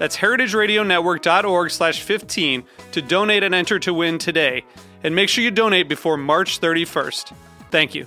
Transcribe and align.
That's 0.00 0.16
heritageradionetwork.org 0.16 1.70
slash 1.70 2.00
15 2.00 2.64
to 2.92 3.02
donate 3.02 3.42
and 3.42 3.54
enter 3.54 3.78
to 3.80 3.92
win 3.92 4.16
today. 4.16 4.64
And 5.04 5.14
make 5.14 5.28
sure 5.28 5.44
you 5.44 5.50
donate 5.50 5.90
before 5.90 6.16
March 6.16 6.58
31st. 6.58 7.34
Thank 7.70 7.94
you. 7.94 8.06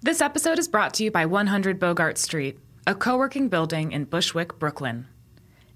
This 0.00 0.20
episode 0.20 0.60
is 0.60 0.68
brought 0.68 0.94
to 0.94 1.04
you 1.04 1.10
by 1.10 1.26
100 1.26 1.80
Bogart 1.80 2.18
Street, 2.18 2.60
a 2.86 2.94
co 2.94 3.16
working 3.16 3.48
building 3.48 3.90
in 3.90 4.04
Bushwick, 4.04 4.60
Brooklyn. 4.60 5.08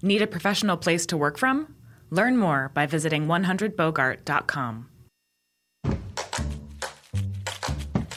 Need 0.01 0.21
a 0.21 0.27
professional 0.27 0.77
place 0.77 1.05
to 1.07 1.17
work 1.17 1.37
from? 1.37 1.75
Learn 2.09 2.37
more 2.37 2.71
by 2.73 2.85
visiting 2.85 3.27
100bogart.com. 3.27 4.89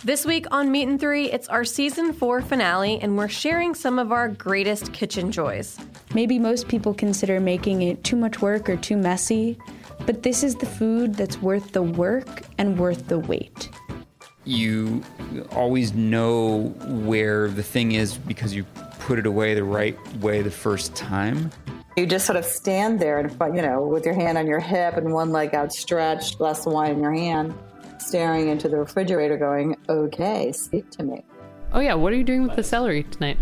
This 0.03 0.25
week 0.25 0.47
on 0.51 0.73
Meat 0.73 0.89
and 0.89 0.98
Three, 0.98 1.31
it's 1.31 1.47
our 1.48 1.62
season 1.62 2.15
four 2.15 2.41
finale, 2.41 2.98
and 3.03 3.19
we're 3.19 3.29
sharing 3.29 3.75
some 3.75 3.98
of 3.98 4.12
our 4.12 4.29
greatest 4.29 4.95
kitchen 4.95 5.31
joys. 5.31 5.77
Maybe 6.15 6.39
most 6.39 6.69
people 6.69 6.95
consider 6.95 7.39
making 7.39 7.83
it 7.83 8.03
too 8.03 8.17
much 8.17 8.41
work 8.41 8.71
or 8.71 8.78
too 8.78 8.97
messy, 8.97 9.59
but 10.06 10.23
this 10.23 10.43
is 10.43 10.55
the 10.55 10.65
food 10.65 11.17
that's 11.17 11.43
worth 11.43 11.73
the 11.73 11.83
work 11.83 12.45
and 12.56 12.78
worth 12.78 13.09
the 13.09 13.19
wait. 13.19 13.69
You 14.47 15.05
always 15.53 15.93
know 15.93 16.75
where 17.05 17.51
the 17.51 17.62
thing 17.62 17.93
is 17.93 18.17
because 18.17 18.55
you 18.55 18.65
put 19.01 19.19
it 19.19 19.27
away 19.27 19.53
the 19.53 19.65
right 19.65 19.98
way 20.17 20.41
the 20.41 20.51
first 20.51 20.95
time. 20.95 21.51
You 21.98 22.06
just 22.06 22.25
sort 22.25 22.39
of 22.39 22.47
stand 22.47 23.01
there 23.01 23.19
and, 23.19 23.31
you 23.55 23.61
know, 23.61 23.83
with 23.83 24.06
your 24.06 24.15
hand 24.15 24.39
on 24.39 24.47
your 24.47 24.61
hip 24.61 24.97
and 24.97 25.12
one 25.12 25.31
leg 25.31 25.55
outstretched, 25.55 26.39
glass 26.39 26.65
of 26.65 26.73
wine 26.73 26.93
in 26.93 27.03
your 27.03 27.12
hand 27.12 27.53
staring 28.01 28.48
into 28.48 28.69
the 28.69 28.77
refrigerator 28.77 29.37
going, 29.37 29.77
okay, 29.89 30.53
speak 30.53 30.91
to 30.91 31.03
me. 31.03 31.25
Oh, 31.73 31.81
yeah. 31.81 31.95
What 31.95 32.12
are 32.12 32.17
you 32.17 32.25
doing 32.25 32.43
with 32.43 32.56
the 32.56 32.65
celery 32.65 33.05
tonight? 33.05 33.39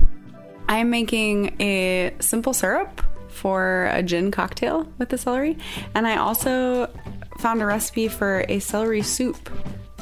I'm 0.68 0.90
making 0.90 1.56
a 1.60 2.14
simple 2.20 2.52
syrup 2.52 3.02
for 3.28 3.88
a 3.92 4.02
gin 4.02 4.30
cocktail 4.30 4.86
with 4.98 5.08
the 5.08 5.18
celery. 5.18 5.56
And 5.94 6.06
I 6.06 6.16
also 6.16 6.90
found 7.38 7.62
a 7.62 7.66
recipe 7.66 8.08
for 8.08 8.44
a 8.48 8.58
celery 8.58 9.02
soup 9.02 9.48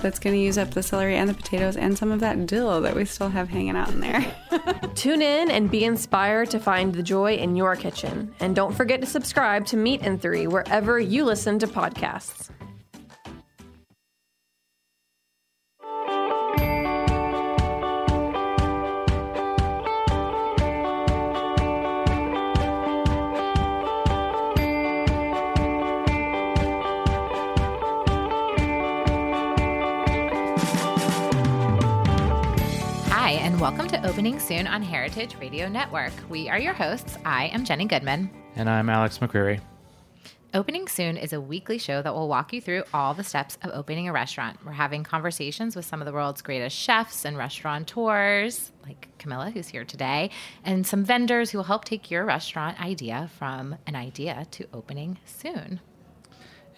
that's 0.03 0.19
going 0.19 0.35
to 0.35 0.41
use 0.41 0.59
up 0.59 0.73
the 0.73 0.83
celery 0.83 1.17
and 1.17 1.29
the 1.29 1.35
potatoes 1.35 1.77
and 1.77 1.97
some 1.97 2.13
of 2.13 2.21
that 2.21 2.47
dill 2.47 2.81
that 2.83 2.95
we 2.95 3.05
still 3.05 3.29
have 3.29 3.49
hanging 3.49 3.77
out 3.77 3.89
in 3.91 4.01
there. 4.01 4.37
Tune 4.95 5.23
in 5.23 5.51
and 5.51 5.71
be 5.71 5.85
inspired 5.85 6.51
to 6.51 6.59
find 6.59 6.95
the 6.95 7.03
joy 7.03 7.35
in 7.35 7.57
your 7.57 7.77
kitchen. 7.77 8.35
And 8.41 8.55
don't 8.55 8.75
forget 8.75 9.01
to 9.01 9.07
subscribe 9.07 9.67
to 9.67 9.77
Meat 9.77 10.01
and 10.03 10.21
Three 10.21 10.47
wherever 10.47 10.99
you 10.99 11.25
listen 11.25 11.59
to 11.61 11.67
podcasts. 11.67 12.51
Welcome 33.67 33.89
to 33.89 34.09
Opening 34.09 34.39
Soon 34.39 34.69
on 34.69 34.81
Heritage 34.81 35.35
Radio 35.41 35.69
Network. 35.69 36.13
We 36.29 36.49
are 36.49 36.57
your 36.57 36.73
hosts. 36.73 37.19
I 37.25 37.47
am 37.47 37.65
Jenny 37.65 37.85
Goodman. 37.85 38.31
And 38.55 38.71
I'm 38.71 38.89
Alex 38.89 39.19
McCreary. 39.19 39.61
Opening 40.55 40.87
Soon 40.87 41.17
is 41.17 41.33
a 41.33 41.41
weekly 41.41 41.77
show 41.77 42.01
that 42.01 42.15
will 42.15 42.29
walk 42.29 42.53
you 42.53 42.61
through 42.61 42.85
all 42.95 43.13
the 43.13 43.25
steps 43.25 43.59
of 43.63 43.73
opening 43.75 44.09
a 44.09 44.13
restaurant. 44.13 44.65
We're 44.65 44.71
having 44.71 45.03
conversations 45.03 45.75
with 45.75 45.85
some 45.85 46.01
of 46.01 46.07
the 46.07 46.13
world's 46.13 46.43
greatest 46.43 46.77
chefs 46.77 47.25
and 47.25 47.37
restaurateurs, 47.37 48.71
like 48.87 49.09
Camilla, 49.19 49.51
who's 49.51 49.67
here 49.67 49.85
today, 49.85 50.31
and 50.63 50.87
some 50.87 51.05
vendors 51.05 51.51
who 51.51 51.59
will 51.59 51.65
help 51.65 51.85
take 51.85 52.09
your 52.09 52.25
restaurant 52.25 52.81
idea 52.81 53.29
from 53.37 53.75
an 53.89 53.97
idea 53.97 54.47
to 54.53 54.69
opening 54.73 55.19
soon. 55.25 55.81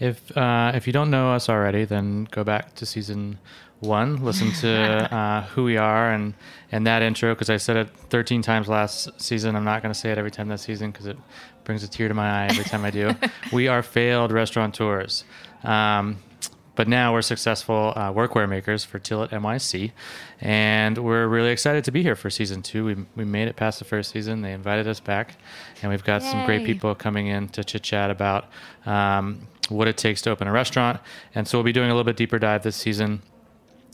If 0.00 0.34
uh, 0.36 0.72
if 0.74 0.86
you 0.86 0.94
don't 0.94 1.10
know 1.10 1.32
us 1.32 1.50
already, 1.50 1.84
then 1.84 2.28
go 2.30 2.44
back 2.44 2.74
to 2.76 2.86
season 2.86 3.40
one, 3.80 4.24
listen 4.24 4.52
to 4.52 4.70
uh, 5.14 5.42
who 5.46 5.64
we 5.64 5.76
are 5.76 6.12
and 6.12 6.34
and 6.70 6.86
that 6.86 7.02
intro 7.02 7.34
because 7.34 7.48
I 7.48 7.56
said 7.56 7.76
it 7.76 7.90
13 8.10 8.42
times 8.42 8.68
last 8.68 9.20
season. 9.20 9.56
I'm 9.56 9.64
not 9.64 9.82
going 9.82 9.92
to 9.92 9.98
say 9.98 10.10
it 10.10 10.18
every 10.18 10.30
time 10.30 10.48
this 10.48 10.62
season 10.62 10.90
because 10.90 11.06
it 11.06 11.16
brings 11.64 11.82
a 11.82 11.88
tear 11.88 12.08
to 12.08 12.14
my 12.14 12.44
eye 12.44 12.46
every 12.46 12.64
time 12.64 12.84
I 12.84 12.90
do. 12.90 13.14
we 13.52 13.68
are 13.68 13.82
failed 13.82 14.32
restaurateurs. 14.32 15.24
Um, 15.64 16.18
but 16.74 16.86
now 16.86 17.12
we're 17.12 17.22
successful 17.22 17.92
uh, 17.96 18.12
workwear 18.12 18.48
makers 18.48 18.84
for 18.84 19.00
Tilit 19.00 19.30
NYC, 19.30 19.90
and 20.40 20.96
we're 20.96 21.26
really 21.26 21.50
excited 21.50 21.82
to 21.82 21.90
be 21.90 22.04
here 22.04 22.14
for 22.14 22.30
season 22.30 22.62
two. 22.62 22.84
We, 22.84 22.96
we 23.16 23.24
made 23.24 23.48
it 23.48 23.56
past 23.56 23.80
the 23.80 23.84
first 23.84 24.12
season. 24.12 24.42
They 24.42 24.52
invited 24.52 24.86
us 24.86 25.00
back, 25.00 25.38
and 25.82 25.90
we've 25.90 26.04
got 26.04 26.22
Yay. 26.22 26.30
some 26.30 26.46
great 26.46 26.64
people 26.64 26.94
coming 26.94 27.26
in 27.26 27.48
to 27.48 27.64
chit 27.64 27.82
chat 27.82 28.12
about 28.12 28.46
um, 28.86 29.48
what 29.70 29.88
it 29.88 29.96
takes 29.96 30.22
to 30.22 30.30
open 30.30 30.46
a 30.46 30.52
restaurant. 30.52 31.00
And 31.34 31.48
so 31.48 31.58
we'll 31.58 31.64
be 31.64 31.72
doing 31.72 31.90
a 31.90 31.94
little 31.94 32.04
bit 32.04 32.16
deeper 32.16 32.38
dive 32.38 32.62
this 32.62 32.76
season 32.76 33.22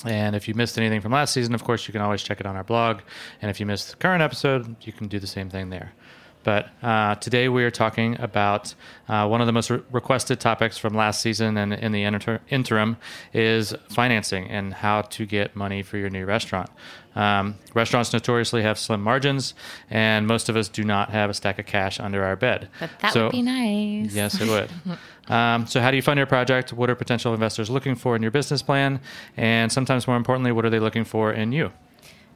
and 0.05 0.37
if 0.37 0.49
you 0.49 0.55
missed 0.55 0.77
anything 0.77 1.01
from 1.01 1.13
last 1.13 1.33
season, 1.33 1.55
of 1.55 1.65
course, 1.65 1.87
you 1.89 1.93
can 1.93 2.03
always 2.03 2.23
check 2.23 2.41
it 2.41 2.47
on 2.47 2.57
our 2.57 2.65
blog. 2.65 3.01
And 3.41 3.51
if 3.51 3.61
you 3.61 3.67
missed 3.67 3.91
the 3.91 3.97
current 3.97 4.23
episode, 4.23 4.77
you 4.83 4.93
can 4.93 5.09
do 5.09 5.19
the 5.19 5.27
same 5.27 5.49
thing 5.49 5.71
there. 5.71 5.93
But 6.45 6.69
uh, 6.83 7.17
today 7.17 7.49
we 7.49 7.65
are 7.65 7.71
talking 7.71 8.21
about 8.21 8.75
uh, 9.09 9.27
one 9.27 9.41
of 9.41 9.47
the 9.47 9.53
most 9.53 9.71
re- 9.71 9.81
requested 9.91 10.39
topics 10.39 10.79
from 10.79 10.95
last 10.95 11.21
season 11.21 11.57
and 11.57 11.73
in 11.73 11.93
the 11.93 12.05
inter- 12.05 12.41
interim 12.51 12.99
is 13.33 13.75
financing 13.89 14.49
and 14.49 14.73
how 14.75 15.03
to 15.03 15.27
get 15.27 15.57
money 15.57 15.83
for 15.83 15.97
your 15.97 16.11
new 16.11 16.27
restaurant. 16.27 16.71
Um, 17.17 17.57
restaurants 17.75 18.13
notoriously 18.13 18.63
have 18.63 18.79
slim 18.79 19.01
margins, 19.01 19.55
and 19.89 20.27
most 20.27 20.49
of 20.49 20.57
us 20.57 20.69
do 20.69 20.83
not 20.83 21.11
have 21.11 21.31
a 21.31 21.35
stack 21.35 21.59
of 21.59 21.67
cash 21.67 22.01
under 22.01 22.25
our 22.25 22.37
bed. 22.37 22.69
But 22.81 22.91
that 23.01 23.13
so, 23.13 23.25
would 23.25 23.33
be 23.33 23.43
nice. 23.43 24.13
Yes, 24.13 24.41
it 24.41 24.49
would. 24.49 24.99
um, 25.33 25.67
so, 25.67 25.81
how 25.81 25.91
do 25.91 25.97
you 25.97 26.03
fund 26.03 26.19
your 26.19 26.27
project? 26.27 26.73
What 26.73 26.91
are 26.91 26.95
potential 26.97 27.33
investors 27.33 27.71
looking 27.71 27.95
for 27.95 28.17
in 28.17 28.23
your 28.23 28.33
business 28.33 28.63
plan? 28.63 29.01
And 29.37 29.71
sometimes 29.71 30.09
more 30.09 30.17
importantly, 30.17 30.51
what 30.51 30.65
are 30.65 30.71
they 30.71 30.81
looking 30.81 31.05
for 31.05 31.33
in 31.33 31.53
you? 31.53 31.73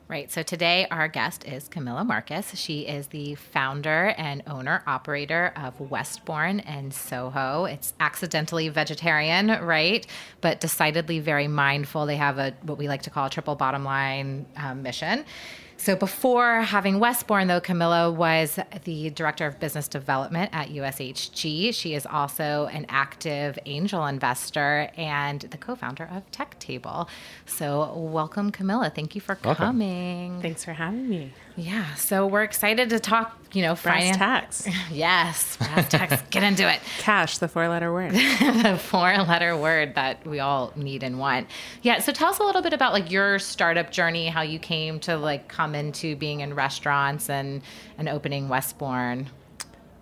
Right. 0.09 0.33
So 0.33 0.43
today 0.43 0.87
our 0.91 1.07
guest 1.07 1.45
is 1.45 1.69
Camilla 1.69 2.03
Marcus. 2.03 2.55
She 2.55 2.87
is 2.87 3.09
the 3.09 3.35
founder 3.35 4.15
and 4.17 4.43
owner 4.47 4.83
operator 4.87 5.53
of 5.55 5.79
Westbourne 5.79 6.61
and 6.61 6.95
Soho. 6.95 7.67
It's 7.67 7.93
accidentally 8.01 8.71
vegetarian, 8.71 9.49
right? 9.63 10.07
But 10.41 10.61
decidedly 10.61 11.19
very 11.19 11.47
mindful. 11.47 12.07
They 12.07 12.17
have 12.17 12.39
a 12.39 12.55
what 12.63 12.79
we 12.79 12.89
like 12.89 13.03
to 13.03 13.11
call 13.11 13.27
a 13.27 13.31
triple 13.31 13.55
bottom 13.55 13.85
line 13.85 14.47
um, 14.57 14.83
mission. 14.83 15.27
So 15.81 15.95
before 15.95 16.63
having 16.63 16.99
Westbourne, 16.99 17.47
though, 17.47 17.61
Camilla 17.61 18.11
was 18.11 18.59
the 18.83 19.11
director 19.11 19.47
of 19.47 19.61
business 19.61 19.87
development 19.87 20.51
at 20.53 20.69
USHG. 20.71 21.73
She 21.73 21.95
is 21.95 22.05
also 22.05 22.69
an 22.73 22.85
active 22.89 23.59
angel 23.65 24.05
investor 24.05 24.91
and 24.97 25.41
the 25.41 25.57
co-founder 25.57 26.11
of 26.13 26.29
TechTable. 26.33 27.09
So 27.47 27.97
welcome, 27.97 28.51
Camilla. 28.51 28.91
Thank 28.93 29.15
you 29.15 29.21
for 29.21 29.39
welcome. 29.45 29.67
coming. 29.67 30.43
Thanks 30.43 30.65
for 30.65 30.73
having 30.73 31.09
me. 31.09 31.33
Yeah, 31.59 31.93
so 31.95 32.25
we're 32.25 32.45
excited 32.45 32.91
to 32.91 33.01
talk, 33.01 33.37
you 33.53 33.63
know, 33.63 33.75
brass 33.75 34.17
finance. 34.17 34.17
tax. 34.17 34.69
yes, 34.93 35.57
brass 35.57 35.89
tax. 35.89 36.23
Get 36.31 36.45
into 36.45 36.73
it. 36.73 36.79
Cash, 36.99 37.39
the 37.39 37.49
four-letter 37.49 37.93
word. 37.93 38.13
the 38.13 38.81
four-letter 38.81 39.57
word 39.57 39.97
that 39.97 40.25
we 40.25 40.39
all 40.39 40.73
need 40.77 41.03
and 41.03 41.19
want. 41.19 41.49
Yeah, 41.83 41.99
so 41.99 42.13
tell 42.13 42.29
us 42.29 42.39
a 42.39 42.45
little 42.45 42.63
bit 42.63 42.73
about 42.73 42.93
like 42.93 43.11
your 43.11 43.41
startup 43.41 43.91
journey, 43.91 44.29
how 44.29 44.43
you 44.43 44.61
came 44.61 45.01
to 45.01 45.17
like 45.17 45.49
come 45.49 45.75
into 45.75 46.15
being 46.15 46.41
in 46.41 46.55
restaurants 46.55 47.29
and 47.29 47.63
and 47.99 48.09
opening 48.09 48.49
Westbourne. 48.49 49.27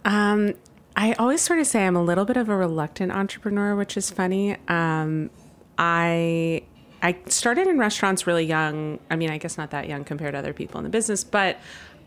Um, 0.04 0.52
I 0.94 1.14
always 1.14 1.40
sort 1.40 1.58
of 1.58 1.66
say 1.66 1.86
I'm 1.86 1.96
a 1.96 2.02
little 2.02 2.26
bit 2.26 2.36
of 2.36 2.50
a 2.50 2.56
reluctant 2.56 3.12
entrepreneur, 3.12 3.74
which 3.74 3.96
is 3.96 4.10
funny. 4.10 4.58
Um, 4.68 5.30
I 5.78 6.64
I 7.06 7.16
started 7.26 7.68
in 7.68 7.78
restaurants 7.78 8.26
really 8.26 8.44
young. 8.44 8.98
I 9.08 9.14
mean, 9.14 9.30
I 9.30 9.38
guess 9.38 9.56
not 9.56 9.70
that 9.70 9.88
young 9.88 10.02
compared 10.02 10.32
to 10.32 10.38
other 10.38 10.52
people 10.52 10.78
in 10.78 10.82
the 10.84 10.90
business, 10.90 11.22
but 11.22 11.56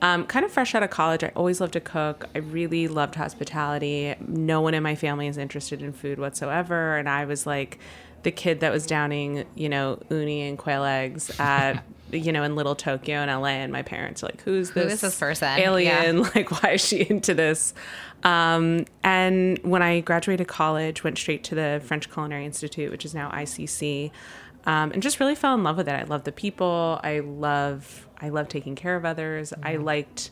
um, 0.01 0.25
kind 0.25 0.43
of 0.43 0.51
fresh 0.51 0.75
out 0.75 0.83
of 0.83 0.89
college. 0.89 1.23
I 1.23 1.31
always 1.37 1.61
loved 1.61 1.71
to 1.73 1.79
cook. 1.79 2.27
I 2.35 2.39
really 2.39 2.89
loved 2.89 3.15
hospitality. 3.15 4.13
No 4.27 4.59
one 4.59 4.73
in 4.73 4.83
my 4.83 4.95
family 4.95 5.27
is 5.27 5.37
interested 5.37 5.81
in 5.81 5.93
food 5.93 6.19
whatsoever, 6.19 6.97
and 6.97 7.07
I 7.07 7.23
was 7.23 7.47
like 7.47 7.79
the 8.23 8.31
kid 8.31 8.59
that 8.59 8.73
was 8.73 8.85
downing, 8.85 9.45
you 9.55 9.69
know, 9.69 10.01
uni 10.09 10.41
and 10.41 10.57
quail 10.57 10.83
eggs 10.83 11.31
at. 11.39 11.81
You 12.11 12.31
know, 12.31 12.41
in 12.41 12.55
Little 12.55 12.73
Tokyo 12.73 13.21
in 13.21 13.29
LA, 13.29 13.49
and 13.49 13.71
my 13.71 13.83
parents 13.83 14.23
are 14.23 14.25
like, 14.25 14.41
"Who's 14.41 14.71
Who 14.71 14.79
this? 14.79 14.93
is 14.93 15.01
this 15.01 15.19
person? 15.19 15.47
Alien? 15.59 16.17
Yeah. 16.17 16.29
Like, 16.35 16.49
why 16.49 16.71
is 16.71 16.83
she 16.83 17.07
into 17.07 17.35
this?" 17.35 17.75
Um, 18.23 18.85
and 19.03 19.59
when 19.59 19.83
I 19.83 19.99
graduated 19.99 20.47
college, 20.47 21.03
went 21.03 21.19
straight 21.19 21.43
to 21.43 21.53
the 21.53 21.79
French 21.85 22.11
Culinary 22.11 22.45
Institute, 22.45 22.89
which 22.89 23.05
is 23.05 23.13
now 23.13 23.29
ICC, 23.29 24.09
um, 24.65 24.91
and 24.91 25.01
just 25.01 25.19
really 25.19 25.35
fell 25.35 25.53
in 25.55 25.63
love 25.63 25.77
with 25.77 25.87
it. 25.87 25.93
I 25.93 26.03
love 26.03 26.23
the 26.23 26.31
people. 26.31 26.99
I 27.03 27.19
love 27.19 28.07
I 28.21 28.29
love 28.29 28.49
taking 28.49 28.75
care 28.75 28.95
of 28.97 29.05
others. 29.05 29.53
I 29.63 29.77
liked, 29.77 30.29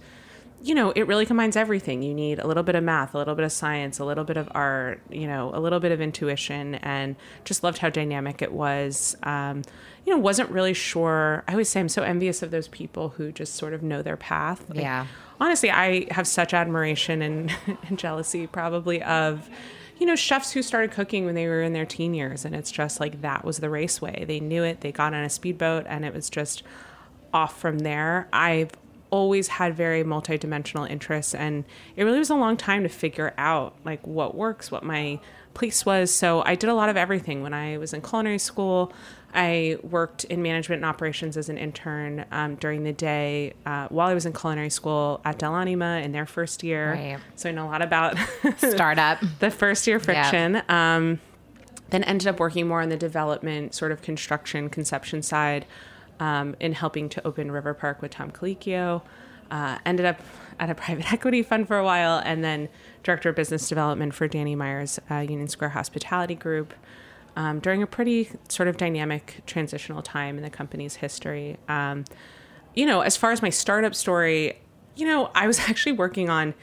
you 0.61 0.75
know, 0.75 0.91
it 0.91 1.07
really 1.07 1.25
combines 1.25 1.55
everything. 1.55 2.01
You 2.01 2.13
need 2.13 2.37
a 2.39 2.45
little 2.45 2.63
bit 2.63 2.75
of 2.75 2.83
math, 2.83 3.15
a 3.15 3.17
little 3.17 3.33
bit 3.35 3.45
of 3.45 3.51
science, 3.53 3.97
a 3.99 4.03
little 4.05 4.25
bit 4.25 4.35
of 4.35 4.49
art, 4.53 5.01
you 5.09 5.25
know, 5.25 5.51
a 5.53 5.59
little 5.61 5.79
bit 5.79 5.93
of 5.93 6.01
intuition, 6.01 6.75
and 6.75 7.15
just 7.45 7.63
loved 7.63 7.77
how 7.77 7.89
dynamic 7.89 8.41
it 8.41 8.51
was. 8.51 9.15
Um, 9.23 9.61
you 10.05 10.13
know, 10.13 10.19
wasn't 10.19 10.49
really 10.49 10.73
sure. 10.73 11.43
I 11.47 11.51
always 11.53 11.69
say 11.69 11.79
I'm 11.79 11.87
so 11.89 12.03
envious 12.03 12.41
of 12.43 12.51
those 12.51 12.67
people 12.67 13.09
who 13.09 13.31
just 13.31 13.55
sort 13.55 13.73
of 13.73 13.81
know 13.83 14.01
their 14.01 14.17
path. 14.17 14.65
Like, 14.69 14.79
Yeah. 14.79 15.07
honestly, 15.39 15.69
I 15.71 16.07
have 16.13 16.27
such 16.27 16.53
admiration 16.53 17.21
and, 17.21 17.55
and 17.87 17.97
jealousy 17.97 18.47
probably 18.47 19.01
of, 19.03 19.49
you 19.99 20.05
know, 20.05 20.15
chefs 20.15 20.51
who 20.51 20.61
started 20.61 20.91
cooking 20.91 21.25
when 21.25 21.35
they 21.35 21.47
were 21.47 21.61
in 21.61 21.73
their 21.73 21.85
teen 21.85 22.13
years. 22.13 22.45
And 22.45 22.55
it's 22.55 22.71
just 22.71 22.99
like 22.99 23.21
that 23.21 23.43
was 23.43 23.57
the 23.57 23.69
raceway. 23.69 24.25
They 24.25 24.39
knew 24.39 24.63
it, 24.63 24.81
they 24.81 24.91
got 24.91 25.13
on 25.13 25.23
a 25.23 25.29
speedboat, 25.29 25.85
and 25.87 26.05
it 26.05 26.13
was 26.13 26.29
just 26.29 26.63
off 27.33 27.59
from 27.59 27.79
there. 27.79 28.27
I've 28.31 28.71
always 29.09 29.47
had 29.47 29.75
very 29.75 30.03
multidimensional 30.03 30.89
interests, 30.89 31.33
and 31.33 31.65
it 31.95 32.03
really 32.03 32.19
was 32.19 32.29
a 32.29 32.35
long 32.35 32.57
time 32.57 32.83
to 32.83 32.89
figure 32.89 33.33
out 33.37 33.75
like 33.85 34.05
what 34.05 34.35
works, 34.35 34.71
what 34.71 34.83
my 34.83 35.19
place 35.53 35.85
was. 35.85 36.11
So 36.11 36.43
I 36.43 36.55
did 36.55 36.69
a 36.69 36.75
lot 36.75 36.89
of 36.89 36.97
everything 36.97 37.41
when 37.41 37.53
I 37.53 37.77
was 37.77 37.93
in 37.93 38.01
culinary 38.01 38.39
school. 38.39 38.93
I 39.33 39.77
worked 39.83 40.23
in 40.25 40.41
management 40.41 40.79
and 40.79 40.85
operations 40.85 41.37
as 41.37 41.49
an 41.49 41.57
intern 41.57 42.25
um, 42.31 42.55
during 42.55 42.83
the 42.83 42.93
day 42.93 43.53
uh, 43.65 43.87
while 43.89 44.07
I 44.07 44.13
was 44.13 44.25
in 44.25 44.33
culinary 44.33 44.69
school 44.69 45.21
at 45.25 45.37
Dell'anima 45.37 46.03
in 46.03 46.11
their 46.11 46.25
first 46.25 46.63
year. 46.63 46.93
Right. 46.93 47.19
So 47.35 47.49
I 47.49 47.51
know 47.51 47.65
a 47.65 47.69
lot 47.69 47.81
about 47.81 48.17
Startup. 48.57 49.19
the 49.39 49.51
first 49.51 49.85
year 49.85 49.99
friction. 49.99 50.61
Um, 50.69 51.19
then 51.89 52.03
ended 52.03 52.27
up 52.27 52.39
working 52.39 52.67
more 52.67 52.81
on 52.81 52.89
the 52.89 52.97
development, 52.97 53.73
sort 53.73 53.91
of 53.91 54.01
construction, 54.01 54.69
conception 54.69 55.21
side, 55.21 55.65
um, 56.19 56.55
in 56.59 56.73
helping 56.73 57.09
to 57.09 57.25
open 57.25 57.51
River 57.51 57.73
Park 57.73 58.01
with 58.01 58.11
Tom 58.11 58.31
Colicchio. 58.31 59.01
Uh, 59.49 59.77
ended 59.85 60.05
up 60.05 60.19
at 60.59 60.69
a 60.69 60.75
private 60.83 61.11
equity 61.13 61.43
fund 61.43 61.67
for 61.67 61.77
a 61.77 61.83
while, 61.83 62.21
and 62.25 62.43
then 62.43 62.67
director 63.03 63.29
of 63.29 63.35
business 63.35 63.69
development 63.69 64.13
for 64.13 64.27
Danny 64.27 64.55
Meyer's 64.55 64.99
uh, 65.09 65.15
Union 65.19 65.47
Square 65.47 65.69
Hospitality 65.69 66.35
Group. 66.35 66.73
Um, 67.37 67.59
during 67.59 67.83
a 67.83 67.87
pretty 67.87 68.29
sort 68.49 68.67
of 68.67 68.77
dynamic 68.77 69.41
transitional 69.45 70.01
time 70.01 70.37
in 70.37 70.43
the 70.43 70.49
company's 70.49 70.95
history. 70.95 71.57
Um, 71.69 72.03
you 72.73 72.83
know, 72.85 73.01
as 73.01 73.15
far 73.15 73.31
as 73.31 73.43
my 73.43 73.51
startup 73.51 73.93
story, 73.93 74.57
you 74.95 75.05
know, 75.05 75.29
I 75.35 75.45
was 75.45 75.59
actually 75.69 75.91
working 75.91 76.29
on 76.29 76.55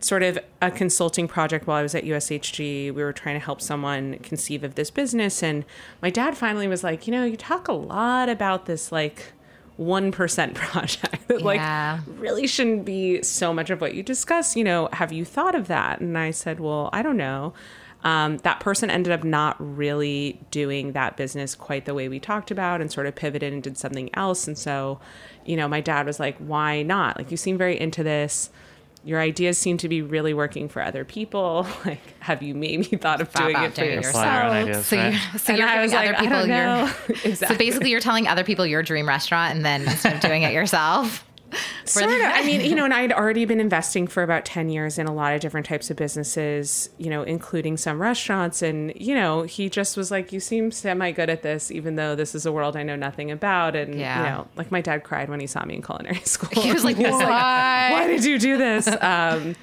sort 0.00 0.22
of 0.22 0.38
a 0.62 0.70
consulting 0.70 1.28
project 1.28 1.66
while 1.66 1.76
I 1.76 1.82
was 1.82 1.94
at 1.94 2.04
USHG. 2.04 2.92
We 2.94 3.02
were 3.04 3.12
trying 3.12 3.36
to 3.38 3.44
help 3.44 3.60
someone 3.60 4.18
conceive 4.20 4.64
of 4.64 4.76
this 4.76 4.90
business. 4.90 5.42
And 5.42 5.64
my 6.00 6.08
dad 6.08 6.36
finally 6.38 6.68
was 6.68 6.82
like, 6.82 7.06
you 7.06 7.12
know, 7.12 7.24
you 7.24 7.36
talk 7.36 7.68
a 7.68 7.72
lot 7.72 8.30
about 8.30 8.64
this 8.64 8.90
like 8.90 9.32
1% 9.78 10.54
project 10.54 11.28
that 11.28 11.40
Yeah. 11.40 12.00
like 12.00 12.18
really 12.18 12.46
shouldn't 12.46 12.86
be 12.86 13.22
so 13.22 13.52
much 13.52 13.68
of 13.68 13.80
what 13.82 13.94
you 13.94 14.02
discuss. 14.02 14.56
You 14.56 14.64
know, 14.64 14.88
have 14.94 15.12
you 15.12 15.24
thought 15.26 15.54
of 15.54 15.68
that? 15.68 16.00
And 16.00 16.16
I 16.16 16.30
said, 16.30 16.60
well, 16.60 16.88
I 16.94 17.02
don't 17.02 17.16
know. 17.18 17.52
Um, 18.04 18.36
that 18.38 18.60
person 18.60 18.90
ended 18.90 19.12
up 19.12 19.24
not 19.24 19.56
really 19.58 20.38
doing 20.50 20.92
that 20.92 21.16
business 21.16 21.54
quite 21.54 21.86
the 21.86 21.94
way 21.94 22.06
we 22.08 22.20
talked 22.20 22.50
about 22.50 22.80
and 22.82 22.92
sort 22.92 23.06
of 23.06 23.14
pivoted 23.14 23.52
and 23.52 23.62
did 23.62 23.78
something 23.78 24.10
else. 24.14 24.46
And 24.46 24.58
so, 24.58 25.00
you 25.46 25.56
know, 25.56 25.66
my 25.66 25.80
dad 25.80 26.04
was 26.04 26.20
like, 26.20 26.36
why 26.36 26.82
not? 26.82 27.16
Like, 27.16 27.30
you 27.30 27.38
seem 27.38 27.56
very 27.56 27.80
into 27.80 28.02
this. 28.02 28.50
Your 29.06 29.20
ideas 29.20 29.56
seem 29.58 29.76
to 29.78 29.88
be 29.88 30.00
really 30.02 30.32
working 30.34 30.68
for 30.68 30.82
other 30.82 31.04
people. 31.04 31.66
Like, 31.86 32.00
have 32.20 32.42
you 32.42 32.54
maybe 32.54 32.84
thought 32.84 33.20
of 33.22 33.28
Thought 33.30 33.50
doing 33.52 33.62
it 33.64 33.74
for 33.74 33.84
yourself? 33.84 34.24
Your 34.24 34.42
own 34.44 34.50
ideas, 34.50 34.86
So 34.86 34.96
right? 34.96 35.12
you're, 35.12 35.38
so 35.38 35.52
And 35.52 35.58
you're 35.58 35.68
I 35.68 35.72
giving 35.72 35.82
was 35.82 35.92
other 35.94 36.06
like, 36.06 36.16
I 36.16 36.20
people 36.20 36.38
don't 36.38 36.48
your 36.48 37.28
know. 37.28 37.34
so 37.34 37.56
basically 37.56 37.90
you're 37.90 38.00
telling 38.00 38.28
other 38.28 38.44
people 38.44 38.66
your 38.66 38.82
dream 38.82 39.08
restaurant 39.08 39.54
and 39.56 39.64
then 39.64 39.82
instead 39.82 40.14
of 40.14 40.20
doing 40.20 40.42
it 40.42 40.52
yourself. 40.52 41.24
Sort 41.84 42.10
of. 42.10 42.16
I 42.22 42.42
mean, 42.44 42.60
you 42.62 42.74
know, 42.74 42.84
and 42.84 42.94
I'd 42.94 43.12
already 43.12 43.44
been 43.44 43.60
investing 43.60 44.06
for 44.06 44.22
about 44.22 44.44
10 44.44 44.68
years 44.68 44.98
in 44.98 45.06
a 45.06 45.14
lot 45.14 45.34
of 45.34 45.40
different 45.40 45.66
types 45.66 45.90
of 45.90 45.96
businesses, 45.96 46.88
you 46.98 47.10
know, 47.10 47.22
including 47.22 47.76
some 47.76 48.00
restaurants. 48.00 48.62
And, 48.62 48.92
you 48.96 49.14
know, 49.14 49.42
he 49.42 49.68
just 49.68 49.96
was 49.96 50.10
like, 50.10 50.32
You 50.32 50.40
seem 50.40 50.70
semi 50.70 51.10
good 51.12 51.30
at 51.30 51.42
this, 51.42 51.70
even 51.70 51.96
though 51.96 52.14
this 52.14 52.34
is 52.34 52.46
a 52.46 52.52
world 52.52 52.76
I 52.76 52.82
know 52.82 52.96
nothing 52.96 53.30
about. 53.30 53.76
And, 53.76 53.94
Yeah. 53.98 54.18
you 54.18 54.24
know, 54.30 54.46
like 54.56 54.70
my 54.70 54.80
dad 54.80 55.04
cried 55.04 55.28
when 55.28 55.40
he 55.40 55.46
saw 55.46 55.64
me 55.64 55.74
in 55.74 55.82
culinary 55.82 56.16
school. 56.24 56.62
He 56.62 56.72
was 56.72 56.84
like, 56.84 56.96
"What?" 56.98 57.24
Why 57.24 58.06
did 58.06 58.24
you 58.24 58.38
do 58.38 58.56
this? 58.56 58.88
Um, 59.00 59.56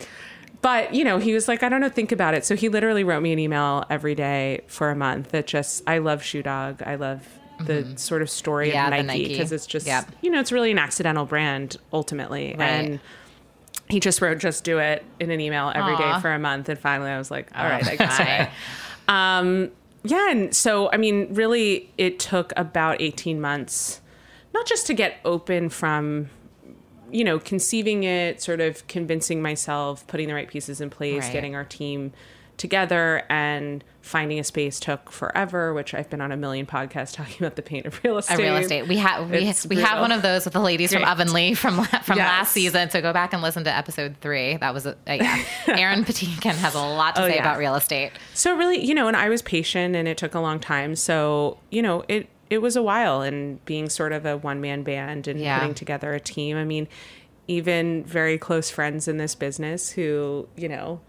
but 0.62 0.94
you 0.94 1.04
know 1.04 1.18
he 1.18 1.34
was 1.34 1.48
like 1.48 1.64
i 1.64 1.70
don't 1.70 1.82
know 1.82 1.90
think 1.90 2.12
about 2.12 2.36
it 2.36 2.46
so 2.46 2.56
he 2.56 2.70
literally 2.70 3.04
wrote 3.04 3.22
me 3.22 3.34
an 3.34 3.40
email 3.40 3.84
every 3.90 4.14
day 4.14 4.62
for 4.68 4.92
a 4.92 4.96
month 4.96 5.30
that 5.32 5.48
just 5.48 5.82
i 5.88 5.98
love 5.98 6.22
shoe 6.22 6.44
dog 6.44 6.84
i 6.86 6.94
love 6.94 7.28
the 7.66 7.98
sort 7.98 8.22
of 8.22 8.30
story 8.30 8.68
Mm-hmm. 8.70 8.76
Yeah, 8.76 8.86
of 9.00 9.06
nike 9.06 9.20
Nike. 9.24 9.28
because 9.30 9.52
it's 9.52 9.66
just 9.68 9.86
Yep. 9.88 10.12
you 10.22 10.30
know 10.32 10.40
it's 10.40 10.52
really 10.52 10.72
an 10.72 10.78
accidental 10.80 11.26
brand 11.26 11.78
ultimately 11.94 12.56
Right. 12.58 12.68
and 12.70 13.00
he 13.90 14.00
just 14.00 14.22
wrote 14.22 14.38
just 14.38 14.64
do 14.64 14.80
it 14.80 15.04
in 15.20 15.32
an 15.32 15.40
email 15.42 15.72
every 15.76 15.98
day 15.98 16.04
Aw. 16.04 16.20
for 16.22 16.32
a 16.32 16.40
month 16.40 16.70
and 16.70 16.80
finally 16.80 17.10
i 17.12 17.18
was 17.18 17.30
like 17.32 17.50
all 17.56 17.66
Oh, 17.66 17.70
right 17.70 17.88
i 17.88 17.96
got 17.96 18.20
it. 18.20 18.50
um 19.08 19.70
yeah 20.04 20.32
and 20.32 20.56
so 20.56 20.90
i 20.92 20.98
mean 20.98 21.28
really 21.34 21.92
it 21.98 22.20
took 22.20 22.54
about 22.58 23.02
18 23.02 23.40
months 23.42 24.02
not 24.54 24.66
just 24.66 24.88
to 24.88 24.94
get 24.94 25.18
open 25.26 25.70
from 25.70 26.30
you 27.12 27.24
know 27.26 27.38
conceiving 27.40 28.04
it 28.04 28.42
sort 28.42 28.62
of 28.62 28.88
convincing 28.88 29.42
myself 29.42 30.06
putting 30.08 30.28
the 30.28 30.34
right 30.34 30.48
pieces 30.48 30.80
in 30.80 30.90
place 30.90 31.24
Right. 31.24 31.34
getting 31.34 31.56
our 31.56 31.66
team 31.66 32.14
together 32.62 33.24
and 33.30 33.84
finding 34.02 34.40
a 34.40 34.44
space 34.44 34.80
took 34.80 35.12
forever 35.12 35.74
which 35.74 35.94
i've 35.94 36.10
been 36.10 36.22
on 36.22 36.32
a 36.32 36.38
million 36.38 36.66
podcasts 36.66 37.14
talking 37.20 37.36
about 37.40 37.56
the 37.56 37.62
pain 37.62 37.86
of 37.86 38.00
real 38.04 38.16
A 38.16 38.20
estate 38.20 38.38
real 38.38 38.56
estate. 38.56 38.88
We 38.88 38.98
have 38.98 39.30
we, 39.30 39.38
It's 39.40 39.66
we 39.66 39.78
have 39.82 40.00
one 40.00 40.12
of 40.12 40.22
those 40.22 40.46
with 40.46 40.54
the 40.54 40.60
ladies 40.60 40.92
from 40.94 41.02
Great. 41.02 41.12
Ovenly 41.12 41.54
from 41.56 41.84
from 41.84 42.18
Yes. 42.18 42.28
last 42.28 42.52
season. 42.54 42.90
So 42.90 43.02
go 43.02 43.14
back 43.14 43.34
and 43.34 43.42
listen 43.42 43.64
to 43.66 43.76
episode 43.76 44.16
three. 44.22 44.58
That 44.58 44.74
was 44.74 44.86
a, 44.86 44.96
yeah. 45.08 45.44
Erin 45.68 46.04
Patinkin 46.06 46.54
has 46.56 46.74
a 46.76 46.80
lot 46.80 47.16
to 47.16 47.24
Oh, 47.24 47.28
say 47.28 47.36
yeah. 47.36 47.42
about 47.42 47.58
real 47.60 47.76
estate. 47.76 48.12
so 48.34 48.56
really 48.56 48.84
you 48.84 48.94
know 48.96 49.08
and 49.08 49.18
i 49.18 49.28
was 49.30 49.42
patient 49.42 49.96
and 49.96 50.08
it 50.08 50.18
took 50.18 50.34
a 50.36 50.40
long 50.40 50.60
time 50.60 50.96
so 50.96 51.58
you 51.70 51.82
know 51.82 52.04
it 52.08 52.30
it 52.50 52.60
was 52.62 52.76
a 52.76 52.84
while 52.84 53.22
and 53.22 53.64
being 53.66 53.90
sort 53.90 54.12
of 54.14 54.26
a 54.26 54.36
one-man 54.38 54.84
band 54.84 55.28
and 55.28 55.40
Yeah. 55.40 55.60
putting 55.60 55.74
together 55.76 56.14
a 56.14 56.20
team 56.20 56.58
i 56.58 56.64
mean 56.64 56.88
even 57.48 58.04
very 58.06 58.38
close 58.38 58.70
friends 58.70 59.08
in 59.08 59.18
this 59.18 59.36
business 59.36 59.92
who 59.92 60.48
you 60.56 60.70
know 60.70 61.02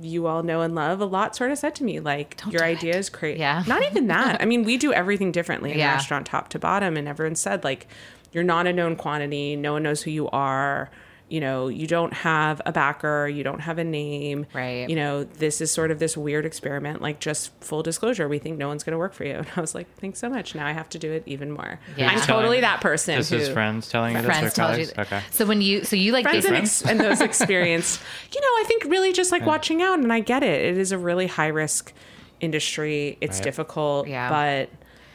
you 0.00 0.26
all 0.26 0.42
know 0.42 0.62
and 0.62 0.74
love 0.74 1.00
a 1.00 1.04
lot 1.04 1.36
sort 1.36 1.50
of 1.50 1.58
said 1.58 1.74
to 1.74 1.84
me 1.84 2.00
like 2.00 2.40
your 2.50 2.62
idea 2.64 2.94
it." 2.94 2.98
is 2.98 3.10
great 3.10 3.36
Yeah. 3.38 3.62
not 3.66 3.82
even 3.90 4.06
that 4.08 4.40
i 4.40 4.44
mean 4.44 4.64
we 4.64 4.76
do 4.76 4.92
everything 4.92 5.32
differently 5.32 5.72
in 5.72 5.78
Yeah. 5.78 5.92
restaurant 5.92 6.26
top 6.26 6.48
to 6.50 6.58
bottom 6.58 6.96
and 6.96 7.06
everyone 7.06 7.34
said 7.34 7.62
like 7.62 7.86
you're 8.32 8.42
not 8.44 8.66
a 8.66 8.72
known 8.72 8.96
quantity 8.96 9.54
no 9.56 9.74
one 9.74 9.82
knows 9.82 10.02
who 10.02 10.10
you 10.10 10.28
are 10.30 10.90
you 11.32 11.40
know 11.40 11.68
you 11.68 11.86
don't 11.86 12.12
have 12.12 12.60
a 12.66 12.72
backer 12.72 13.26
you 13.26 13.42
don't 13.42 13.60
have 13.60 13.78
a 13.78 13.84
name 13.84 14.44
Right. 14.52 14.88
you 14.90 14.94
know 14.96 15.24
this 15.24 15.60
is 15.62 15.70
sort 15.70 15.90
of 15.90 15.98
this 15.98 16.14
weird 16.16 16.44
experiment 16.44 17.00
like 17.00 17.20
just 17.20 17.50
full 17.62 17.82
disclosure 17.82 18.28
we 18.28 18.38
think 18.38 18.58
no 18.58 18.68
one's 18.68 18.84
going 18.84 18.92
to 18.92 18.98
work 18.98 19.14
for 19.14 19.24
you 19.24 19.34
and 19.42 19.46
i 19.56 19.60
was 19.60 19.74
like 19.74 19.86
thanks 19.96 20.18
so 20.18 20.28
much 20.28 20.54
now 20.54 20.66
i 20.66 20.72
have 20.72 20.88
to 20.90 20.98
do 20.98 21.10
it 21.10 21.22
even 21.24 21.50
more 21.50 21.80
Yeah. 21.96 22.08
i'm 22.10 22.16
Just 22.16 22.28
totally 22.28 22.60
that 22.60 22.80
person 22.82 23.16
This 23.16 23.30
who, 23.30 23.36
is 23.36 23.48
friends 23.48 23.88
telling 23.88 24.14
you 24.14 24.20
this 24.22 24.26
Friends 24.26 24.58
or 24.58 24.62
told 24.66 24.78
you. 24.78 24.86
Okay. 24.98 25.20
So 25.30 25.46
when 25.46 25.62
you 25.62 25.84
so 25.84 25.96
you 25.96 26.12
like 26.12 26.24
friends 26.24 26.44
and, 26.44 26.54
basically- 26.54 26.90
ex- 26.90 27.00
and 27.00 27.00
those 27.00 27.20
experienced 27.30 28.00
you 28.34 28.40
know 28.40 28.46
i 28.60 28.64
think 28.66 28.84
really 28.84 29.12
just 29.12 29.32
like 29.32 29.46
watching 29.46 29.80
out 29.80 29.98
and 30.00 30.12
i 30.12 30.20
get 30.20 30.42
it 30.42 30.60
it 30.66 30.76
is 30.76 30.92
a 30.92 30.98
really 30.98 31.26
high 31.28 31.48
risk 31.48 31.92
industry 32.40 33.16
it's 33.20 33.38
Right. 33.38 33.44
difficult 33.44 34.08
Yeah. 34.08 34.28
but 34.28 34.68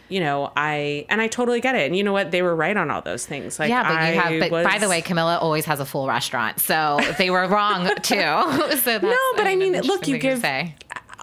you 0.10 0.20
know 0.20 0.52
i 0.56 1.06
and 1.10 1.22
i 1.22 1.28
totally 1.28 1.60
get 1.60 1.76
it 1.76 1.86
and 1.86 1.96
you 1.96 2.04
know 2.04 2.14
what 2.14 2.32
they 2.32 2.42
were 2.42 2.56
right 2.56 2.78
on 2.78 2.90
all 2.90 3.02
those 3.02 3.26
things 3.26 3.60
like 3.60 3.70
yeah, 3.70 3.84
but 3.84 3.92
you 3.92 3.98
I 3.98 4.40
have. 4.40 4.50
But 4.50 4.64
by 4.64 4.78
the 4.78 4.90
way, 4.90 5.02
Camilla 5.02 5.38
always 5.38 5.66
has 5.66 5.80
a 5.80 5.86
full 5.86 6.08
restaurant, 6.08 6.60
so 6.60 7.00
they 7.18 7.30
were 7.30 7.48
wrong 7.48 7.86
too. 8.02 8.16
so 8.16 8.76
that's, 8.76 9.04
no 9.04 9.18
but 9.36 9.48
i 9.48 9.56
mean 9.56 9.76
an 9.76 9.84
look 9.84 10.08
you 10.08 10.18
give 10.18 10.42
say. 10.42 10.76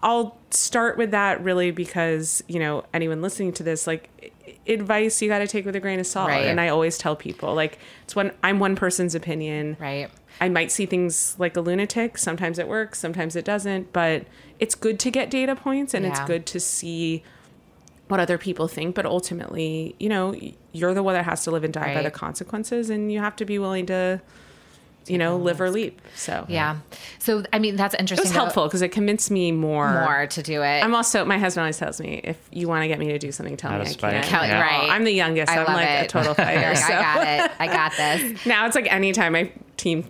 i'll 0.02 0.38
start 0.50 0.96
with 0.96 1.10
that 1.12 1.42
really 1.42 1.70
because 1.70 2.42
you 2.48 2.58
know 2.58 2.84
anyone 2.92 3.22
listening 3.22 3.52
to 3.52 3.62
this 3.62 3.86
like 3.86 4.10
advice 4.66 5.20
you 5.20 5.28
got 5.28 5.38
to 5.40 5.46
take 5.46 5.64
with 5.64 5.76
a 5.76 5.80
grain 5.80 6.00
of 6.00 6.06
salt. 6.06 6.28
Right. 6.28 6.46
And 6.46 6.60
I 6.60 6.68
always 6.68 6.98
tell 6.98 7.16
people 7.16 7.54
like 7.54 7.78
it's 8.04 8.16
one. 8.16 8.32
I'm 8.42 8.58
one 8.58 8.76
person's 8.76 9.14
opinion. 9.14 9.76
Right. 9.78 10.10
I 10.40 10.48
might 10.48 10.72
see 10.72 10.86
things 10.86 11.36
like 11.38 11.56
a 11.56 11.60
lunatic. 11.60 12.18
Sometimes 12.18 12.58
it 12.58 12.66
works, 12.66 12.98
sometimes 12.98 13.36
it 13.36 13.44
doesn't. 13.44 13.92
But 13.92 14.24
it's 14.58 14.74
good 14.74 14.98
to 15.00 15.10
get 15.10 15.30
data 15.30 15.54
points 15.54 15.94
and 15.94 16.04
it's 16.04 16.20
good 16.20 16.46
to 16.46 16.60
see 16.60 17.22
what 18.14 18.20
other 18.20 18.38
people 18.38 18.68
think. 18.68 18.94
But 18.94 19.06
ultimately, 19.06 19.96
you 19.98 20.08
know, 20.08 20.34
you're 20.72 20.94
the 20.94 21.02
one 21.02 21.14
that 21.14 21.24
has 21.24 21.42
to 21.44 21.50
live 21.50 21.64
and 21.64 21.74
die 21.74 21.92
by 21.94 22.02
the 22.02 22.10
consequences, 22.12 22.88
and 22.90 23.10
you 23.12 23.18
have 23.18 23.34
to 23.36 23.44
be 23.44 23.58
willing 23.58 23.86
to, 23.86 24.20
you 25.06 25.18
know, 25.18 25.36
live 25.36 25.60
or 25.60 25.68
leap. 25.70 26.00
So 26.14 26.46
Yeah. 26.48 26.76
So 27.18 27.42
I 27.52 27.58
mean 27.58 27.74
that's 27.76 27.94
it 27.94 28.00
interesting. 28.00 28.24
was 28.24 28.32
though- 28.32 28.38
helpful 28.40 28.64
because 28.66 28.80
it 28.82 28.88
convinced 28.88 29.30
me 29.30 29.50
more. 29.52 29.90
more 30.04 30.26
to 30.28 30.42
do 30.42 30.62
it. 30.62 30.82
I'm 30.84 30.94
also 30.94 31.24
my 31.24 31.38
husband 31.38 31.62
always 31.62 31.76
tells 31.76 32.00
me 32.00 32.20
if 32.24 32.38
you 32.52 32.68
want 32.68 32.82
to 32.84 32.88
get 32.88 32.98
me 32.98 33.08
to 33.08 33.18
do 33.18 33.32
something, 33.32 33.56
tell 33.56 33.72
Out 33.72 33.84
me 33.84 33.90
of 33.90 34.04
I 34.04 34.10
can't. 34.12 34.24
Count- 34.26 34.48
Yeah. 34.48 34.60
Right. 34.62 34.88
I'm 34.90 35.04
the 35.04 35.12
youngest. 35.12 35.50
I 35.50 35.58
I'm 35.58 35.66
love 35.66 35.74
like 35.76 35.88
it. 35.88 36.04
a 36.04 36.08
total 36.08 36.34
fighter. 36.44 36.60
Like, 36.68 36.76
so. 36.78 36.84
I 36.94 37.02
got 37.02 37.26
it. 37.44 37.50
I 37.58 37.66
got 37.66 37.92
this. 37.96 38.46
now 38.52 38.64
it's 38.66 38.74
like 38.76 38.90
anytime 38.92 39.32
my 39.32 39.50
team 39.76 40.04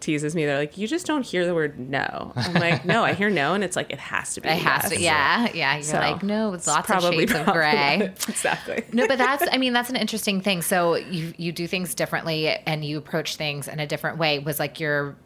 teases 0.00 0.34
me, 0.34 0.44
they're 0.46 0.58
like, 0.58 0.76
"You 0.78 0.86
just 0.88 1.06
don't 1.06 1.24
hear 1.24 1.44
the 1.46 1.54
word 1.54 1.78
no." 1.78 2.32
I'm 2.36 2.54
like, 2.54 2.84
"No, 2.84 3.04
I 3.04 3.12
hear 3.14 3.30
no," 3.30 3.54
and 3.54 3.62
it's 3.64 3.76
like 3.76 3.90
it 3.90 3.98
has 3.98 4.34
to 4.34 4.40
be. 4.40 4.48
It 4.58 4.58
has 4.58 4.84
yes. 4.84 4.92
to. 4.92 5.00
Yeah. 5.00 5.48
Yeah. 5.54 5.74
You're 5.74 5.82
So, 5.82 5.98
like 5.98 6.22
no. 6.22 6.52
It's 6.54 6.66
lots 6.66 6.90
of 6.90 7.02
shades 7.02 7.32
of 7.32 7.46
gray. 7.46 8.00
exactly. 8.28 8.84
no, 8.92 9.06
but 9.06 9.18
that's 9.18 9.44
I 9.52 9.58
mean 9.58 9.72
that's 9.72 9.90
an 9.90 9.96
interesting 9.96 10.40
thing. 10.40 10.62
So 10.62 10.94
you 10.96 11.32
you 11.36 11.52
do 11.52 11.66
things 11.66 11.94
differently 11.94 12.48
and 12.48 12.84
you 12.84 12.98
approach 12.98 13.36
things 13.36 13.68
in 13.68 13.80
a 13.80 13.86
different 13.86 14.18
way. 14.18 14.38
Was 14.38 14.58
like 14.58 14.80
your 14.80 15.16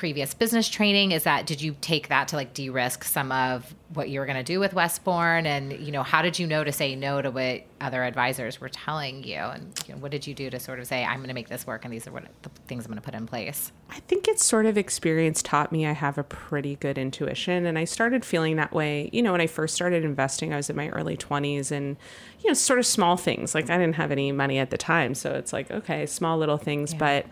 previous 0.00 0.32
business 0.32 0.66
training 0.66 1.12
is 1.12 1.24
that 1.24 1.44
did 1.44 1.60
you 1.60 1.76
take 1.82 2.08
that 2.08 2.26
to 2.26 2.34
like 2.34 2.54
de-risk 2.54 3.04
some 3.04 3.30
of 3.30 3.74
what 3.92 4.08
you 4.08 4.18
were 4.18 4.24
going 4.24 4.38
to 4.38 4.42
do 4.42 4.58
with 4.58 4.72
Westbourne 4.72 5.44
and 5.44 5.74
you 5.74 5.92
know 5.92 6.02
how 6.02 6.22
did 6.22 6.38
you 6.38 6.46
know 6.46 6.64
to 6.64 6.72
say 6.72 6.96
no 6.96 7.20
to 7.20 7.30
what 7.30 7.60
other 7.82 8.02
advisors 8.02 8.62
were 8.62 8.70
telling 8.70 9.22
you 9.22 9.36
and 9.36 9.78
you 9.86 9.92
know, 9.92 10.00
what 10.00 10.10
did 10.10 10.26
you 10.26 10.32
do 10.32 10.48
to 10.48 10.58
sort 10.58 10.80
of 10.80 10.86
say 10.86 11.04
I'm 11.04 11.18
going 11.18 11.28
to 11.28 11.34
make 11.34 11.50
this 11.50 11.66
work 11.66 11.84
and 11.84 11.92
these 11.92 12.06
are 12.06 12.12
what 12.12 12.24
the 12.40 12.48
things 12.66 12.86
I'm 12.86 12.92
going 12.92 12.98
to 12.98 13.04
put 13.04 13.12
in 13.12 13.26
place. 13.26 13.72
I 13.90 14.00
think 14.00 14.26
it's 14.26 14.42
sort 14.42 14.64
of 14.64 14.78
experience 14.78 15.42
taught 15.42 15.70
me 15.70 15.86
I 15.86 15.92
have 15.92 16.16
a 16.16 16.22
pretty 16.22 16.76
good 16.76 16.96
intuition. 16.96 17.66
And 17.66 17.78
I 17.78 17.84
started 17.84 18.24
feeling 18.24 18.56
that 18.56 18.72
way, 18.72 19.10
you 19.12 19.20
know, 19.20 19.32
when 19.32 19.42
I 19.42 19.48
first 19.48 19.74
started 19.74 20.02
investing, 20.02 20.54
I 20.54 20.56
was 20.56 20.70
in 20.70 20.76
my 20.76 20.88
early 20.90 21.16
20s 21.18 21.70
and, 21.70 21.98
you 22.40 22.48
know, 22.48 22.54
sort 22.54 22.78
of 22.78 22.86
small 22.86 23.18
things. 23.18 23.54
Like 23.54 23.68
I 23.68 23.76
didn't 23.76 23.96
have 23.96 24.12
any 24.12 24.32
money 24.32 24.58
at 24.58 24.70
the 24.70 24.78
time. 24.78 25.14
So 25.14 25.32
it's 25.32 25.52
like, 25.52 25.70
okay, 25.70 26.06
small 26.06 26.38
little 26.38 26.56
things. 26.56 26.94
But 26.94 27.26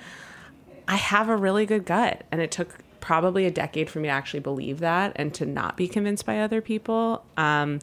I 0.88 0.97
have 0.97 1.28
a 1.28 1.37
really 1.37 1.66
good 1.66 1.85
gut. 1.85 2.25
And 2.33 2.40
it 2.40 2.50
took 2.50 2.75
probably 3.00 3.47
a 3.47 3.50
decade 3.50 3.88
for 3.88 4.00
me 4.00 4.09
to 4.09 4.12
actually 4.12 4.40
believe 4.40 4.80
that 4.80 5.12
and 5.16 5.33
to 5.35 5.47
not 5.47 5.76
be 5.76 5.87
convinced 5.87 6.26
by 6.26 6.40
other 6.40 6.61
people. 6.61 7.25
Um, 7.37 7.78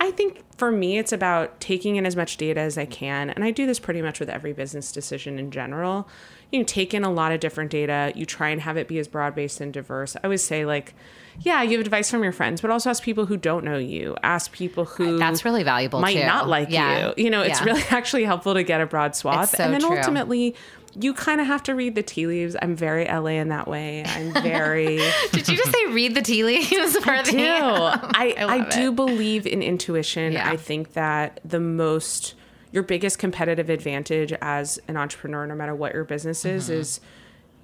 I 0.00 0.10
think 0.10 0.42
for 0.56 0.70
me, 0.70 0.98
it's 0.98 1.12
about 1.12 1.60
taking 1.60 1.96
in 1.96 2.04
as 2.06 2.16
much 2.16 2.36
data 2.36 2.60
as 2.60 2.76
I 2.78 2.84
can. 2.84 3.30
And 3.30 3.42
I 3.44 3.50
do 3.50 3.64
this 3.66 3.78
pretty 3.78 4.02
much 4.02 4.20
with 4.20 4.28
every 4.28 4.52
business 4.52 4.92
decision 4.92 5.38
in 5.38 5.50
general. 5.50 6.08
You 6.52 6.62
take 6.64 6.94
in 6.94 7.02
a 7.04 7.10
lot 7.10 7.32
of 7.32 7.40
different 7.40 7.70
data, 7.70 8.12
you 8.14 8.26
try 8.26 8.50
and 8.50 8.60
have 8.60 8.76
it 8.76 8.86
be 8.86 8.98
as 8.98 9.08
broad 9.08 9.34
based 9.34 9.60
and 9.60 9.72
diverse. 9.72 10.14
I 10.16 10.20
always 10.24 10.42
say, 10.42 10.64
like, 10.64 10.94
yeah, 11.40 11.62
you 11.62 11.72
have 11.78 11.80
advice 11.80 12.10
from 12.10 12.22
your 12.22 12.32
friends, 12.32 12.60
but 12.60 12.70
also 12.70 12.90
ask 12.90 13.02
people 13.02 13.26
who 13.26 13.36
don't 13.36 13.64
know 13.64 13.78
you. 13.78 14.16
Ask 14.22 14.52
people 14.52 14.84
who 14.84 15.18
That's 15.18 15.44
really 15.44 15.62
valuable, 15.64 16.00
might 16.00 16.14
too. 16.14 16.26
not 16.26 16.48
like 16.48 16.70
Yeah. 16.70 17.08
you. 17.16 17.24
You 17.24 17.30
know, 17.30 17.42
it's 17.42 17.60
Yeah. 17.60 17.64
really 17.66 17.82
actually 17.90 18.24
helpful 18.24 18.54
to 18.54 18.62
get 18.62 18.80
a 18.80 18.86
broad 18.86 19.16
swath. 19.16 19.56
So 19.56 19.64
and 19.64 19.72
then 19.74 19.80
true. 19.80 19.96
ultimately, 19.96 20.54
you 20.98 21.12
kind 21.14 21.40
of 21.40 21.46
have 21.46 21.62
to 21.64 21.74
read 21.74 21.94
the 21.94 22.02
tea 22.02 22.26
leaves. 22.26 22.56
I'm 22.62 22.76
very 22.76 23.04
LA 23.06 23.30
in 23.40 23.48
that 23.48 23.66
way. 23.68 24.04
I'm 24.04 24.32
very. 24.32 24.98
Did 25.32 25.48
you 25.48 25.56
just 25.56 25.72
say 25.72 25.86
read 25.86 26.14
the 26.14 26.22
tea 26.22 26.44
leaves 26.44 26.96
for 26.98 27.22
the 27.22 27.30
do. 27.30 27.38
I, 27.42 28.34
I, 28.38 28.44
love 28.44 28.70
do 28.70 28.90
it. 28.90 28.96
believe 28.96 29.46
in 29.46 29.62
intuition. 29.62 30.32
Yeah. 30.34 30.48
I 30.48 30.56
think 30.56 30.92
that 30.92 31.40
the 31.44 31.60
most 31.60 32.34
your 32.72 32.82
biggest 32.82 33.18
competitive 33.18 33.70
advantage 33.70 34.32
as 34.42 34.78
an 34.88 34.96
entrepreneur, 34.96 35.46
no 35.46 35.54
matter 35.54 35.74
what 35.74 35.94
your 35.94 36.04
business 36.04 36.44
is, 36.44 36.64
Mm-hmm. 36.64 36.80
is 36.80 37.00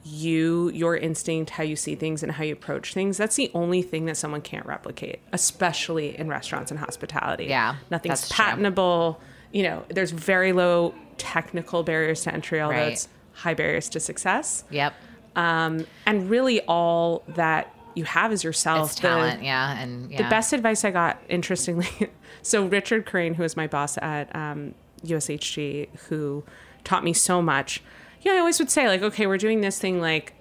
you, 0.03 0.71
your 0.71 0.97
instinct, 0.97 1.51
how 1.51 1.63
you 1.63 1.77
see 1.77 1.95
things 1.95 2.23
and 2.23 2.33
how 2.33 2.43
you 2.43 2.55
approach 2.55 2.95
things. 2.95 3.17
That's 3.19 3.37
the 3.37 3.51
only 3.53 3.83
thing 3.83 4.07
that 4.07 4.17
someone 4.17 4.41
can't 4.41 4.65
replicate, 4.65 5.21
especially 5.33 6.19
in 6.19 6.29
restaurants 6.29 6.71
and 6.71 6.81
hospitality. 6.81 7.45
Yeah, 7.47 7.77
Nothing's 7.91 8.21
that's 8.23 8.29
true. 8.35 8.45
patentable. 8.45 9.21
You 9.53 9.65
know, 9.65 9.85
there's 9.91 10.11
very 10.13 10.53
low 10.53 10.95
technical 11.19 11.83
barriers 11.83 12.23
to 12.23 12.33
entry, 12.33 12.61
although 12.63 12.77
Right. 12.77 12.93
it's 12.93 13.09
high 13.41 13.55
barriers 13.55 13.89
to 13.91 14.01
success. 14.01 14.65
Yep. 14.71 14.95
Um, 15.37 15.87
and 16.07 16.29
really 16.31 16.61
all 16.63 17.23
that 17.29 17.75
you 17.95 18.05
have 18.05 18.33
is 18.33 18.45
yourself. 18.45 18.91
It's 18.93 19.01
The- 19.01 19.09
talent, 19.09 19.43
yeah, 19.43 19.79
and 19.81 20.11
yeah. 20.11 20.19
the 20.23 20.29
best 20.29 20.53
advice 20.53 20.85
I 20.85 20.91
got, 20.91 21.21
interestingly, 21.29 21.89
so 22.43 22.67
Richard 22.67 23.07
Coraine, 23.07 23.35
who 23.35 23.43
was 23.43 23.57
my 23.57 23.67
boss 23.67 23.99
at 23.99 24.35
um, 24.35 24.75
USHG, 25.05 25.89
who 26.09 26.45
taught 26.85 27.05
me 27.05 27.13
so 27.13 27.43
much. 27.43 27.83
Yeah, 28.23 28.33
I 28.33 28.39
always 28.39 28.59
would 28.59 28.71
say 28.71 28.87
like, 28.89 29.03
okay, 29.03 29.27
we're 29.27 29.39
doing 29.39 29.61
this 29.61 29.79
thing. 29.79 30.01
Like, 30.01 30.35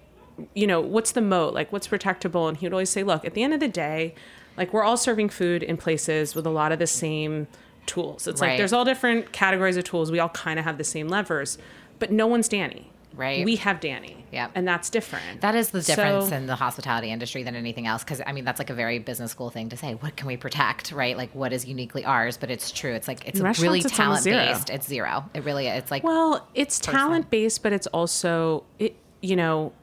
you 0.54 0.68
know, 0.68 0.80
what's 0.82 1.12
the 1.14 1.22
moat? 1.22 1.54
Like, 1.54 1.72
what's 1.72 1.88
protectable? 1.88 2.48
And 2.48 2.58
he 2.58 2.66
would 2.66 2.74
always 2.74 2.90
say, 2.90 3.04
look, 3.04 3.26
at 3.26 3.34
the 3.34 3.44
end 3.44 3.54
of 3.54 3.60
the 3.60 3.68
day, 3.68 4.16
like 4.58 4.74
we're 4.74 4.84
all 4.84 4.98
serving 4.98 5.30
food 5.30 5.64
in 5.64 5.78
places 5.78 6.36
with 6.36 6.46
a 6.46 6.50
lot 6.50 6.72
of 6.72 6.80
the 6.80 6.88
same 6.88 7.48
tools. 7.86 8.28
It's 8.28 8.42
Right. 8.42 8.50
like 8.50 8.58
there's 8.58 8.74
all 8.74 8.86
different 8.86 9.32
categories 9.32 9.78
of 9.78 9.84
tools. 9.86 10.12
We 10.12 10.20
all 10.20 10.30
kind 10.30 10.60
of 10.60 10.66
have 10.66 10.78
the 10.78 10.84
same 10.84 11.08
levers, 11.08 11.58
but 12.00 12.12
no 12.12 12.28
one's 12.28 12.48
Danny. 12.50 12.89
Right. 13.16 13.44
We 13.44 13.56
have 13.58 13.80
Danny. 13.80 14.24
Yep. 14.32 14.52
And 14.56 14.68
that's 14.68 14.90
different. 14.90 15.42
That 15.42 15.56
is 15.56 15.72
the 15.72 15.82
difference 15.82 16.30
So- 16.30 16.36
in 16.36 16.46
the 16.46 16.56
hospitality 16.56 17.10
industry 17.12 17.44
than 17.44 17.56
anything 17.56 17.88
else. 17.88 18.04
Because 18.04 18.22
I 18.26 18.32
mean, 18.32 18.46
that's 18.46 18.60
like 18.60 18.70
a 18.70 18.74
very 18.74 19.00
business 19.00 19.32
school 19.32 19.50
thing 19.50 19.70
to 19.70 19.78
say. 19.78 19.96
What 19.96 20.16
can 20.16 20.28
we 20.28 20.38
protect, 20.38 20.92
right? 20.92 21.18
Like, 21.18 21.32
what 21.34 21.52
is 21.52 21.66
uniquely 21.66 22.06
ours? 22.06 22.38
But 22.38 22.52
it's 22.52 22.72
true. 22.72 22.94
It's 22.94 23.08
like 23.08 23.28
it's 23.28 23.40
really 23.60 23.80
it's 23.80 23.92
talent 23.96 24.24
based. 24.24 24.70
It's 24.70 24.88
zero. 24.88 25.26
It 25.34 25.44
really. 25.44 25.68
It's 25.68 25.92
like 25.92 26.04
Well, 26.04 26.48
it's 26.54 26.80
talent 26.80 27.30
based, 27.30 27.64
but 27.64 27.74
it's 27.74 27.88
also 27.88 28.64
it. 28.78 28.96
You 29.22 29.36
know, 29.36 29.74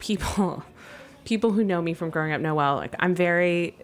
people, 0.00 0.64
people 1.24 1.52
who 1.52 1.64
know 1.64 1.80
me 1.80 1.94
from 1.94 2.10
growing 2.10 2.32
up 2.32 2.40
know 2.40 2.54
well. 2.54 2.76
Like 2.76 2.94
I'm 2.98 3.14
very, 3.14 3.74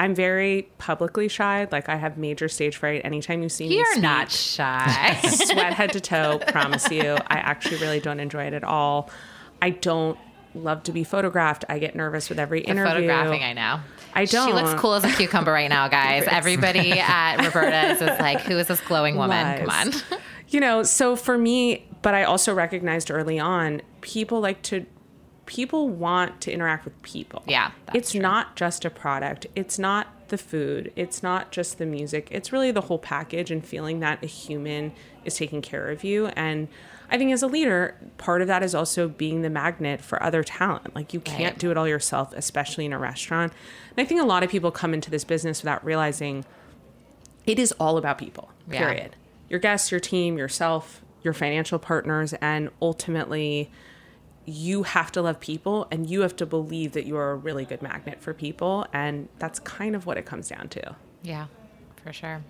I'm 0.00 0.14
very 0.14 0.66
publicly 0.78 1.28
shy. 1.28 1.68
Like 1.70 1.90
I 1.90 1.96
have 1.96 2.16
major 2.16 2.48
stage 2.48 2.78
fright. 2.78 3.02
Anytime 3.04 3.42
you 3.42 3.50
see 3.50 3.68
me, 3.68 3.76
you're 3.76 4.00
not 4.00 4.30
shy. 4.30 5.20
sweat 5.28 5.74
head 5.74 5.92
to 5.92 6.00
toe. 6.00 6.38
promise 6.48 6.90
you, 6.90 7.02
I 7.26 7.36
actually 7.36 7.76
really 7.82 8.00
don't 8.00 8.18
enjoy 8.18 8.44
it 8.44 8.54
at 8.54 8.64
all. 8.64 9.10
I 9.60 9.68
don't 9.70 10.18
love 10.54 10.84
to 10.84 10.92
be 10.92 11.04
photographed. 11.04 11.66
I 11.68 11.78
get 11.78 11.94
nervous 11.94 12.30
with 12.30 12.38
every 12.38 12.62
The 12.62 12.68
interview. 12.70 12.92
photographing, 12.94 13.42
I 13.42 13.52
know. 13.52 13.80
I 14.14 14.24
don't. 14.24 14.48
She 14.48 14.54
looks 14.54 14.72
cool 14.80 14.94
as 14.94 15.04
a 15.04 15.12
cucumber 15.12 15.52
right 15.52 15.68
now, 15.68 15.86
guys. 16.00 16.24
Everybody 16.26 16.92
at 16.92 17.36
Roberta's 17.36 18.00
is 18.00 18.18
like, 18.18 18.40
who 18.40 18.56
is 18.56 18.68
this 18.68 18.80
glowing 18.80 19.16
woman? 19.16 19.58
Come 19.66 19.68
on. 19.68 19.92
You 20.48 20.60
know, 20.60 20.82
so 20.82 21.14
for 21.14 21.36
me, 21.36 21.86
but 22.00 22.14
I 22.14 22.24
also 22.24 22.54
recognized 22.54 23.10
early 23.10 23.38
on, 23.38 23.82
people 24.00 24.40
like 24.40 24.62
to 24.62 24.86
people 25.50 25.88
want 25.88 26.40
to 26.42 26.52
interact 26.52 26.84
with 26.84 27.02
people. 27.02 27.42
Yeah, 27.46 27.72
It's 27.92 28.14
not 28.14 28.54
just 28.54 28.84
a 28.84 28.90
product. 28.90 29.48
It's 29.56 29.80
not 29.80 30.06
the 30.28 30.38
food. 30.38 30.92
It's 30.94 31.24
not 31.24 31.50
just 31.50 31.78
the 31.78 31.86
music. 31.86 32.28
It's 32.30 32.52
really 32.52 32.70
the 32.70 32.82
whole 32.82 33.00
package 33.00 33.50
and 33.50 33.66
feeling 33.66 33.98
that 33.98 34.22
a 34.22 34.26
human 34.26 34.92
is 35.24 35.34
taking 35.36 35.60
care 35.60 35.88
of 35.88 36.04
you 36.04 36.26
and 36.28 36.68
I 37.12 37.18
think 37.18 37.32
as 37.32 37.42
a 37.42 37.48
leader, 37.48 37.96
part 38.18 38.40
of 38.40 38.46
that 38.46 38.62
is 38.62 38.72
also 38.72 39.08
being 39.08 39.42
the 39.42 39.50
magnet 39.50 40.00
for 40.00 40.22
other 40.22 40.44
talent. 40.44 40.94
Like 40.94 41.12
you 41.12 41.18
can't 41.18 41.54
Right. 41.54 41.58
do 41.58 41.72
it 41.72 41.76
all 41.76 41.88
yourself, 41.88 42.32
especially 42.36 42.86
in 42.86 42.92
a 42.92 42.98
restaurant. 43.00 43.52
And 43.96 44.04
I 44.04 44.08
think 44.08 44.20
a 44.20 44.24
lot 44.24 44.44
of 44.44 44.50
people 44.50 44.70
come 44.70 44.94
into 44.94 45.10
this 45.10 45.24
business 45.24 45.60
without 45.60 45.84
realizing 45.84 46.44
it 47.46 47.58
is 47.58 47.72
all 47.80 47.96
about 47.98 48.16
people 48.18 48.50
Yeah. 48.70 48.78
period 48.86 49.16
your 49.48 49.58
guests 49.58 49.90
your 49.90 49.98
team 49.98 50.38
yourself 50.38 51.02
your 51.24 51.34
financial 51.34 51.80
partners 51.80 52.32
and 52.40 52.70
ultimately 52.80 53.68
you 54.46 54.82
have 54.82 55.12
to 55.12 55.22
love 55.22 55.38
people 55.38 55.86
and 55.90 56.08
you 56.08 56.22
have 56.22 56.34
to 56.36 56.46
believe 56.46 56.92
that 56.92 57.06
you 57.06 57.16
are 57.16 57.32
a 57.32 57.36
really 57.36 57.64
good 57.64 57.82
magnet 57.82 58.20
for 58.20 58.34
people 58.34 58.86
and 58.92 59.28
that's 59.38 59.58
kind 59.60 59.94
of 59.94 60.06
what 60.06 60.16
it 60.16 60.26
comes 60.26 60.48
down 60.48 60.68
to 60.68 60.96
Yeah, 61.22 61.46
for 62.02 62.12
sure. 62.12 62.42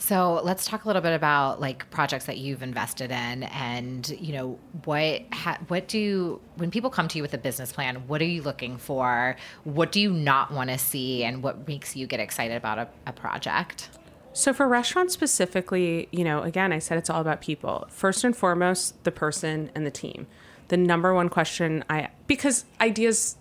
So 0.00 0.40
let's 0.42 0.64
talk 0.64 0.84
a 0.84 0.88
little 0.88 1.02
bit 1.02 1.12
about 1.12 1.60
like 1.60 1.88
projects 1.90 2.24
that 2.24 2.38
you've 2.38 2.62
invested 2.62 3.10
in, 3.10 3.42
and 3.42 4.08
you 4.18 4.32
know 4.32 4.58
what 4.84 5.22
ha- 5.30 5.58
what 5.68 5.88
do 5.88 6.40
when 6.56 6.70
people 6.70 6.88
come 6.88 7.06
to 7.08 7.18
you 7.18 7.22
with 7.22 7.34
a 7.34 7.38
business 7.38 7.70
plan, 7.70 8.08
what 8.08 8.22
are 8.22 8.26
you 8.26 8.40
looking 8.40 8.78
for? 8.78 9.36
What 9.64 9.92
do 9.92 10.00
you 10.00 10.10
not 10.10 10.52
want 10.52 10.70
to 10.70 10.78
see, 10.78 11.22
and 11.22 11.42
what 11.42 11.68
makes 11.68 11.96
you 11.96 12.06
get 12.06 12.18
excited 12.18 12.56
about 12.56 12.78
a, 12.78 12.88
a 13.06 13.12
project? 13.12 13.90
So 14.32 14.54
for 14.54 14.66
restaurants 14.66 15.12
specifically, 15.12 16.08
you 16.12 16.24
know, 16.24 16.42
again, 16.42 16.72
I 16.72 16.78
said 16.78 16.96
it's 16.96 17.10
all 17.10 17.20
about 17.20 17.42
people. 17.42 17.86
First 17.90 18.24
and 18.24 18.34
foremost, 18.34 19.04
the 19.04 19.12
person 19.12 19.70
and 19.74 19.84
the 19.84 19.90
team. 19.90 20.26
The 20.70 20.76
number 20.76 21.12
one 21.12 21.28
question 21.28 21.84
I 21.90 22.08
because 22.28 22.64
ideas 22.80 23.36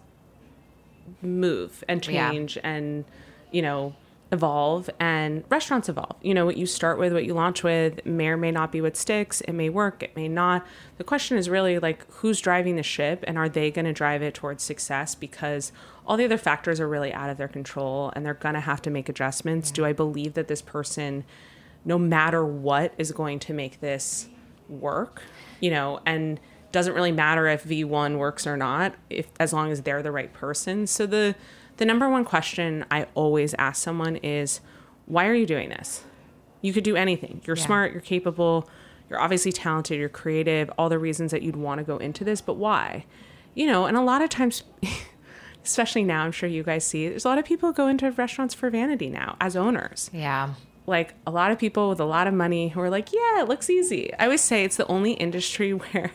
move 1.21 1.83
and 1.88 2.05
Yeah. 2.07 2.31
change 2.31 2.57
and 2.63 3.05
you 3.51 3.62
know 3.62 3.93
evolve 4.31 4.89
and 5.00 5.43
restaurants 5.50 5.89
evolve. 5.89 6.15
You 6.24 6.33
know 6.33 6.45
what 6.45 6.57
you 6.57 6.65
start 6.65 6.98
with 6.98 7.13
what 7.13 7.25
you 7.25 7.36
launch 7.36 7.63
with 7.63 8.03
may 8.03 8.29
or 8.29 8.38
may 8.38 8.50
not 8.50 8.71
be 8.71 8.81
what 8.81 8.98
sticks. 8.98 9.41
It 9.41 9.53
may 9.53 9.69
work 9.69 10.01
it 10.01 10.15
may 10.15 10.27
not. 10.27 10.65
The 10.98 11.03
question 11.03 11.38
is 11.38 11.50
really 11.50 11.77
like 11.77 12.03
who's 12.13 12.41
driving 12.41 12.75
the 12.77 12.83
ship 12.83 13.24
and 13.27 13.38
are 13.38 13.48
they 13.48 13.69
going 13.69 13.86
to 13.86 13.93
drive 13.93 14.24
it 14.24 14.33
towards 14.33 14.63
success? 14.63 15.13
Because 15.13 15.71
all 16.07 16.17
the 16.17 16.25
other 16.25 16.38
factors 16.38 16.79
are 16.79 16.88
really 16.89 17.13
out 17.13 17.29
of 17.29 17.38
their 17.38 17.48
control 17.48 18.12
and 18.15 18.25
they're 18.25 18.33
going 18.33 18.55
to 18.55 18.62
have 18.62 18.81
to 18.81 18.89
make 18.89 19.07
adjustments. 19.07 19.69
Do 19.69 19.86
i 19.86 19.93
believe 19.93 20.33
that 20.33 20.48
this 20.48 20.63
person 20.63 21.25
no 21.86 22.00
matter 22.00 22.43
what 22.43 22.91
is 22.98 23.12
going 23.12 23.39
to 23.39 23.53
make 23.53 23.79
this 23.81 24.27
work, 24.67 25.21
you 25.59 25.69
know, 25.71 26.00
and 26.05 26.39
doesn't 26.71 26.93
really 26.93 27.11
matter 27.11 27.47
if 27.47 27.63
V1 27.63 28.17
works 28.17 28.45
or 28.45 28.55
not, 28.57 28.93
if 29.09 29.27
as 29.39 29.53
long 29.53 29.71
as 29.71 29.81
they're 29.81 30.03
the 30.03 30.11
right 30.11 30.31
person. 30.33 30.85
So 30.88 31.05
the 31.05 31.35
the 31.77 31.85
number 31.85 32.09
one 32.09 32.25
question 32.25 32.85
I 32.91 33.07
always 33.15 33.53
ask 33.57 33.81
someone 33.81 34.17
is, 34.17 34.59
why 35.05 35.27
are 35.27 35.33
you 35.33 35.45
doing 35.45 35.69
this? 35.69 36.03
You 36.61 36.73
could 36.73 36.83
do 36.83 36.95
anything. 36.97 37.41
You're 37.45 37.55
Yeah. 37.55 37.65
smart, 37.65 37.91
you're 37.93 38.01
capable, 38.01 38.69
you're 39.09 39.19
obviously 39.19 39.53
talented, 39.53 39.97
you're 39.97 40.09
creative, 40.09 40.69
all 40.77 40.89
the 40.89 40.99
reasons 40.99 41.31
that 41.31 41.41
you'd 41.41 41.55
want 41.55 41.79
to 41.79 41.85
go 41.85 41.95
into 41.97 42.23
this, 42.25 42.41
but 42.41 42.55
why? 42.55 43.05
You 43.55 43.65
know, 43.67 43.85
and 43.85 43.95
a 43.95 44.01
lot 44.01 44.21
of 44.21 44.29
times 44.29 44.63
especially 45.63 46.03
now, 46.03 46.23
I'm 46.23 46.31
sure 46.31 46.49
you 46.49 46.63
guys 46.63 46.83
see, 46.85 47.07
there's 47.07 47.25
a 47.25 47.27
lot 47.29 47.38
of 47.38 47.45
people 47.45 47.69
who 47.69 47.73
go 47.73 47.88
into 47.88 48.09
restaurants 48.11 48.53
for 48.53 48.69
vanity 48.69 49.09
now 49.09 49.35
as 49.39 49.55
owners 49.55 50.09
Yeah. 50.13 50.53
like 50.85 51.13
a 51.27 51.31
lot 51.31 51.51
of 51.51 51.59
people 51.59 51.89
with 51.89 51.99
a 51.99 52.05
lot 52.05 52.27
of 52.27 52.33
money 52.33 52.69
who 52.69 52.81
are 52.81 52.89
like, 52.89 53.13
yeah, 53.13 53.41
it 53.41 53.47
looks 53.47 53.69
easy. 53.69 54.13
I 54.15 54.25
always 54.25 54.41
say 54.41 54.63
it's 54.63 54.77
the 54.77 54.88
only 54.88 55.13
industry 55.13 55.73
where, 55.73 56.11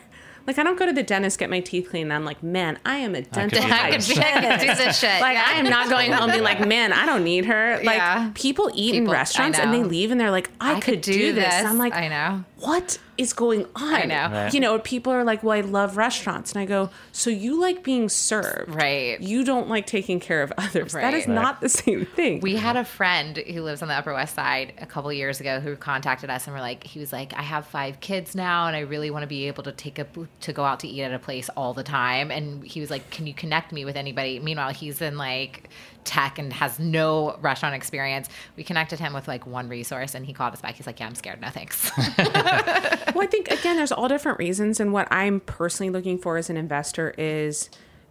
like, 0.47 0.57
I 0.59 0.63
don't 0.63 0.77
go 0.77 0.85
to 0.85 0.93
the 0.93 1.03
dentist 1.03 1.39
get 1.39 1.49
my 1.49 1.59
teeth 1.59 1.89
cleaned. 1.89 2.11
I'm 2.13 2.25
like, 2.25 2.41
man, 2.43 2.77
I 2.85 2.97
am 2.97 3.15
a 3.15 3.21
dentist. 3.21 3.63
I 3.63 3.91
could, 3.91 4.07
be, 4.07 4.21
I 4.21 4.57
could 4.57 4.59
do 4.67 4.75
this 4.75 4.99
shit. 5.01 5.21
Like 5.21 5.33
yeah. 5.35 5.45
I 5.47 5.53
am 5.53 5.65
not 5.65 5.89
going 5.89 6.11
home 6.11 6.29
being 6.31 6.43
like, 6.43 6.65
man, 6.65 6.93
I 6.93 7.05
don't 7.05 7.23
need 7.23 7.45
her. 7.45 7.77
Like 7.83 7.97
Yeah. 7.97 8.31
people 8.35 8.69
eat 8.73 8.95
in 8.95 9.03
People- 9.03 9.13
I 9.15 9.17
restaurants 9.17 9.59
and 9.59 9.73
they 9.73 9.83
leave 9.83 10.11
and 10.11 10.19
they're 10.19 10.31
like, 10.31 10.49
I, 10.61 10.79
could, 10.79 11.01
do, 11.01 11.33
this. 11.33 11.53
And 11.53 11.67
I'm 11.67 11.77
like, 11.77 11.93
I 11.93 12.07
know. 12.07 12.43
what 12.59 12.97
is 13.17 13.33
going 13.33 13.65
on? 13.75 13.93
I 13.93 14.03
know. 14.03 14.29
Right. 14.31 14.53
You 14.53 14.59
know, 14.59 14.79
people 14.79 15.11
are 15.13 15.23
like, 15.23 15.43
well, 15.43 15.57
I 15.57 15.61
love 15.61 15.97
restaurants. 15.97 16.51
And 16.51 16.61
I 16.61 16.65
go, 16.65 16.89
so 17.11 17.29
you 17.29 17.59
like 17.59 17.83
being 17.83 18.09
served. 18.09 18.73
Right. 18.75 19.19
You 19.21 19.43
don't 19.43 19.69
like 19.69 19.85
taking 19.85 20.19
care 20.19 20.41
of 20.43 20.51
others. 20.57 20.93
That 20.93 21.13
is 21.13 21.27
Right. 21.27 21.33
not 21.35 21.61
the 21.61 21.69
same 21.69 22.05
thing. 22.05 22.39
We 22.41 22.55
had 22.55 22.75
a 22.77 22.85
friend 22.85 23.37
who 23.37 23.61
lives 23.61 23.81
on 23.81 23.87
the 23.87 23.93
Upper 23.93 24.13
West 24.13 24.35
Side 24.35 24.73
a 24.79 24.85
couple 24.85 25.09
of 25.09 25.15
years 25.15 25.39
ago 25.39 25.59
who 25.59 25.75
contacted 25.75 26.29
us 26.29 26.45
and 26.47 26.55
we're 26.55 26.61
like, 26.61 26.83
he 26.83 26.99
was 26.99 27.11
like, 27.13 27.33
I 27.33 27.41
have 27.41 27.65
five 27.67 27.99
kids 27.99 28.35
now 28.35 28.67
and 28.67 28.75
I 28.75 28.81
really 28.81 29.09
want 29.09 29.23
to 29.23 29.27
be 29.27 29.47
able 29.47 29.63
to 29.63 29.71
take 29.71 29.99
a 29.99 30.05
to 30.41 30.53
go 30.53 30.63
out 30.63 30.79
to 30.81 30.87
eat 30.87 31.01
at 31.03 31.13
a 31.13 31.19
place 31.19 31.49
all 31.55 31.73
the 31.73 31.83
time. 31.83 32.31
And 32.31 32.63
he 32.63 32.79
was 32.81 32.89
like, 32.89 33.09
Can 33.11 33.27
you 33.27 33.33
connect 33.33 33.71
me 33.71 33.85
with 33.85 33.95
anybody? 33.95 34.39
Meanwhile, 34.39 34.71
he's 34.73 35.01
in 35.01 35.17
like 35.17 35.69
tech 36.05 36.39
and 36.39 36.53
has 36.53 36.79
no 36.79 37.37
restaurant 37.41 37.75
experience. 37.75 38.29
We 38.55 38.63
connected 38.63 38.99
him 38.99 39.13
with 39.13 39.27
like 39.27 39.45
one 39.45 39.67
resource 39.67 40.15
and 40.15 40.25
he 40.25 40.33
called 40.33 40.53
us 40.53 40.61
back. 40.61 40.75
He's 40.75 40.87
like, 40.87 40.99
Yeah, 40.99 41.07
I'm 41.07 41.15
scared. 41.15 41.41
No 41.41 41.49
thanks. 41.49 41.91
well, 42.17 43.23
I 43.23 43.27
think 43.29 43.49
again, 43.49 43.75
there's 43.75 43.91
all 43.91 44.07
different 44.07 44.39
reasons, 44.39 44.79
and 44.79 44.93
what 44.93 45.07
I'm 45.11 45.41
personally 45.41 45.91
looking 45.91 46.17
for 46.17 46.37
as 46.37 46.49
an 46.49 46.57
investor 46.57 47.13
is, 47.17 47.69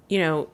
you 0.08 0.18
know, 0.18 0.50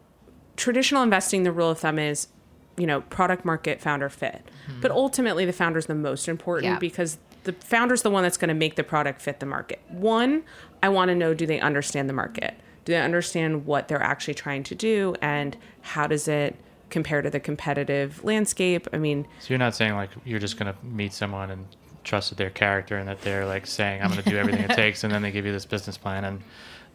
traditional 0.56 1.02
investing. 1.02 1.42
The 1.42 1.52
rule 1.52 1.70
of 1.70 1.78
thumb 1.78 1.98
is, 1.98 2.28
you 2.76 2.86
know, 2.86 3.00
product 3.02 3.44
market 3.44 3.80
founder 3.80 4.08
fit, 4.08 4.42
mm-hmm. 4.68 4.80
but 4.80 4.90
ultimately 4.90 5.44
the 5.44 5.52
founder 5.52 5.78
is 5.78 5.86
the 5.86 5.94
most 5.94 6.28
important 6.28 6.72
Yeah. 6.72 6.78
because 6.78 7.18
the 7.44 7.52
founder's 7.54 8.02
the 8.02 8.10
one 8.10 8.22
that's 8.22 8.36
going 8.36 8.48
to 8.48 8.54
make 8.54 8.76
the 8.76 8.84
product 8.84 9.22
fit 9.22 9.40
the 9.40 9.46
market. 9.46 9.80
One, 9.88 10.42
I 10.82 10.90
want 10.90 11.08
to 11.08 11.14
know: 11.14 11.34
do 11.34 11.46
they 11.46 11.60
understand 11.60 12.08
the 12.08 12.12
market? 12.14 12.54
Do 12.84 12.92
they 12.92 13.00
understand 13.00 13.66
what 13.66 13.88
they're 13.88 14.02
actually 14.02 14.34
trying 14.34 14.62
to 14.64 14.74
do, 14.74 15.14
and 15.22 15.56
how 15.80 16.06
does 16.06 16.28
it 16.28 16.56
compare 16.90 17.22
to 17.22 17.30
the 17.30 17.40
competitive 17.40 18.22
landscape? 18.24 18.86
I 18.92 18.98
mean, 18.98 19.26
So 19.40 19.46
you're 19.50 19.58
not 19.58 19.74
saying 19.74 19.94
like 19.94 20.10
you're 20.24 20.38
just 20.38 20.58
gonna 20.58 20.74
meet 20.82 21.12
someone 21.12 21.50
and 21.50 21.66
trust 22.02 22.36
their 22.36 22.50
character 22.50 22.96
and 22.96 23.08
that 23.08 23.20
they're 23.20 23.46
like 23.46 23.66
saying 23.66 24.02
I'm 24.02 24.08
gonna 24.10 24.22
do 24.22 24.36
everything 24.36 24.62
it 24.62 24.70
takes, 24.76 25.04
and 25.04 25.12
then 25.12 25.22
they 25.22 25.30
give 25.30 25.46
you 25.46 25.52
this 25.52 25.66
business 25.66 25.96
plan 25.96 26.24
and 26.24 26.42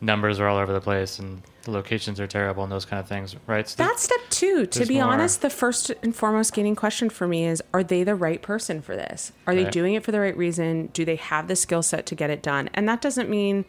numbers 0.01 0.39
are 0.39 0.47
all 0.47 0.57
over 0.57 0.73
the 0.73 0.81
place 0.81 1.19
and 1.19 1.41
the 1.63 1.71
locations 1.71 2.19
are 2.19 2.27
terrible 2.27 2.63
and 2.63 2.71
those 2.71 2.85
kind 2.85 2.99
of 2.99 3.07
things, 3.07 3.35
right? 3.47 3.67
So 3.67 3.81
That's 3.83 4.03
step 4.03 4.19
two. 4.29 4.65
To 4.65 4.85
be 4.85 4.95
more. 4.95 5.05
honest, 5.05 5.41
the 5.41 5.49
first 5.49 5.89
and 6.03 6.15
foremost 6.15 6.53
gating 6.53 6.75
question 6.75 7.09
for 7.09 7.27
me 7.27 7.45
is 7.45 7.63
Are 7.73 7.83
they 7.83 8.03
the 8.03 8.15
right 8.15 8.41
person 8.41 8.81
for 8.81 8.95
this? 8.95 9.31
Are 9.47 9.55
they 9.55 9.65
doing 9.69 9.93
it 9.93 10.03
for 10.03 10.11
the 10.11 10.19
right 10.19 10.35
reason? 10.35 10.87
Do 10.87 11.05
they 11.05 11.15
have 11.15 11.47
the 11.47 11.55
skill 11.55 11.81
set 11.81 12.05
to 12.07 12.15
get 12.15 12.29
it 12.29 12.43
done? 12.43 12.69
And 12.73 12.87
that 12.87 13.01
doesn't 13.01 13.29
mean 13.29 13.65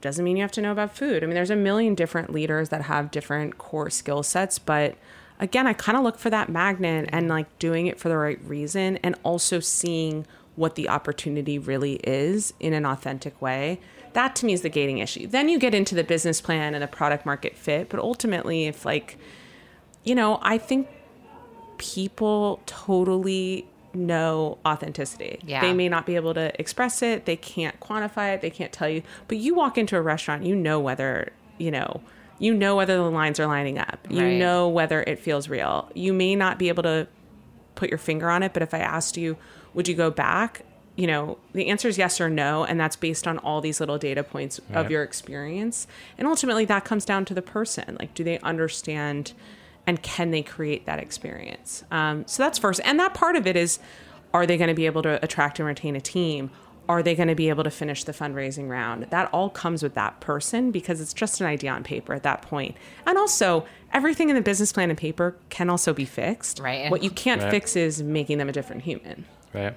doesn't 0.00 0.24
mean 0.24 0.36
you 0.36 0.42
have 0.42 0.52
to 0.52 0.60
know 0.60 0.72
about 0.72 0.94
food. 0.94 1.22
I 1.22 1.26
mean, 1.26 1.34
there's 1.34 1.50
a 1.50 1.56
million 1.56 1.94
different 1.94 2.30
leaders 2.30 2.68
that 2.68 2.82
have 2.82 3.10
different 3.10 3.56
core 3.56 3.88
skill 3.88 4.22
sets, 4.22 4.58
but 4.58 4.96
again, 5.40 5.66
I 5.66 5.72
kind 5.72 5.96
of 5.98 6.04
look 6.04 6.18
for 6.18 6.30
that 6.30 6.48
magnet 6.48 7.08
and 7.12 7.28
like 7.28 7.58
doing 7.58 7.86
it 7.86 7.98
for 7.98 8.08
the 8.08 8.16
right 8.16 8.40
reason 8.44 8.98
and 8.98 9.16
also 9.22 9.60
seeing 9.60 10.26
what 10.56 10.76
the 10.76 10.88
opportunity 10.88 11.58
really 11.58 11.94
is 12.04 12.54
in 12.60 12.72
an 12.72 12.86
authentic 12.86 13.40
way. 13.42 13.80
That 14.12 14.36
to 14.36 14.46
me 14.46 14.52
is 14.52 14.62
the 14.62 14.68
gating 14.68 14.98
issue. 14.98 15.26
Then 15.26 15.48
you 15.48 15.58
get 15.58 15.74
into 15.74 15.94
the 15.94 16.04
business 16.04 16.40
plan 16.40 16.74
and 16.74 16.82
the 16.82 16.88
product 16.88 17.26
market 17.26 17.56
fit, 17.56 17.88
but 17.88 17.98
ultimately 17.98 18.66
if 18.66 18.84
like 18.84 19.18
you 20.04 20.14
know, 20.14 20.38
I 20.42 20.58
think 20.58 20.86
people 21.78 22.60
totally 22.66 23.66
know 23.94 24.58
authenticity. 24.66 25.40
Yeah. 25.44 25.60
They 25.60 25.72
may 25.72 25.88
not 25.88 26.06
be 26.06 26.16
able 26.16 26.34
to 26.34 26.58
express 26.60 27.02
it, 27.02 27.24
they 27.24 27.36
can't 27.36 27.78
quantify 27.80 28.34
it, 28.34 28.40
they 28.40 28.50
can't 28.50 28.72
tell 28.72 28.88
you. 28.88 29.02
But 29.28 29.38
you 29.38 29.54
walk 29.54 29.78
into 29.78 29.96
a 29.96 30.02
restaurant, 30.02 30.44
you 30.44 30.54
know 30.54 30.78
whether, 30.78 31.32
you 31.58 31.70
know, 31.70 32.02
you 32.38 32.54
know 32.54 32.76
whether 32.76 32.96
the 32.96 33.10
lines 33.10 33.38
are 33.40 33.46
lining 33.46 33.78
up. 33.78 33.98
You 34.08 34.22
Right. 34.24 34.38
know 34.38 34.68
whether 34.68 35.02
it 35.02 35.18
feels 35.18 35.48
real. 35.48 35.88
You 35.94 36.12
may 36.12 36.34
not 36.34 36.58
be 36.58 36.68
able 36.68 36.82
to 36.84 37.06
put 37.74 37.88
your 37.90 37.98
finger 37.98 38.30
on 38.30 38.42
it, 38.42 38.52
but 38.52 38.62
if 38.62 38.72
I 38.74 38.78
asked 38.78 39.16
you, 39.16 39.36
would 39.74 39.88
you 39.88 39.94
go 39.94 40.10
back? 40.10 40.62
You 40.96 41.08
know, 41.08 41.38
the 41.52 41.66
answer 41.68 41.88
is 41.88 41.98
yes 41.98 42.20
or 42.20 42.30
no, 42.30 42.64
and 42.64 42.78
that's 42.78 42.94
based 42.94 43.26
on 43.26 43.38
all 43.38 43.60
these 43.60 43.80
little 43.80 43.98
data 43.98 44.22
points 44.22 44.60
of 44.72 44.90
your 44.90 45.02
experience. 45.02 45.88
And 46.16 46.28
ultimately, 46.28 46.64
that 46.66 46.84
comes 46.84 47.04
down 47.04 47.24
to 47.26 47.34
the 47.34 47.42
person. 47.42 47.96
Like, 47.98 48.14
do 48.14 48.22
they 48.22 48.38
understand 48.40 49.32
and 49.86 50.00
can 50.02 50.30
they 50.30 50.42
create 50.42 50.86
that 50.86 50.98
experience? 51.00 51.84
Um, 51.90 52.24
so 52.26 52.42
that's 52.42 52.58
first. 52.58 52.80
And 52.84 52.98
that 53.00 53.12
part 53.12 53.34
of 53.36 53.46
it 53.46 53.56
is 53.56 53.80
are 54.32 54.46
they 54.46 54.56
going 54.56 54.68
to 54.68 54.74
be 54.74 54.86
able 54.86 55.02
to 55.02 55.22
attract 55.22 55.58
and 55.58 55.66
retain 55.66 55.94
a 55.96 56.00
team? 56.00 56.50
Are 56.88 57.02
they 57.02 57.14
going 57.14 57.28
to 57.28 57.34
be 57.34 57.48
able 57.48 57.64
to 57.64 57.70
finish 57.70 58.04
the 58.04 58.12
fundraising 58.12 58.68
round? 58.68 59.04
That 59.10 59.28
all 59.32 59.48
comes 59.50 59.82
with 59.82 59.94
that 59.94 60.20
person 60.20 60.70
because 60.70 61.00
it's 61.00 61.14
just 61.14 61.40
an 61.40 61.46
idea 61.46 61.70
on 61.70 61.82
paper 61.82 62.12
at 62.14 62.22
that 62.24 62.42
point. 62.42 62.76
And 63.06 63.16
also, 63.16 63.64
everything 63.92 64.28
in 64.28 64.34
the 64.34 64.42
business 64.42 64.72
plan 64.72 64.90
and 64.90 64.98
paper 64.98 65.36
can 65.48 65.70
also 65.70 65.94
be 65.94 66.04
fixed. 66.04 66.58
Right. 66.58 66.90
What 66.90 67.02
you 67.02 67.10
can't 67.10 67.40
Right. 67.42 67.50
fix 67.50 67.74
is 67.76 68.02
making 68.02 68.38
them 68.38 68.48
a 68.48 68.52
different 68.52 68.82
human. 68.82 69.24
right. 69.52 69.74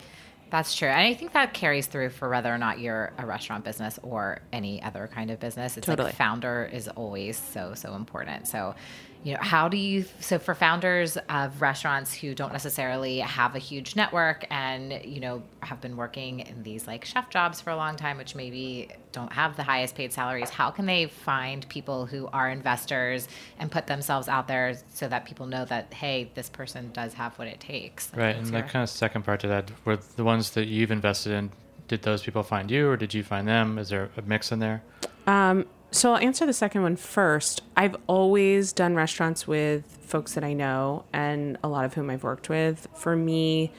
That's 0.50 0.74
true. 0.76 0.88
And 0.88 1.02
I 1.02 1.13
think 1.13 1.34
that 1.34 1.54
carries 1.54 1.88
through 1.88 2.12
for 2.12 2.30
whether 2.30 2.54
or 2.54 2.58
not 2.58 2.80
you're 2.80 3.12
a 3.17 3.26
restaurant 3.26 3.65
business 3.65 4.00
or 4.02 4.39
any 4.54 4.82
other 4.82 5.10
kind 5.13 5.30
of 5.30 5.41
business. 5.41 5.76
It's 5.76 5.86
Totally. 5.86 6.06
like 6.08 6.15
founder 6.15 6.70
is 6.72 6.88
always 6.88 7.38
so, 7.38 7.74
so 7.74 7.96
important. 7.96 8.48
So, 8.48 8.74
you 9.23 9.34
know, 9.34 9.39
how 9.41 9.67
do 9.67 9.77
you, 9.77 10.06
so 10.19 10.39
for 10.39 10.56
founders 10.56 11.17
of 11.30 11.62
restaurants 11.62 12.13
who 12.13 12.34
don't 12.34 12.53
necessarily 12.53 13.19
have 13.19 13.56
a 13.56 13.60
huge 13.60 13.95
network 13.95 14.45
and, 14.49 15.03
you 15.03 15.19
know, 15.19 15.43
have 15.62 15.82
been 15.82 15.97
working 15.97 16.39
in 16.41 16.63
these 16.63 16.88
like 16.88 17.03
chef 17.03 17.30
jobs 17.30 17.60
for 17.60 17.71
a 17.71 17.75
long 17.75 17.95
time, 17.95 18.17
which 18.17 18.36
maybe 18.36 18.89
don't 19.12 19.34
have 19.34 19.58
the 19.58 19.63
highest 19.63 19.95
paid 19.95 20.13
salaries, 20.13 20.49
how 20.49 20.69
can 20.71 20.86
they 20.86 21.08
find 21.08 21.67
people 21.67 22.06
who 22.06 22.27
are 22.27 22.49
investors 22.49 23.27
and 23.60 23.71
put 23.71 23.88
themselves 23.88 24.27
out 24.27 24.47
there 24.47 24.75
so 24.93 25.08
that 25.08 25.25
people 25.25 25.45
know 25.45 25.65
that, 25.65 25.93
hey, 25.93 26.32
this 26.36 26.49
person 26.49 26.91
does 26.93 27.13
have 27.13 27.38
what 27.39 27.47
it 27.47 27.60
takes? 27.60 28.12
Like, 28.13 28.19
Right. 28.21 28.36
And 28.36 28.47
the 28.47 28.60
your- 28.60 28.67
kind 28.67 28.84
of 28.84 28.89
second 28.89 29.23
part 29.23 29.39
to 29.41 29.47
that 29.47 29.71
were 29.84 29.97
the 30.15 30.23
ones 30.23 30.51
that 30.51 30.67
you've 30.67 30.91
invested 30.91 31.34
in, 31.34 31.51
did 31.88 32.03
those 32.03 32.21
people 32.23 32.43
find 32.43 32.69
you 32.69 32.88
or 32.89 32.97
did 32.97 33.13
you 33.13 33.23
find 33.23 33.47
them? 33.47 33.77
Is 33.77 33.89
there 33.89 34.10
a 34.17 34.21
mix 34.21 34.51
in 34.51 34.60
there? 34.60 34.84
Um, 35.25 35.65
So 35.91 36.12
I'll 36.13 36.17
answer 36.21 36.45
the 36.45 36.54
second 36.54 36.84
one 36.84 36.95
first. 36.95 37.62
I've 37.76 37.95
always 38.08 38.73
done 38.73 38.95
restaurants 38.95 39.47
with 39.47 39.86
folks 40.02 40.34
that 40.34 40.43
I 40.43 40.54
know 40.54 41.06
and 41.13 41.58
a 41.63 41.67
lot 41.67 41.86
of 41.86 41.93
whom 41.93 42.10
I've 42.10 42.23
worked 42.23 42.50
with. 42.50 42.88
For 42.93 43.15
me, 43.15 43.71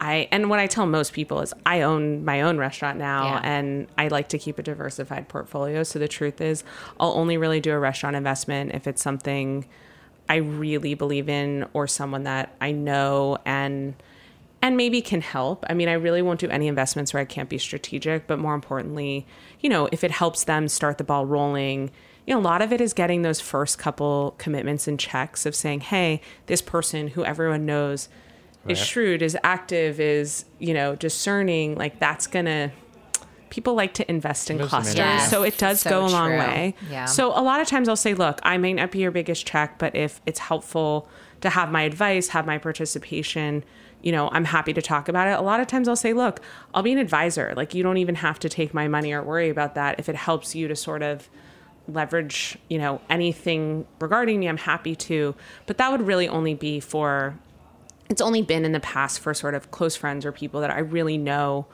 I 0.00 0.28
and 0.30 0.48
what 0.48 0.60
I 0.60 0.68
tell 0.68 0.86
most 0.86 1.12
people 1.12 1.40
is 1.40 1.52
I 1.66 1.82
own 1.82 2.24
my 2.24 2.42
own 2.42 2.56
restaurant 2.58 2.98
now 2.98 3.24
Yeah. 3.34 3.40
and 3.42 3.88
I 3.98 4.08
like 4.08 4.28
to 4.28 4.38
keep 4.38 4.58
a 4.58 4.62
diversified 4.62 5.28
portfolio. 5.28 5.82
So 5.82 5.98
the 5.98 6.06
truth 6.08 6.40
is 6.40 6.62
I'll 7.00 7.12
only 7.14 7.36
really 7.36 7.60
do 7.60 7.72
a 7.72 7.78
restaurant 7.78 8.14
investment 8.14 8.72
if 8.74 8.86
it's 8.86 9.02
something 9.02 9.66
I 10.28 10.36
really 10.36 10.94
believe 10.94 11.28
in 11.28 11.66
or 11.72 11.86
someone 11.88 12.22
that 12.24 12.54
I 12.60 12.70
know 12.70 13.38
and 13.44 13.94
and 14.60 14.76
maybe 14.76 15.00
can 15.00 15.20
help. 15.20 15.64
I 15.68 15.74
mean, 15.74 15.88
I 15.88 15.92
really 15.92 16.22
won't 16.22 16.40
do 16.40 16.48
any 16.48 16.66
investments 16.66 17.12
where 17.12 17.20
I 17.20 17.24
can't 17.24 17.48
be 17.48 17.58
strategic, 17.58 18.26
but 18.26 18.38
more 18.38 18.54
importantly, 18.54 19.26
you 19.60 19.68
know, 19.68 19.88
if 19.92 20.02
it 20.02 20.10
helps 20.10 20.44
them 20.44 20.68
start 20.68 20.98
the 20.98 21.04
ball 21.04 21.26
rolling, 21.26 21.90
you 22.26 22.34
know, 22.34 22.40
a 22.40 22.42
lot 22.42 22.60
of 22.60 22.72
it 22.72 22.80
is 22.80 22.92
getting 22.92 23.22
those 23.22 23.40
first 23.40 23.78
couple 23.78 24.34
commitments 24.38 24.88
and 24.88 24.98
checks 24.98 25.46
of 25.46 25.54
saying, 25.54 25.80
"Hey, 25.80 26.20
this 26.46 26.60
person 26.60 27.08
who 27.08 27.24
everyone 27.24 27.64
knows 27.64 28.08
is 28.66 28.78
shrewd, 28.78 29.22
is 29.22 29.36
active, 29.42 29.98
is, 29.98 30.44
you 30.58 30.74
know, 30.74 30.94
discerning, 30.94 31.76
like 31.76 31.98
that's 31.98 32.26
going 32.26 32.44
to 32.44 32.70
people 33.50 33.74
like 33.74 33.94
to 33.94 34.10
invest 34.10 34.50
in 34.50 34.60
It 34.60 34.64
is 34.64 34.68
clusters. 34.68 34.96
Yes, 34.96 35.30
so 35.30 35.42
it 35.42 35.56
does 35.56 35.80
so 35.80 35.90
go 35.90 36.06
a 36.06 36.08
long 36.08 36.30
true. 36.30 36.38
way. 36.38 36.74
Yeah. 36.90 37.06
So 37.06 37.28
a 37.28 37.40
lot 37.42 37.60
of 37.60 37.66
times 37.66 37.88
I'll 37.88 37.96
say, 37.96 38.14
look, 38.14 38.40
I 38.42 38.58
may 38.58 38.74
not 38.74 38.90
be 38.90 38.98
your 38.98 39.10
biggest 39.10 39.46
check, 39.46 39.78
but 39.78 39.96
if 39.96 40.20
it's 40.26 40.38
helpful 40.38 41.08
to 41.40 41.50
have 41.50 41.70
my 41.70 41.82
advice, 41.82 42.28
have 42.28 42.46
my 42.46 42.58
participation, 42.58 43.64
you 44.02 44.12
know, 44.12 44.28
I'm 44.30 44.44
happy 44.44 44.72
to 44.72 44.82
talk 44.82 45.08
about 45.08 45.28
it. 45.28 45.38
A 45.38 45.42
lot 45.42 45.60
of 45.60 45.66
times 45.66 45.88
I'll 45.88 45.96
say, 45.96 46.12
look, 46.12 46.40
I'll 46.72 46.82
be 46.82 46.92
an 46.92 46.98
advisor. 46.98 47.52
Like 47.56 47.74
you 47.74 47.82
don't 47.82 47.96
even 47.96 48.16
have 48.16 48.38
to 48.40 48.48
take 48.48 48.72
my 48.72 48.88
money 48.88 49.12
or 49.12 49.22
worry 49.22 49.48
about 49.48 49.74
that. 49.74 49.98
If 49.98 50.08
it 50.08 50.16
helps 50.16 50.54
you 50.54 50.68
to 50.68 50.76
sort 50.76 51.02
of 51.02 51.28
leverage, 51.88 52.58
you 52.68 52.78
know, 52.78 53.00
anything 53.10 53.86
regarding 54.00 54.38
me, 54.38 54.48
I'm 54.48 54.58
happy 54.58 54.94
to. 54.94 55.34
But 55.66 55.78
that 55.78 55.90
would 55.90 56.02
really 56.02 56.28
only 56.28 56.54
be 56.54 56.80
for 56.80 57.38
it's 58.08 58.22
only 58.22 58.40
been 58.40 58.64
in 58.64 58.72
the 58.72 58.80
past 58.80 59.20
for 59.20 59.34
sort 59.34 59.54
of 59.54 59.70
close 59.70 59.94
friends 59.94 60.24
or 60.24 60.32
people 60.32 60.60
that 60.62 60.70
I 60.70 60.78
really 60.78 61.18
know 61.18 61.66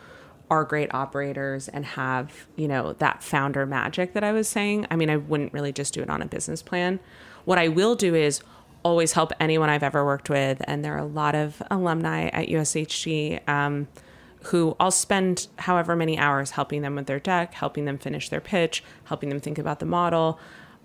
are 0.51 0.65
great 0.65 0.93
operators 0.93 1.69
and 1.69 1.85
have, 1.85 2.47
you 2.57 2.69
know, 2.69 2.93
that 2.95 3.23
founder 3.23 3.67
magic 3.67 4.15
that 4.15 4.25
I 4.25 4.33
was 4.33 4.49
saying. 4.49 4.87
I 4.91 4.97
mean, 4.97 5.11
I 5.11 5.17
wouldn't 5.17 5.53
really 5.53 5.73
just 5.73 5.95
do 5.95 6.03
it 6.03 6.11
on 6.11 6.21
a 6.21 6.27
business 6.27 6.61
plan. 6.61 7.01
What 7.45 7.59
I 7.59 7.69
will 7.69 7.95
do 7.95 8.15
is 8.15 8.43
always 8.85 9.13
help 9.13 9.33
anyone 9.41 9.71
I've 9.71 9.83
ever 9.83 10.05
worked 10.05 10.31
with. 10.31 10.63
And 10.67 10.85
there 10.85 10.95
are 10.95 10.99
a 10.99 11.07
lot 11.07 11.35
of 11.35 11.63
alumni 11.71 12.29
at 12.29 12.49
USHG 12.49 13.49
um, 13.49 13.89
who 14.45 14.77
I'll 14.79 14.91
spend 14.91 15.49
however 15.59 15.97
many 15.97 16.19
hours 16.19 16.51
helping 16.53 16.83
them 16.83 16.95
with 16.95 17.07
their 17.07 17.19
deck, 17.19 17.55
helping 17.55 17.87
them 17.87 17.99
finish 17.99 18.29
their 18.29 18.43
pitch, 18.43 18.85
helping 19.05 19.31
them 19.31 19.41
think 19.41 19.59
about 19.59 19.81
the 19.81 19.87
model. 19.87 20.39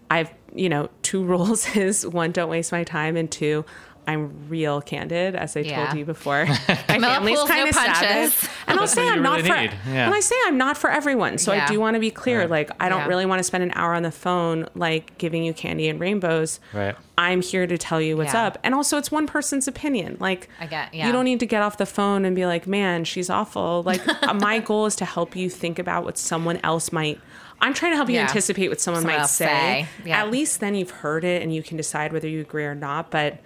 I've, 0.09 0.33
you 0.55 0.69
know, 0.69 0.89
two 1.01 1.23
rules 1.25 1.75
is 1.75 2.07
one, 2.07 2.31
don't 2.31 2.49
waste 2.49 2.71
my 2.71 2.83
time, 2.83 3.15
and 3.17 3.29
two, 3.29 3.65
I'm 4.09 4.47
real 4.49 4.81
candid, 4.81 5.35
as 5.35 5.55
I 5.55 5.59
Yeah. 5.61 5.85
told 5.85 5.97
you 5.99 6.05
before. 6.05 6.45
My 6.67 6.99
family's 6.99 7.41
kind 7.43 7.69
of 7.69 7.75
punches. 7.75 8.33
savage, 8.33 8.49
and 8.67 8.79
I'll 8.79 8.87
say 8.87 9.07
I'm 9.07 9.17
you 9.17 9.21
not 9.21 9.37
really 9.41 9.49
for. 9.49 9.55
Yeah. 9.89 10.05
And 10.05 10.13
I 10.15 10.19
say 10.19 10.35
I'm 10.45 10.57
not 10.57 10.77
for 10.77 10.89
everyone, 10.89 11.37
so 11.37 11.53
Yeah. 11.53 11.65
I 11.65 11.67
do 11.71 11.79
want 11.79 11.93
to 11.95 11.99
be 11.99 12.09
clear. 12.11 12.39
Right. 12.41 12.49
Like, 12.49 12.71
I 12.79 12.89
don't 12.89 13.07
really 13.07 13.25
want 13.25 13.39
to 13.39 13.43
spend 13.43 13.63
an 13.63 13.71
hour 13.75 13.93
on 13.93 14.03
the 14.03 14.11
phone, 14.11 14.67
like 14.75 15.17
giving 15.17 15.43
you 15.43 15.53
candy 15.53 15.87
and 15.89 15.99
rainbows. 15.99 16.59
Right. 16.73 16.95
I'm 17.17 17.41
here 17.41 17.67
to 17.67 17.77
tell 17.77 18.01
you 18.01 18.17
what's 18.17 18.33
up, 18.33 18.57
and 18.63 18.73
also 18.73 18.97
it's 18.97 19.11
one 19.11 19.27
person's 19.27 19.67
opinion. 19.67 20.17
Like, 20.19 20.49
I 20.59 20.65
get- 20.65 20.93
yeah. 20.93 21.05
you 21.05 21.11
don't 21.11 21.25
need 21.25 21.39
to 21.41 21.45
get 21.45 21.61
off 21.61 21.77
the 21.77 21.85
phone 21.85 22.25
and 22.25 22.35
be 22.35 22.45
like, 22.45 22.65
"Man, 22.67 23.03
she's 23.03 23.29
awful." 23.29 23.83
Like, 23.83 24.01
uh, 24.23 24.33
my 24.33 24.59
goal 24.59 24.85
is 24.85 24.95
to 24.97 25.05
help 25.05 25.35
you 25.35 25.49
think 25.49 25.77
about 25.79 26.03
what 26.03 26.17
someone 26.17 26.59
else 26.63 26.91
might. 26.91 27.19
I'm 27.61 27.73
trying 27.73 27.91
to 27.91 27.97
help 27.97 28.07
you 28.07 28.15
Yeah. 28.15 28.21
anticipate 28.21 28.69
what 28.69 28.79
someone, 28.79 29.01
Someone 29.03 29.19
might 29.19 29.27
say. 29.27 29.45
say. 29.45 29.87
Yeah. 30.05 30.21
At 30.21 30.31
least 30.31 30.61
then 30.61 30.75
you've 30.75 30.91
heard 30.91 31.25
it 31.25 31.41
and 31.43 31.53
you 31.53 31.61
can 31.61 31.75
decide 31.75 32.13
whether 32.13 32.27
you 32.27 32.39
agree 32.39 32.63
or 32.63 32.73
not. 32.73 33.11
But 33.11 33.39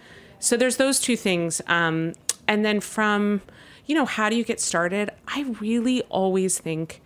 so 0.43 0.58
there's 0.58 0.75
those 0.75 0.99
two 0.99 1.15
things. 1.15 1.62
Um, 1.67 2.13
and 2.49 2.65
then 2.65 2.82
from, 2.82 3.41
you 3.86 3.95
know, 3.95 4.06
how 4.06 4.29
do 4.29 4.36
you 4.36 4.43
get 4.43 4.60
started? 4.60 5.10
I 5.25 5.43
really 5.62 6.01
always 6.03 6.60
think 6.60 7.01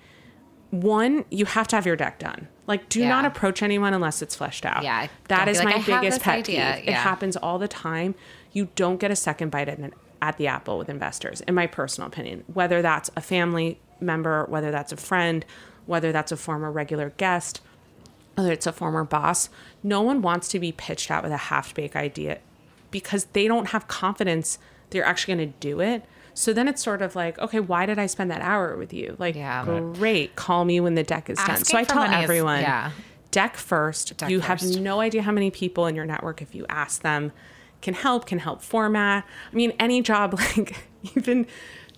one, 0.72 1.24
you 1.30 1.46
have 1.46 1.68
to 1.68 1.76
have 1.76 1.86
your 1.86 1.96
deck 1.96 2.18
done. 2.18 2.48
Like, 2.66 2.90
do 2.90 3.00
Yeah. 3.00 3.10
not 3.10 3.26
approach 3.26 3.62
anyone 3.62 3.94
unless 3.94 4.24
it's 4.24 4.36
fleshed 4.36 4.66
out. 4.66 4.84
Yeah, 4.84 5.08
that 5.28 5.48
is 5.48 5.64
like, 5.64 5.68
my 5.68 5.84
biggest 5.84 6.22
pet 6.22 6.40
idea." 6.40 6.74
peeve. 6.80 6.90
It 6.90 6.94
happens 6.96 7.38
all 7.38 7.60
the 7.60 7.68
time. 7.68 8.16
You 8.54 8.70
don't 8.76 8.98
get 9.00 9.12
a 9.12 9.16
second 9.16 9.52
bite 9.52 9.70
at, 9.70 9.78
an, 9.78 9.94
at 10.20 10.38
the 10.38 10.48
apple 10.48 10.80
with 10.80 10.90
investors, 10.90 11.42
in 11.42 11.54
my 11.54 11.68
personal 11.68 12.08
opinion. 12.08 12.44
Whether 12.52 12.82
that's 12.82 13.12
a 13.16 13.22
family 13.22 13.80
member, 14.02 14.46
whether 14.50 14.72
that's 14.72 14.92
a 14.92 14.98
friend, 14.98 15.46
whether 15.86 16.12
that's 16.12 16.32
a 16.32 16.38
former 16.38 16.72
regular 16.72 17.12
guest, 17.18 17.62
whether 18.34 18.52
it's 18.52 18.68
a 18.68 18.74
former 18.74 19.04
boss, 19.04 19.50
no 19.84 20.02
one 20.02 20.22
wants 20.24 20.48
to 20.50 20.60
be 20.60 20.72
pitched 20.72 21.10
at 21.12 21.22
with 21.24 21.32
a 21.32 21.38
half 21.38 21.74
baked 21.76 21.96
idea 21.96 22.40
because 22.92 23.26
they 23.34 23.48
don't 23.48 23.68
have 23.68 23.88
confidence 23.88 24.60
they're 24.90 25.04
actually 25.06 25.36
going 25.36 25.52
to 25.52 25.60
do 25.60 25.82
it. 25.82 26.06
So 26.34 26.54
then 26.54 26.68
it's 26.68 26.84
sort 26.84 27.02
of 27.02 27.16
like, 27.16 27.38
okay, 27.40 27.60
why 27.60 27.86
did 27.86 27.98
I 27.98 28.06
spend 28.06 28.30
that 28.32 28.42
hour 28.42 28.78
with 28.78 28.94
you? 28.94 29.16
Like, 29.18 29.36
Yeah. 29.36 29.66
Great, 29.96 30.36
call 30.36 30.66
me 30.66 30.80
when 30.80 30.96
the 30.96 31.04
deck 31.04 31.30
is 31.30 31.38
done. 31.40 31.64
So 31.64 31.78
I 31.78 31.84
tell 31.84 31.98
money 31.98 32.16
is- 32.16 32.24
everyone, 32.24 32.62
yeah. 32.62 32.92
deck 33.32 33.58
first. 33.58 34.16
Deck 34.18 34.30
you 34.30 34.40
first. 34.40 34.64
have 34.74 34.82
no 34.82 35.00
idea 35.00 35.24
how 35.24 35.32
many 35.32 35.52
people 35.52 35.88
in 35.88 35.96
your 35.96 36.06
network, 36.06 36.42
if 36.42 36.54
you 36.54 36.66
ask 36.70 37.02
them, 37.02 37.32
can 37.82 37.94
help, 37.94 38.28
can 38.28 38.40
help 38.40 38.62
format. 38.62 39.26
I 39.52 39.56
mean, 39.56 39.74
any 39.80 40.02
job, 40.02 40.34
like 40.58 40.78
even 41.16 41.48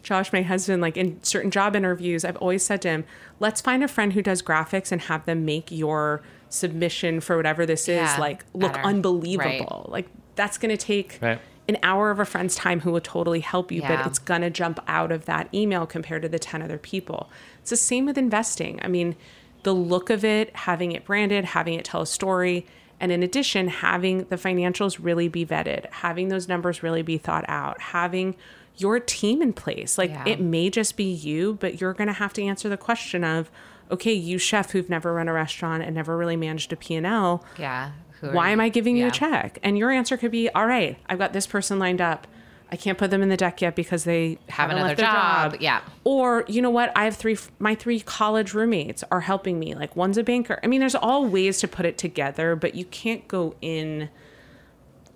Josh, 0.01 0.31
my 0.31 0.41
husband, 0.41 0.81
like 0.81 0.95
in 0.95 1.21
certain 1.23 1.51
job 1.51 1.75
interviews, 1.75 2.23
I've 2.23 2.37
always 2.37 2.63
said 2.63 2.81
to 2.83 2.89
him, 2.89 3.05
let's 3.39 3.59
find 3.59 3.83
a 3.83 3.87
friend 3.87 4.13
who 4.13 4.21
does 4.21 4.41
graphics 4.41 4.91
and 4.91 5.01
have 5.01 5.25
them 5.25 5.43
make 5.45 5.69
your 5.71 6.21
submission 6.47 7.19
for 7.19 7.37
whatever 7.37 7.65
this 7.65 7.87
is 7.87 8.17
like 8.17 8.43
look 8.53 8.73
better. 8.73 8.85
unbelievable. 8.87 9.85
Like 9.89 10.07
that's 10.39 10.57
going 10.57 10.69
to 10.75 10.77
take 10.77 11.19
Right. 11.21 11.37
an 11.67 11.77
hour 11.83 12.11
of 12.11 12.19
a 12.19 12.25
friend's 12.25 12.55
time 12.55 12.79
who 12.79 12.91
will 12.93 13.01
totally 13.01 13.41
help 13.41 13.73
you, 13.73 13.81
Yeah. 13.81 13.97
but 13.97 14.07
it's 14.07 14.19
going 14.19 14.39
to 14.41 14.49
jump 14.49 14.79
out 14.87 15.11
of 15.11 15.25
that 15.25 15.49
email 15.53 15.85
compared 15.85 16.21
to 16.21 16.29
the 16.29 16.39
10 16.39 16.61
other 16.61 16.77
people. 16.77 17.29
It's 17.59 17.71
the 17.71 17.75
same 17.75 18.05
with 18.05 18.17
investing. 18.17 18.79
I 18.81 18.87
mean, 18.87 19.17
the 19.63 19.73
look 19.73 20.09
of 20.09 20.23
it, 20.23 20.55
having 20.55 20.93
it 20.93 21.03
branded, 21.03 21.43
having 21.43 21.73
it 21.73 21.83
tell 21.83 22.01
a 22.01 22.07
story, 22.07 22.65
and 23.01 23.11
in 23.11 23.21
addition, 23.21 23.67
having 23.67 24.19
the 24.29 24.37
financials 24.37 24.97
really 25.01 25.27
be 25.27 25.45
vetted, 25.45 25.85
having 25.91 26.29
those 26.29 26.47
numbers 26.47 26.81
really 26.83 27.01
be 27.01 27.17
thought 27.17 27.43
out, 27.49 27.81
having 27.81 28.35
your 28.77 28.97
team 29.01 29.41
in 29.41 29.51
place. 29.51 29.97
Like 29.97 30.11
Yeah. 30.11 30.23
it 30.25 30.39
may 30.39 30.69
just 30.69 30.95
be 30.95 31.03
you, 31.03 31.57
but 31.59 31.81
you're 31.81 31.93
going 31.93 32.07
to 32.07 32.13
have 32.13 32.31
to 32.33 32.43
answer 32.43 32.69
the 32.69 32.77
question 32.77 33.25
of, 33.25 33.51
okay, 33.91 34.13
you 34.13 34.37
chef 34.37 34.71
who've 34.71 34.89
never 34.89 35.13
run 35.13 35.27
a 35.27 35.33
restaurant 35.33 35.83
and 35.83 35.93
never 35.95 36.15
really 36.15 36.37
managed 36.37 36.71
a 36.71 36.77
P&L, 36.77 37.43
Yeah. 37.57 37.91
Who 38.21 38.31
why 38.31 38.49
am 38.49 38.59
I 38.59 38.69
giving 38.69 38.97
you 38.97 39.07
a 39.07 39.11
check? 39.11 39.59
And 39.63 39.77
your 39.77 39.91
answer 39.91 40.17
could 40.17 40.31
be, 40.31 40.49
all 40.49 40.65
right, 40.65 40.97
I've 41.07 41.17
got 41.19 41.33
this 41.33 41.47
person 41.47 41.79
lined 41.79 42.01
up. 42.01 42.27
I 42.71 42.75
can't 42.75 42.97
put 42.99 43.09
them 43.09 43.23
in 43.23 43.29
the 43.29 43.37
deck 43.37 43.61
yet 43.61 43.75
because 43.75 44.03
they 44.03 44.37
Have 44.49 44.69
another 44.69 44.89
left 44.89 44.97
their 44.97 45.07
job. 45.07 45.53
job. 45.53 45.61
Yeah. 45.61 45.81
Or 46.03 46.45
you 46.47 46.61
know 46.61 46.69
what? 46.69 46.91
I 46.95 47.05
have 47.05 47.15
three. 47.15 47.35
My 47.57 47.73
three 47.73 47.99
college 47.99 48.53
roommates 48.53 49.03
are 49.09 49.21
helping 49.21 49.57
me. 49.57 49.73
Like 49.73 49.95
one's 49.95 50.17
a 50.19 50.23
banker. 50.23 50.59
I 50.63 50.67
mean, 50.67 50.79
there's 50.79 50.93
all 50.95 51.25
ways 51.25 51.59
to 51.61 51.67
put 51.67 51.85
it 51.87 51.97
together, 51.97 52.55
but 52.55 52.75
you 52.75 52.85
can't 52.85 53.27
go 53.27 53.55
in 53.61 54.09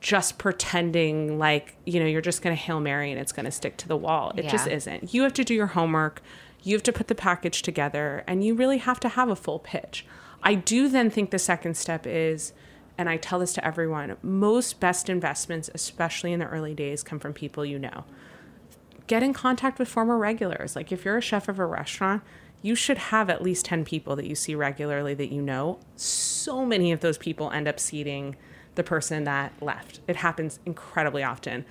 just 0.02 0.38
pretending 0.38 1.40
like 1.40 1.78
you 1.86 1.98
know 2.00 2.06
you're 2.06 2.22
just 2.22 2.42
going 2.42 2.54
to 2.56 2.62
hail 2.62 2.80
mary 2.82 3.10
and 3.10 3.20
it's 3.20 3.32
going 3.32 3.46
to 3.46 3.52
stick 3.52 3.78
to 3.78 3.88
the 3.88 3.96
wall. 3.98 4.34
It 4.36 4.48
just 4.50 4.68
isn't. 4.68 5.14
You 5.14 5.24
have 5.24 5.34
to 5.34 5.44
do 5.44 5.54
your 5.54 5.68
homework. 5.68 6.22
You 6.64 6.76
have 6.76 6.84
to 6.84 6.94
put 6.94 7.08
the 7.08 7.16
package 7.16 7.62
together, 7.62 8.24
and 8.26 8.44
you 8.44 8.56
really 8.56 8.78
have 8.80 9.00
to 9.02 9.10
have 9.10 9.30
a 9.30 9.36
full 9.36 9.60
pitch. 9.60 10.06
I 10.42 10.56
do 10.56 10.88
then 10.90 11.10
think 11.10 11.32
the 11.32 11.40
second 11.40 11.76
step 11.78 12.06
is, 12.08 12.52
and 12.98 13.10
I 13.10 13.18
tell 13.18 13.40
this 13.40 13.54
to 13.54 13.66
everyone: 13.66 14.16
most 14.22 14.80
best 14.80 15.10
investments, 15.10 15.70
especially 15.74 16.32
in 16.34 16.40
the 16.40 16.48
early 16.48 16.74
days, 16.74 17.04
come 17.04 17.20
from 17.20 17.34
people 17.34 17.66
you 17.66 17.80
know 17.80 18.04
get 19.08 19.22
in 19.22 19.34
contact 19.34 19.80
with 19.80 19.88
former 19.90 20.18
regulars. 20.18 20.76
Like 20.76 20.92
if 20.92 21.04
you're 21.04 21.18
a 21.18 21.22
chef 21.22 21.50
of 21.50 21.60
a 21.60 21.66
restaurant, 21.66 22.24
you 22.62 22.74
should 22.74 22.98
have 22.98 23.30
at 23.30 23.42
least 23.44 23.66
10 23.66 23.84
people 23.84 24.16
that 24.16 24.26
you 24.26 24.34
see 24.34 24.56
regularly 24.56 25.14
that 25.14 25.30
you 25.30 25.42
know. 25.42 25.78
So 25.98 26.66
many 26.66 26.94
of 26.94 27.02
those 27.02 27.18
people 27.18 27.52
end 27.52 27.68
up 27.68 27.82
seating 27.82 28.38
the 28.76 28.84
person 28.84 29.26
that 29.26 29.52
left. 29.62 30.00
It 30.08 30.16
happens 30.16 30.60
incredibly 30.66 31.22
often. 31.22 31.66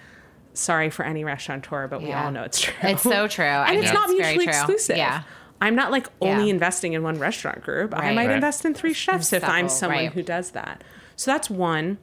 Sorry 0.52 0.90
for 0.90 1.06
any 1.06 1.24
restaurateur, 1.24 1.88
but 1.88 2.02
we 2.02 2.12
all 2.12 2.30
know 2.30 2.42
it's 2.42 2.61
true. 2.61 2.74
It's 2.82 3.02
so 3.02 3.26
true. 3.26 3.44
I 3.46 3.68
and 3.70 3.76
mean, 3.76 3.85
it's 3.85 3.94
not 3.94 4.11
it's 4.11 4.18
mutually 4.18 4.44
exclusive. 4.46 4.98
Yeah. 4.98 5.22
I'm 5.62 5.74
not 5.74 5.90
like 5.90 6.08
only 6.20 6.44
Yeah. 6.48 6.50
investing 6.50 6.92
in 6.92 7.02
one 7.02 7.18
restaurant 7.18 7.62
group. 7.62 7.94
I 7.96 8.12
might 8.12 8.26
Right. 8.26 8.35
invest 8.35 8.66
in 8.66 8.74
three 8.74 8.92
chefs 8.92 9.32
if 9.32 9.42
I'm 9.42 9.70
someone 9.70 10.04
right. 10.04 10.12
who 10.12 10.22
does 10.22 10.50
that. 10.50 10.85
So 11.16 11.31
that's 11.31 11.48
one. 11.51 11.98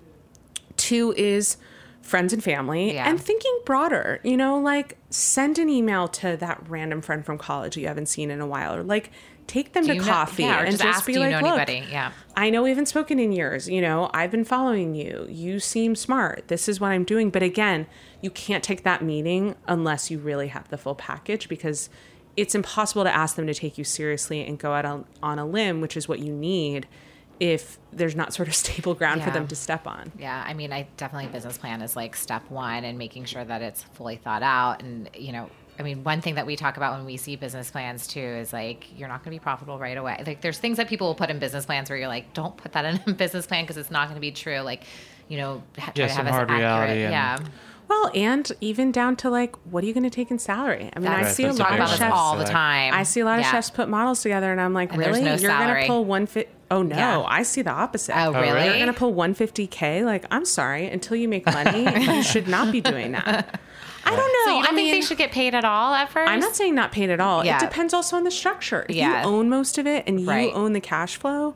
Two 0.78 1.14
is 1.18 1.58
friends 2.02 2.34
and 2.34 2.44
family 2.44 2.94
Yeah. 2.94 3.08
and 3.08 3.22
thinking 3.22 3.60
broader, 3.66 4.20
you 4.24 4.36
know, 4.38 4.58
like 4.60 4.98
send 5.10 5.60
an 5.60 5.70
email 5.70 6.08
to 6.08 6.36
that 6.38 6.64
random 6.68 7.02
friend 7.02 7.24
from 7.26 7.38
college 7.38 7.78
you 7.78 7.88
haven't 7.88 8.08
seen 8.08 8.32
in 8.32 8.42
a 8.42 8.48
while 8.48 8.74
or 8.76 8.82
like 8.84 9.12
take 9.46 9.74
them 9.74 9.84
Do 9.84 9.90
to 9.90 9.94
you 9.96 10.02
know- 10.02 10.08
coffee 10.08 10.44
yeah, 10.44 10.62
or 10.62 10.64
and 10.64 10.72
just 10.72 10.84
just, 10.84 11.06
be 11.06 11.18
like, 11.20 11.42
look, 11.42 11.60
anybody? 11.60 11.84
Yeah. 11.92 12.12
I 12.36 12.50
know 12.50 12.64
we 12.64 12.70
haven't 12.70 12.88
spoken 12.88 13.20
in 13.20 13.32
years, 13.32 13.68
you 13.68 13.82
know, 13.82 14.10
I've 14.14 14.32
been 14.32 14.46
following 14.46 14.96
you. 14.96 15.28
You 15.30 15.60
seem 15.60 15.96
smart. 15.96 16.48
This 16.48 16.68
is 16.70 16.80
what 16.80 16.92
I'm 16.92 17.04
doing. 17.04 17.30
But 17.30 17.44
again, 17.44 17.86
you 18.22 18.30
can't 18.32 18.64
take 18.64 18.84
that 18.84 19.04
meeting 19.04 19.56
unless 19.68 20.10
you 20.10 20.18
really 20.20 20.48
have 20.48 20.70
the 20.70 20.78
full 20.78 20.96
package 20.96 21.50
because 21.50 21.90
it's 22.38 22.56
impossible 22.56 23.04
to 23.04 23.14
ask 23.16 23.36
them 23.36 23.46
to 23.48 23.54
take 23.54 23.78
you 23.78 23.84
seriously 23.84 24.46
and 24.46 24.58
go 24.58 24.74
out 24.74 24.86
on, 24.86 25.06
on 25.22 25.38
a 25.40 25.46
limb, 25.46 25.82
which 25.82 25.98
is 25.98 26.08
what 26.08 26.20
you 26.20 26.32
need 26.34 26.88
if 27.40 27.78
there's 27.94 28.16
not 28.16 28.34
sort 28.34 28.48
of 28.48 28.56
stable 28.64 28.94
ground 28.94 29.24
for 29.24 29.32
them 29.32 29.48
to 29.48 29.56
step 29.56 29.88
on. 29.88 30.12
Yeah, 30.18 30.44
I 30.46 30.54
mean, 30.54 30.74
I 30.74 30.88
definitely 30.98 31.30
business 31.32 31.58
plan 31.58 31.82
is 31.82 31.96
like 31.96 32.16
step 32.16 32.50
one 32.50 32.84
and 32.84 32.98
making 32.98 33.26
sure 33.26 33.44
that 33.44 33.62
it's 33.62 33.84
fully 33.84 34.18
thought 34.18 34.44
out. 34.44 34.82
And, 34.84 35.10
you 35.14 35.32
know, 35.32 35.50
I 35.80 35.84
mean, 35.84 36.04
one 36.04 36.20
thing 36.20 36.36
that 36.36 36.46
we 36.46 36.58
talk 36.58 36.76
about 36.76 36.98
when 36.98 37.06
we 37.06 37.16
see 37.16 37.38
business 37.38 37.72
plans 37.72 38.06
too 38.08 38.20
is 38.20 38.52
like, 38.52 38.88
you're 38.98 39.08
not 39.08 39.24
going 39.24 39.34
to 39.34 39.40
be 39.40 39.42
profitable 39.42 39.80
right 39.80 39.96
away. 39.98 40.22
Like, 40.26 40.42
there's 40.42 40.60
things 40.60 40.76
that 40.78 40.90
people 40.90 41.08
will 41.08 41.16
put 41.16 41.30
in 41.30 41.40
business 41.40 41.66
plans 41.66 41.90
where 41.90 41.98
you're 41.98 42.10
like, 42.10 42.34
don't 42.34 42.58
put 42.58 42.74
that 42.74 42.84
in 42.84 43.00
a 43.08 43.14
business 43.18 43.48
plan 43.48 43.64
because 43.64 43.78
it's 43.78 43.90
not 43.92 44.08
going 44.10 44.16
to 44.16 44.22
be 44.22 44.32
true. 44.32 44.60
Like, 44.60 44.84
you 45.30 45.38
know, 45.38 45.64
ha- 45.78 45.94
try 45.96 46.04
Yeah, 46.04 46.08
to 46.08 46.14
some 46.14 46.26
have 46.26 46.28
as 46.28 46.32
hard 46.34 46.52
accurate. 46.52 46.60
reality 46.60 47.04
and- 47.04 47.12
yeah. 47.14 47.38
Well, 47.90 48.12
and 48.14 48.50
even 48.62 48.92
down 48.92 49.16
to 49.18 49.30
like, 49.32 49.56
what 49.66 49.84
are 49.84 49.88
you 49.88 49.94
going 49.94 50.04
to 50.04 50.10
take 50.12 50.30
in 50.32 50.38
salary? 50.40 50.90
I 50.96 51.00
mean, 51.00 51.08
I 51.12 51.24
see 51.24 51.44
a 51.44 51.48
that's 51.48 51.60
a 51.60 51.64
lot 51.64 51.72
of 51.72 51.78
about 51.80 51.90
this 51.90 51.98
chefs. 51.98 52.16
all 52.16 52.38
the 52.38 52.46
time. 52.46 52.94
I 52.94 53.02
see 53.04 53.20
a 53.20 53.26
lot 53.26 53.40
of 53.40 53.46
Yeah. 53.46 53.52
chefs 53.52 53.72
put 53.72 53.90
models 53.90 54.22
together, 54.22 54.52
and 54.52 54.62
I'm 54.62 54.74
like, 54.76 54.92
And 54.92 55.00
really? 55.00 55.22
no 55.24 55.34
You're 55.36 55.50
going 55.52 55.82
to 55.82 55.88
pull 55.88 56.06
one 56.06 56.28
fit? 56.28 56.50
Oh 56.70 56.84
no, 56.84 56.96
Yeah. 56.96 57.24
I 57.28 57.42
see 57.42 57.64
the 57.64 57.72
opposite. 57.72 58.16
Oh, 58.16 58.32
really? 58.32 58.52
really? 58.54 58.66
You're 58.68 58.76
going 58.78 58.94
to 58.94 58.94
pull 58.94 59.14
150k? 59.16 60.06
Like, 60.06 60.24
I'm 60.30 60.46
sorry, 60.46 60.86
until 60.88 61.18
you 61.18 61.28
make 61.28 61.48
money, 61.48 61.88
you 62.16 62.22
should 62.22 62.48
not 62.48 62.72
be 62.72 62.80
doing 62.80 63.14
that. 63.14 63.60
I 64.06 64.16
don't 64.16 64.18
know. 64.18 64.24
So 64.46 64.58
you 64.58 64.64
don't 64.64 64.74
I 64.74 64.76
think 64.76 64.92
they 64.92 65.02
should 65.02 65.18
get 65.18 65.32
paid 65.32 65.56
at 65.56 65.66
all 65.66 65.94
at 65.96 66.10
first? 66.12 66.30
I'm 66.30 66.40
not 66.40 66.56
saying 66.56 66.76
not 66.76 66.92
paid 66.92 67.10
at 67.10 67.20
all. 67.20 67.44
Yeah. 67.44 67.58
It 67.58 67.62
depends 67.62 67.94
also 67.94 68.16
on 68.18 68.24
the 68.24 68.30
structure. 68.32 68.86
If 68.88 68.96
Yeah. 68.96 69.22
you 69.24 69.28
own 69.28 69.50
most 69.50 69.78
of 69.80 69.88
it 69.88 70.04
and 70.08 70.22
you 70.22 70.28
Right. 70.30 70.52
own 70.54 70.74
the 70.74 70.80
cash 70.80 71.18
flow, 71.18 71.56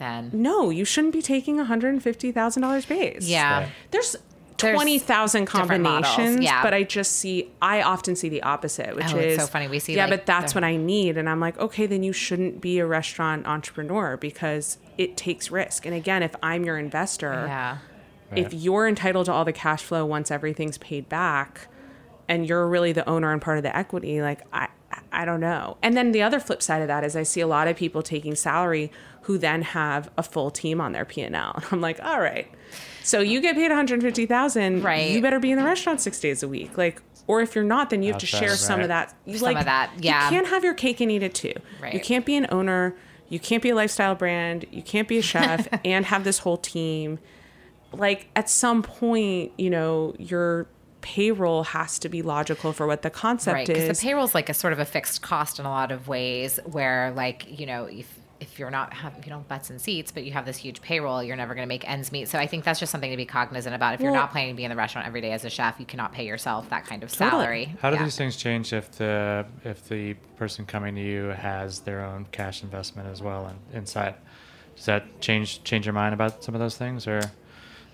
then. 0.00 0.30
no, 0.32 0.70
you 0.70 0.84
shouldn't 0.84 1.12
be 1.12 1.22
taking 1.22 1.58
$150,000 1.58 2.86
base. 2.88 3.28
Yeah. 3.28 3.60
Right. 3.60 3.68
There's 3.92 4.16
There's 4.60 4.74
20,000 4.76 5.46
combinations, 5.46 6.40
yeah. 6.40 6.62
but 6.62 6.74
I 6.74 6.82
just 6.82 7.12
see, 7.12 7.50
I 7.62 7.82
often 7.82 8.16
see 8.16 8.28
the 8.28 8.42
opposite, 8.42 8.94
which 8.96 9.12
Oh, 9.14 9.18
is 9.18 9.34
it's 9.34 9.42
so 9.44 9.46
funny. 9.48 9.68
We 9.68 9.78
see, 9.78 9.94
yeah, 9.96 10.04
like, 10.04 10.10
but 10.20 10.26
that's 10.26 10.52
the- 10.52 10.56
what 10.58 10.64
I 10.64 10.76
need. 10.76 11.16
And 11.16 11.28
I'm 11.28 11.40
like, 11.40 11.58
okay, 11.58 11.86
then 11.86 12.02
you 12.02 12.12
shouldn't 12.12 12.60
be 12.60 12.78
a 12.78 12.86
restaurant 12.86 13.46
entrepreneur 13.46 14.16
because 14.16 14.78
it 14.98 15.16
takes 15.16 15.50
risk. 15.50 15.86
And 15.86 15.94
again, 15.94 16.22
if 16.22 16.34
I'm 16.42 16.64
your 16.64 16.78
investor, 16.78 17.32
Yeah. 17.46 17.78
if 18.36 18.52
you're 18.54 18.86
entitled 18.86 19.26
to 19.26 19.32
all 19.32 19.44
the 19.44 19.52
cash 19.52 19.82
flow 19.82 20.04
once 20.06 20.30
everything's 20.30 20.78
paid 20.78 21.08
back, 21.08 21.68
and 22.28 22.48
you're 22.48 22.66
really 22.68 22.92
the 22.92 23.08
owner 23.08 23.32
and 23.32 23.42
part 23.42 23.56
of 23.56 23.64
the 23.64 23.76
equity, 23.76 24.22
like 24.22 24.40
I 24.52 24.68
I 25.12 25.24
don't 25.24 25.40
know. 25.40 25.76
And 25.82 25.96
then 25.96 26.12
the 26.12 26.22
other 26.22 26.38
flip 26.40 26.62
side 26.62 26.82
of 26.82 26.88
that 26.88 27.02
is 27.04 27.14
I 27.16 27.22
see 27.24 27.40
a 27.40 27.46
lot 27.46 27.66
of 27.68 27.76
people 27.76 28.02
taking 28.02 28.34
salary 28.36 28.90
who 29.22 29.38
then 29.38 29.62
have 29.62 30.10
a 30.16 30.22
full 30.22 30.50
team 30.50 30.80
on 30.80 30.92
their 30.92 31.04
P&L. 31.04 31.62
I'm 31.72 31.80
like, 31.80 32.00
"All 32.02 32.20
right. 32.20 32.48
So 33.02 33.20
you 33.20 33.40
get 33.40 33.56
paid 33.56 33.68
150,000, 33.68 34.82
Right. 34.82 35.10
You 35.10 35.22
better 35.22 35.40
be 35.40 35.50
in 35.50 35.58
the 35.58 35.64
restaurant 35.64 36.00
6 36.00 36.20
days 36.20 36.42
a 36.42 36.48
week." 36.48 36.76
Like 36.76 37.02
or 37.30 37.40
if 37.40 37.54
you're 37.54 37.62
not, 37.62 37.90
then 37.90 38.02
you 38.02 38.12
have 38.12 38.20
to 38.20 38.26
Outside, 38.26 38.38
share 38.40 38.56
some 38.56 38.80
of 38.80 38.88
that. 38.88 39.14
You 39.24 39.38
Some 39.38 39.56
of 39.56 39.64
that, 39.64 39.92
yeah. 39.98 40.24
You 40.24 40.30
can't 40.30 40.48
have 40.48 40.64
your 40.64 40.74
cake 40.74 41.00
and 41.00 41.12
eat 41.12 41.22
it 41.22 41.32
too. 41.32 41.52
Right. 41.80 41.94
You 41.94 42.00
can't 42.00 42.26
be 42.26 42.34
an 42.34 42.48
owner. 42.50 42.96
You 43.28 43.38
can't 43.38 43.62
be 43.62 43.70
a 43.70 43.74
lifestyle 43.76 44.16
brand. 44.16 44.66
You 44.72 44.82
can't 44.82 45.06
be 45.06 45.18
a 45.18 45.22
chef 45.22 45.68
and 45.84 46.06
have 46.06 46.24
this 46.24 46.40
whole 46.40 46.56
team. 46.56 47.20
Like 47.92 48.28
at 48.34 48.50
some 48.50 48.82
point, 48.82 49.52
you 49.56 49.70
know, 49.70 50.16
your 50.18 50.66
payroll 51.02 51.62
has 51.62 52.00
to 52.00 52.08
be 52.08 52.20
logical 52.20 52.72
for 52.72 52.86
what 52.88 53.02
the 53.02 53.10
concept 53.10 53.54
right 53.54 53.66
because 53.66 53.84
is. 53.84 54.00
the 54.00 54.04
payroll's 54.04 54.34
like 54.34 54.48
a 54.48 54.54
sort 54.54 54.72
of 54.72 54.78
a 54.78 54.84
fixed 54.84 55.22
cost 55.22 55.58
in 55.58 55.64
a 55.64 55.70
lot 55.70 55.90
of 55.90 56.08
ways 56.08 56.60
where 56.66 57.10
like 57.12 57.46
you 57.58 57.64
know 57.64 57.86
if 57.86 58.19
if 58.40 58.58
you're 58.58 58.70
not 58.70 58.92
have 58.94 59.14
you 59.22 59.30
don't 59.30 59.46
butts 59.48 59.68
and 59.70 59.80
seats 59.80 60.10
but 60.10 60.24
you 60.24 60.32
have 60.32 60.46
this 60.46 60.56
huge 60.56 60.80
payroll 60.80 61.22
you're 61.22 61.36
never 61.36 61.54
going 61.54 61.62
to 61.64 61.68
make 61.68 61.88
ends 61.88 62.10
meet 62.10 62.26
so 62.28 62.38
i 62.38 62.46
think 62.46 62.64
that's 62.64 62.80
just 62.80 62.90
something 62.90 63.10
to 63.10 63.16
be 63.16 63.26
cognizant 63.26 63.74
about 63.74 63.92
if 63.94 64.00
you're 64.00 64.10
Well- 64.12 64.22
not 64.22 64.32
planning 64.32 64.54
to 64.54 64.56
be 64.56 64.64
in 64.64 64.70
the 64.70 64.76
restaurant 64.76 65.06
every 65.06 65.20
day 65.20 65.32
as 65.32 65.44
a 65.44 65.50
chef 65.50 65.78
you 65.78 65.86
cannot 65.86 66.12
pay 66.12 66.24
yourself 66.26 66.68
that 66.70 66.84
kind 66.86 67.02
of 67.02 67.12
Totally. 67.12 67.30
salary 67.30 67.76
How 67.82 67.90
do 67.90 67.96
Yeah. 67.96 68.04
these 68.04 68.16
things 68.16 68.36
change 68.36 68.72
if 68.72 68.90
the 68.92 69.46
if 69.64 69.88
the 69.88 70.14
person 70.36 70.64
coming 70.66 70.94
to 70.94 71.00
you 71.02 71.24
has 71.28 71.80
their 71.80 72.02
own 72.04 72.26
cash 72.32 72.62
investment 72.62 73.08
as 73.08 73.20
well 73.22 73.46
in, 73.72 73.76
inside? 73.78 74.14
Does 74.74 74.86
that 74.86 75.20
change 75.20 75.62
change 75.62 75.84
your 75.84 75.92
mind 75.92 76.14
about 76.14 76.42
some 76.42 76.54
of 76.54 76.60
those 76.60 76.76
things, 76.78 77.06
or 77.06 77.20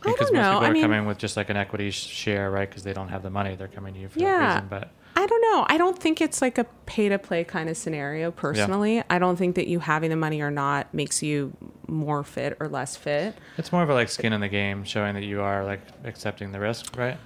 because 0.02 0.28
don't 0.30 0.34
most 0.36 0.42
know. 0.44 0.50
people 0.52 0.64
I 0.66 0.68
are 0.68 0.72
mean- 0.72 0.82
coming 0.82 1.06
with 1.06 1.18
just 1.18 1.36
like 1.36 1.50
an 1.50 1.56
equity 1.56 1.90
share, 1.90 2.50
right? 2.52 2.68
Because 2.68 2.84
they 2.84 2.92
don't 2.92 3.08
have 3.08 3.22
the 3.24 3.30
money, 3.30 3.56
they're 3.56 3.66
coming 3.66 3.94
to 3.94 4.00
you 4.00 4.08
for 4.08 4.20
that 4.20 4.46
reason. 4.54 4.66
But 4.70 4.90
I 5.18 5.24
don't 5.26 5.40
know. 5.40 5.64
I 5.68 5.78
don't 5.78 5.98
think 5.98 6.20
it's 6.20 6.42
like 6.42 6.58
a 6.58 6.64
pay 6.84 7.08
to 7.08 7.18
play 7.18 7.42
kind 7.42 7.70
of 7.70 7.76
scenario 7.76 8.30
personally. 8.30 9.02
I 9.08 9.18
don't 9.18 9.36
think 9.36 9.54
that 9.56 9.66
you 9.66 9.78
having 9.78 10.10
the 10.10 10.16
money 10.16 10.42
or 10.42 10.50
not 10.50 10.92
makes 10.92 11.22
you 11.22 11.56
more 11.88 12.22
fit 12.22 12.56
or 12.60 12.68
less 12.68 12.96
fit. 12.96 13.34
it's 13.56 13.72
more 13.72 13.82
of 13.82 13.88
a 13.88 13.94
like 13.94 14.08
skin 14.10 14.32
in 14.34 14.40
the 14.42 14.48
game, 14.48 14.84
showing 14.84 15.14
that 15.14 15.24
you 15.24 15.40
are 15.40 15.64
like 15.64 15.80
accepting 16.04 16.52
the 16.52 16.60
risk, 16.60 16.96
right? 16.98 17.16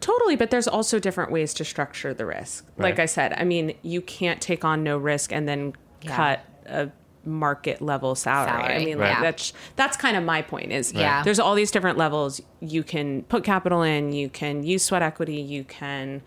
Totally, 0.00 0.34
but 0.36 0.50
there's 0.50 0.68
also 0.68 0.98
different 0.98 1.30
ways 1.30 1.54
to 1.54 1.64
structure 1.64 2.12
the 2.12 2.26
risk. 2.26 2.66
Like 2.76 2.98
I 2.98 3.06
said, 3.06 3.32
I 3.36 3.44
mean, 3.44 3.74
you 3.82 4.00
can't 4.00 4.40
take 4.40 4.64
on 4.64 4.82
no 4.82 4.98
risk 4.98 5.32
and 5.32 5.48
then 5.48 5.74
Yeah. 6.02 6.16
cut 6.16 6.40
a 6.66 6.90
market 7.24 7.80
level 7.80 8.14
salary. 8.14 8.62
I 8.74 8.84
mean, 8.84 8.98
Right. 8.98 9.10
like 9.14 9.20
that's 9.20 9.52
that's 9.76 9.96
kind 9.96 10.16
of 10.16 10.22
my 10.24 10.42
point 10.42 10.72
is 10.72 10.92
Yeah. 10.92 11.22
there's 11.22 11.38
all 11.40 11.54
these 11.54 11.70
different 11.70 11.96
levels 11.96 12.40
you 12.60 12.82
can 12.82 13.22
put 13.24 13.44
capital 13.44 13.82
in, 13.82 14.12
you 14.12 14.28
can 14.28 14.62
use 14.64 14.82
sweat 14.84 15.02
equity, 15.02 15.40
you 15.40 15.64
can 15.64 16.22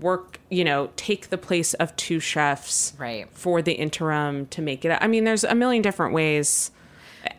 work, 0.00 0.38
you 0.50 0.64
know, 0.64 0.90
take 0.96 1.30
the 1.30 1.38
place 1.38 1.74
of 1.74 1.94
two 1.96 2.20
chefs 2.20 2.94
Right. 2.98 3.26
for 3.32 3.62
the 3.62 3.72
interim 3.72 4.46
to 4.46 4.62
make 4.62 4.84
it. 4.84 4.96
I 5.00 5.06
mean, 5.06 5.24
there's 5.24 5.44
a 5.44 5.54
million 5.54 5.82
different 5.82 6.12
ways. 6.14 6.70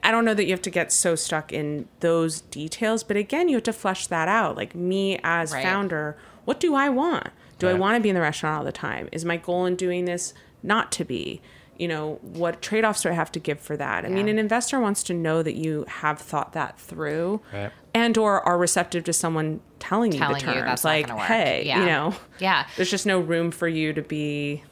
I 0.04 0.12
don't 0.12 0.26
know 0.26 0.34
that 0.34 0.44
you 0.46 0.52
have 0.52 0.62
to 0.64 0.70
get 0.70 0.92
so 0.92 1.16
stuck 1.16 1.54
in 1.54 1.88
those 2.02 2.42
details, 2.42 3.04
but 3.04 3.16
again, 3.18 3.48
you 3.50 3.56
have 3.56 3.64
to 3.64 3.74
flesh 3.74 4.08
that 4.08 4.28
out. 4.28 4.58
Like 4.58 4.76
me 4.76 5.20
as 5.24 5.54
Right. 5.54 5.64
founder, 5.64 6.18
what 6.46 6.60
do 6.60 6.76
I 6.76 6.90
want? 6.90 7.30
Do 7.60 7.68
I 7.68 7.74
want 7.74 7.96
to 7.96 8.02
be 8.02 8.10
in 8.10 8.16
the 8.16 8.22
restaurant 8.22 8.58
all 8.58 8.64
the 8.64 8.72
time? 8.72 9.10
Is 9.12 9.26
my 9.26 9.36
goal 9.38 9.66
in 9.66 9.76
doing 9.76 10.06
this 10.06 10.34
not 10.64 10.92
to 10.94 11.04
be? 11.06 11.42
You 11.78 11.88
know, 11.88 12.20
what 12.22 12.62
trade 12.62 12.84
offs 12.86 13.04
do 13.04 13.10
I 13.10 13.14
have 13.14 13.32
to 13.34 13.40
give 13.40 13.60
for 13.60 13.76
that? 13.78 14.06
I 14.06 14.10
mean, 14.10 14.28
an 14.28 14.38
investor 14.40 14.80
wants 14.80 15.02
to 15.04 15.14
know 15.14 15.42
that 15.44 15.56
you 15.56 15.86
have 15.88 16.20
thought 16.20 16.54
that 16.54 16.78
through 16.80 17.42
Right. 17.54 17.72
and 17.94 18.18
or 18.18 18.42
are 18.48 18.58
receptive 18.58 19.04
to 19.06 19.14
someone 19.14 19.62
telling, 19.80 20.12
Telling 20.12 20.40
you 20.42 20.46
the 20.46 20.52
you 20.52 20.54
terms. 20.60 20.66
that's 20.66 20.84
like, 20.84 21.08
gonna 21.08 21.20
work. 21.20 21.28
hey, 21.28 21.64
Yeah. 21.66 21.80
you 21.80 21.86
know, 21.86 22.16
Yeah. 22.40 22.66
there's 22.76 22.90
just 22.92 23.06
no 23.06 23.20
room 23.20 23.52
for 23.52 23.68
you 23.68 23.94
to 23.94 24.02
be 24.02 24.64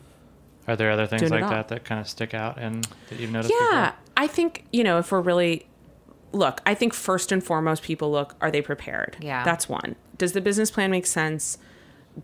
Are 0.68 0.76
there 0.76 0.92
other 0.92 1.08
things 1.08 1.30
like 1.32 1.48
that 1.50 1.70
that 1.70 1.84
kind 1.86 2.00
of 2.02 2.08
stick 2.08 2.34
out 2.34 2.58
and 2.58 2.88
that 3.10 3.20
you've 3.20 3.32
noticed? 3.32 3.54
Yeah, 3.60 3.92
before? 3.92 3.94
I 4.18 4.28
think 4.28 4.66
you 4.72 4.84
know 4.84 4.98
if 5.00 5.12
we're 5.12 5.22
really 5.22 5.66
look. 6.34 6.62
I 6.66 6.74
think 6.74 6.94
first 6.94 7.32
and 7.32 7.44
foremost, 7.44 7.84
people 7.84 8.12
look: 8.12 8.36
are 8.42 8.52
they 8.52 8.62
prepared? 8.62 9.16
Yeah. 9.22 9.44
that's 9.44 9.70
one. 9.70 9.96
Does 10.18 10.34
the 10.34 10.42
business 10.42 10.70
plan 10.72 10.92
make 10.92 11.06
sense? 11.06 11.58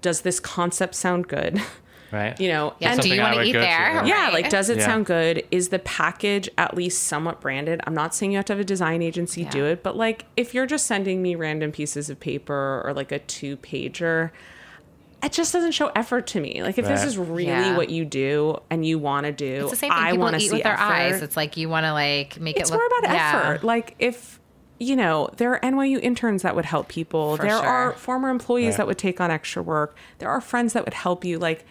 Does 0.02 0.22
this 0.22 0.40
concept 0.40 0.96
sound 0.96 1.28
good? 1.28 1.62
right. 2.14 2.40
You 2.40 2.48
know, 2.50 2.74
yeah 2.80 2.92
and 2.94 3.02
do 3.02 3.10
you 3.14 3.20
want 3.20 3.36
to 3.36 3.42
eat 3.44 3.54
go 3.54 3.60
to, 3.60 3.66
there 3.66 4.06
yeah, 4.06 4.26
Right. 4.26 4.34
like 4.34 4.50
does 4.50 4.70
it 4.70 4.78
Yeah. 4.78 4.86
sound 4.86 5.06
good? 5.06 5.44
Is 5.52 5.70
the 5.70 5.80
package 5.80 6.48
at 6.58 6.76
least 6.76 7.04
somewhat 7.04 7.42
branded? 7.42 7.82
I'm 7.86 7.94
not 7.96 8.14
saying 8.16 8.32
you 8.32 8.38
have 8.38 8.46
to 8.46 8.54
have 8.54 8.60
a 8.60 8.64
design 8.64 9.02
agency 9.02 9.44
do 9.46 9.66
it, 9.66 9.84
but 9.84 9.98
like 9.98 10.26
if 10.38 10.54
you're 10.54 10.66
just 10.68 10.86
sending 10.86 11.22
me 11.22 11.36
random 11.36 11.72
pieces 11.72 12.10
of 12.10 12.20
paper 12.20 12.82
or 12.86 12.94
like 12.94 13.12
a 13.12 13.20
two 13.20 13.58
pager, 13.58 14.32
it 15.24 15.32
just 15.32 15.54
doesn't 15.54 15.72
show 15.72 15.88
effort 15.96 16.28
to 16.28 16.40
me. 16.42 16.62
Like 16.62 16.78
if 16.78 16.86
this 16.86 17.04
is 17.04 17.18
really 17.18 17.46
Yeah. 17.48 17.78
what 17.78 17.90
you 17.90 18.04
do 18.06 18.58
and 18.70 18.86
you 18.86 19.00
want 19.00 19.26
to 19.26 19.32
do, 19.32 19.62
it's 19.64 19.72
the 19.72 19.76
same 19.78 19.90
thing 19.92 20.00
I 20.00 20.14
want 20.14 20.36
to 20.36 20.40
see 20.42 20.52
with 20.52 20.64
their 20.64 20.74
effort. 20.74 20.84
eyes 20.84 21.22
it's 21.22 21.38
like 21.38 21.56
you 21.58 21.70
want 21.70 21.86
to 21.86 21.94
like 21.94 22.40
make 22.40 22.58
it's 22.58 22.70
it 22.70 22.74
look 22.74 22.82
more 22.82 23.00
about 23.00 23.16
yeah. 23.16 23.40
effort. 23.40 23.64
Like 23.64 23.96
if 24.00 24.40
you 24.80 24.98
know, 24.98 25.30
there 25.38 25.54
are 25.54 25.60
NYU 25.62 25.98
interns 26.02 26.42
that 26.42 26.56
would 26.58 26.66
help 26.66 26.90
people. 26.90 27.38
For 27.38 27.44
there 27.44 27.52
sure. 27.52 27.66
are 27.66 27.94
former 27.94 28.30
employees 28.30 28.72
Right. 28.72 28.78
that 28.80 28.88
would 28.88 28.98
take 28.98 29.22
on 29.22 29.32
extra 29.32 29.62
work. 29.64 29.96
There 30.18 30.28
are 30.30 30.42
friends 30.42 30.74
that 30.74 30.84
would 30.84 30.96
help 30.96 31.24
you. 31.24 31.40
Like 31.40 31.64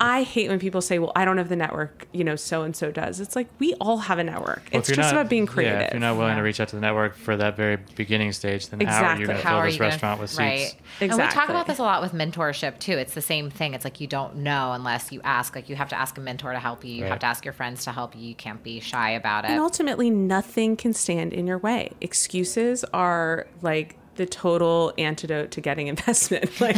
I 0.00 0.22
hate 0.24 0.48
when 0.50 0.58
people 0.58 0.80
say, 0.80 0.98
"Well, 0.98 1.12
I 1.14 1.24
don't 1.24 1.38
have 1.38 1.48
the 1.48 1.56
network," 1.56 2.06
you 2.12 2.24
know, 2.24 2.34
so 2.36 2.62
and 2.62 2.74
so 2.74 2.90
does. 2.90 3.20
It's 3.20 3.36
like 3.36 3.46
we 3.60 3.74
all 3.80 3.98
have 3.98 4.18
a 4.18 4.24
network. 4.24 4.62
Well, 4.72 4.80
it's 4.80 4.88
just 4.88 4.98
not- 4.98 5.12
about 5.12 5.28
being 5.30 5.46
creative. 5.46 5.78
Yeah, 5.80 5.86
if 5.86 5.92
you're 5.92 6.00
not 6.00 6.16
willing 6.16 6.32
Yeah. 6.32 6.36
to 6.38 6.42
reach 6.42 6.60
out 6.60 6.68
to 6.68 6.76
the 6.76 6.80
network 6.82 7.16
for 7.16 7.36
that 7.36 7.56
very 7.56 7.78
beginning 7.94 8.32
stage, 8.32 8.68
then 8.68 8.80
how 8.80 9.04
are 9.04 9.16
you 9.16 9.26
going 9.26 9.38
to 9.38 9.42
how 9.44 9.50
fill 9.50 9.58
are 9.60 9.64
this 9.66 9.74
you 9.74 9.78
gonna- 9.78 9.90
restaurant 9.90 10.20
with 10.20 10.30
seats? 10.30 10.38
right 10.40 10.74
and 11.00 11.12
we 11.12 11.26
talk 11.28 11.48
about 11.48 11.66
this 11.66 11.78
a 11.78 11.82
lot 11.82 12.00
with 12.02 12.12
mentorship 12.12 12.78
too 12.78 12.92
it's 12.92 13.14
the 13.14 13.20
same 13.22 13.50
thing 13.50 13.74
it's 13.74 13.84
like 13.84 14.00
you 14.00 14.06
don't 14.06 14.36
know 14.36 14.72
unless 14.72 15.10
you 15.10 15.20
ask 15.24 15.56
like 15.56 15.68
you 15.68 15.74
have 15.74 15.88
to 15.88 15.98
ask 15.98 16.16
a 16.18 16.20
mentor 16.20 16.52
to 16.52 16.58
help 16.60 16.84
you 16.84 16.92
you 16.94 17.02
Right. 17.02 17.10
have 17.10 17.18
to 17.20 17.26
ask 17.26 17.44
your 17.44 17.52
friends 17.52 17.84
to 17.84 17.90
help 17.92 18.14
you 18.14 18.22
you 18.28 18.34
can't 18.36 18.62
be 18.62 18.78
shy 18.80 19.10
about 19.10 19.44
it 19.44 19.50
And 19.50 19.58
ultimately, 19.60 20.08
nothing 20.10 20.76
can 20.76 20.92
stand 20.92 21.32
in 21.32 21.46
your 21.48 21.58
way. 21.58 21.90
Excuses 22.00 22.84
are 22.94 23.46
like 23.60 23.96
the 24.16 24.26
total 24.26 24.92
antidote 24.98 25.50
to 25.52 25.60
getting 25.60 25.86
investment. 25.94 26.60
Like, 26.60 26.76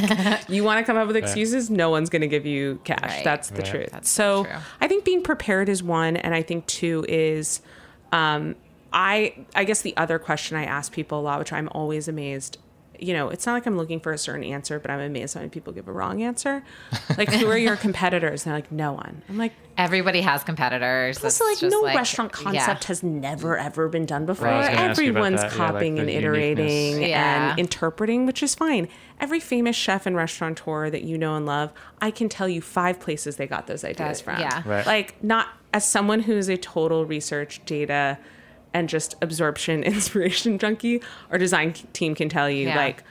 you 0.48 0.64
want 0.64 0.78
to 0.80 0.84
come 0.84 0.96
up 0.96 1.06
with 1.06 1.16
excuses, 1.16 1.70
no 1.70 1.90
one's 1.90 2.10
going 2.10 2.22
to 2.22 2.28
give 2.28 2.46
you 2.46 2.80
cash. 2.84 3.00
Right. 3.02 3.24
That's 3.24 3.50
the 3.50 3.62
Right. 3.62 3.66
truth. 3.70 3.88
That's 3.92 4.10
so, 4.10 4.44
true. 4.44 4.52
I 4.80 4.88
think 4.88 5.04
being 5.04 5.22
prepared 5.22 5.68
is 5.68 5.82
one, 5.82 6.16
and 6.16 6.34
I 6.34 6.42
think 6.42 6.66
two 6.66 7.04
is, 7.08 7.60
um, 8.12 8.54
I 8.92 9.34
I 9.54 9.64
guess 9.64 9.82
the 9.82 9.96
other 9.96 10.18
question 10.18 10.56
I 10.56 10.64
ask 10.64 10.92
people 10.92 11.20
a 11.20 11.22
lot, 11.22 11.38
which 11.38 11.52
I'm 11.52 11.68
always 11.72 12.08
amazed. 12.08 12.58
You 13.00 13.12
know, 13.14 13.28
it's 13.28 13.46
not 13.46 13.52
like 13.54 13.66
I'm 13.66 13.76
looking 13.76 14.00
for 14.00 14.12
a 14.12 14.18
certain 14.18 14.44
answer, 14.44 14.78
but 14.78 14.90
I'm 14.90 15.00
amazed 15.00 15.34
how 15.34 15.40
many 15.40 15.50
people 15.50 15.72
give 15.72 15.88
a 15.88 15.92
wrong 15.92 16.22
answer. 16.22 16.62
Like, 17.16 17.30
who 17.32 17.46
are 17.50 17.56
your 17.58 17.76
competitors? 17.86 18.44
And 18.46 18.52
they're 18.52 18.58
like, 18.58 18.72
no 18.72 18.92
one. 18.92 19.22
I'm 19.28 19.36
like, 19.38 19.52
everybody 19.78 20.20
has 20.22 20.42
competitors 20.44 21.16
also, 21.22 21.26
It's 21.26 21.40
like 21.40 21.58
just 21.58 21.72
no 21.72 21.84
restaurant 21.84 22.32
concept 22.32 22.84
yeah. 22.84 22.88
has 22.88 23.02
never 23.02 23.56
ever 23.58 23.88
been 23.88 24.06
done 24.06 24.26
before. 24.26 24.46
Right, 24.48 24.54
I 24.54 24.58
was 24.58 24.68
gonna 24.68 24.80
ask 24.88 25.02
you 25.02 25.10
about 25.10 25.18
Everyone's 25.24 25.40
that. 25.42 25.52
Yeah, 25.56 25.62
like 25.64 25.72
copying 25.72 25.98
and 25.98 26.08
iterating 26.10 27.02
Yeah. 27.02 27.50
and 27.50 27.58
interpreting, 27.58 28.26
which 28.26 28.42
is 28.42 28.54
fine. 28.54 28.88
Every 29.20 29.40
famous 29.40 29.76
chef 29.76 30.06
and 30.06 30.16
restaurateur 30.16 30.90
that 30.90 31.02
you 31.02 31.18
know 31.18 31.36
and 31.36 31.46
love, 31.46 31.72
I 32.00 32.10
can 32.10 32.28
tell 32.28 32.48
you 32.48 32.60
five 32.60 33.00
places 33.00 33.36
they 33.36 33.46
got 33.46 33.66
those 33.66 33.84
ideas 33.84 34.22
That- 34.22 34.24
from. 34.24 34.40
yeah. 34.40 34.62
Right. 34.64 34.86
Like 34.86 35.22
not 35.22 35.48
as 35.74 35.84
someone 35.86 36.20
who's 36.20 36.48
a 36.48 36.56
total 36.56 37.04
research 37.04 37.60
data 37.66 38.18
and 38.76 38.88
just 38.90 39.14
absorption 39.22 39.82
inspiration 39.94 40.58
junkie, 40.58 41.00
our 41.30 41.38
design 41.38 41.72
team 41.72 42.14
can 42.14 42.28
tell 42.28 42.48
you 42.50 42.66
Yeah. 42.68 42.76
like 42.76 43.02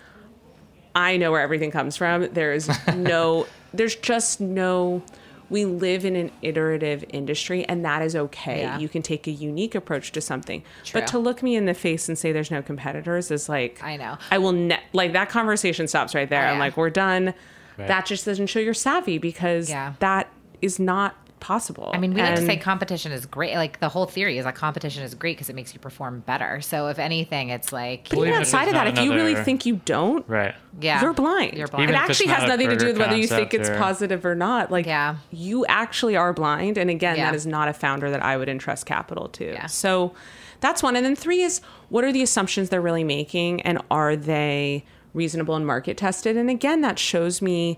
I 0.94 1.18
know 1.18 1.32
where 1.32 1.42
everything 1.42 1.72
comes 1.72 1.98
from. 1.98 2.32
There 2.34 2.54
is 2.54 2.70
no, 2.96 3.48
there's 3.74 3.96
just 3.96 4.40
no, 4.40 5.04
we 5.50 5.66
live 5.66 6.06
in 6.06 6.16
an 6.16 6.32
iterative 6.42 7.04
industry 7.10 7.66
and 7.66 7.84
that 7.84 8.02
is 8.02 8.16
okay. 8.16 8.62
Yeah. 8.62 8.78
You 8.80 8.88
can 8.88 9.02
take 9.02 9.28
a 9.28 9.32
unique 9.32 9.76
approach 9.76 10.12
to 10.14 10.22
something. 10.22 10.64
True. 10.86 11.02
But 11.02 11.08
to 11.08 11.20
look 11.20 11.44
me 11.44 11.56
in 11.56 11.66
the 11.66 11.74
face 11.74 12.08
and 12.08 12.18
say 12.18 12.32
there's 12.32 12.52
no 12.52 12.62
competitors 12.62 13.30
is 13.32 13.50
like, 13.50 13.84
I 13.84 13.98
know. 13.98 14.18
I 14.32 14.38
will, 14.38 14.54
ne- 14.54 14.80
like 14.94 15.12
that 15.14 15.28
conversation 15.30 15.88
stops 15.88 16.16
right 16.16 16.30
there. 16.30 16.48
Oh, 16.48 16.52
I'm 16.52 16.60
like, 16.60 16.78
we're 16.78 16.90
done. 16.92 17.34
Right. 17.78 17.88
That 17.90 18.06
just 18.06 18.24
doesn't 18.26 18.48
show 18.48 18.60
you're 18.60 18.74
savvy 18.74 19.18
because 19.18 19.70
Yeah. 19.70 19.96
that 20.00 20.30
is 20.62 20.80
not 20.80 21.16
possible. 21.46 21.92
I 21.94 22.00
mean, 22.00 22.16
we 22.16 22.22
like 22.24 22.34
to 22.36 22.46
say 22.46 22.58
competition 22.58 23.12
is 23.12 23.28
great. 23.28 23.54
Like 23.54 23.80
the 23.80 23.88
whole 23.88 24.08
theory 24.08 24.40
is 24.40 24.46
that 24.46 24.56
competition 24.56 25.04
is 25.04 25.14
great 25.14 25.38
because 25.38 25.48
it 25.48 25.56
makes 25.56 25.76
you 25.76 25.80
perform 25.80 26.22
better. 26.22 26.60
So 26.60 26.88
if 26.88 26.98
anything, 26.98 27.50
it's 27.50 27.72
like 27.72 28.10
But 28.10 28.16
even 28.18 28.30
even 28.30 28.40
outside 28.42 28.68
of 28.68 28.74
that, 28.74 28.86
not 28.86 28.98
if 28.98 29.04
you 29.04 29.14
really 29.14 29.36
think 29.36 29.64
you 29.64 29.76
don't, 29.86 30.28
right? 30.28 30.56
Yeah, 30.82 31.02
you're 31.02 31.14
blind. 31.14 31.54
You're 31.54 31.68
blind. 31.68 31.84
Even 31.84 31.94
It 31.96 32.00
actually 32.00 32.28
has 32.30 32.40
not 32.42 32.46
a 32.46 32.48
nothing 32.54 32.70
to 32.70 32.76
do 32.78 32.88
with 32.88 32.98
whether 32.98 33.16
you 33.16 33.28
think 33.28 33.54
it's 33.54 33.70
or- 33.70 33.78
positive 33.78 34.26
or 34.26 34.34
not. 34.34 34.72
Like, 34.72 34.88
Yeah. 34.88 35.18
you 35.32 35.68
actually 35.68 36.16
are 36.16 36.34
blind. 36.34 36.80
And 36.80 36.90
again, 36.90 37.16
Yeah. 37.18 37.26
that 37.26 37.36
is 37.36 37.46
not 37.46 37.68
a 37.68 37.74
founder 37.74 38.10
that 38.10 38.24
I 38.24 38.38
would 38.38 38.50
entrust 38.50 38.88
capital 38.88 39.28
to. 39.30 39.46
Yeah. 39.54 39.68
So 39.68 40.14
that's 40.62 40.82
one. 40.82 40.96
And 40.96 41.06
then 41.06 41.16
three 41.16 41.42
is 41.44 41.62
what 41.90 42.04
are 42.04 42.12
the 42.12 42.24
assumptions 42.24 42.70
they're 42.70 42.82
really 42.82 43.04
making 43.04 43.62
and 43.62 43.80
are 43.92 44.16
they 44.16 44.84
reasonable 45.14 45.56
and 45.56 45.68
market 45.68 45.96
tested? 45.96 46.38
And 46.38 46.50
again, 46.50 46.82
that 46.82 46.98
shows 46.98 47.40
me 47.40 47.78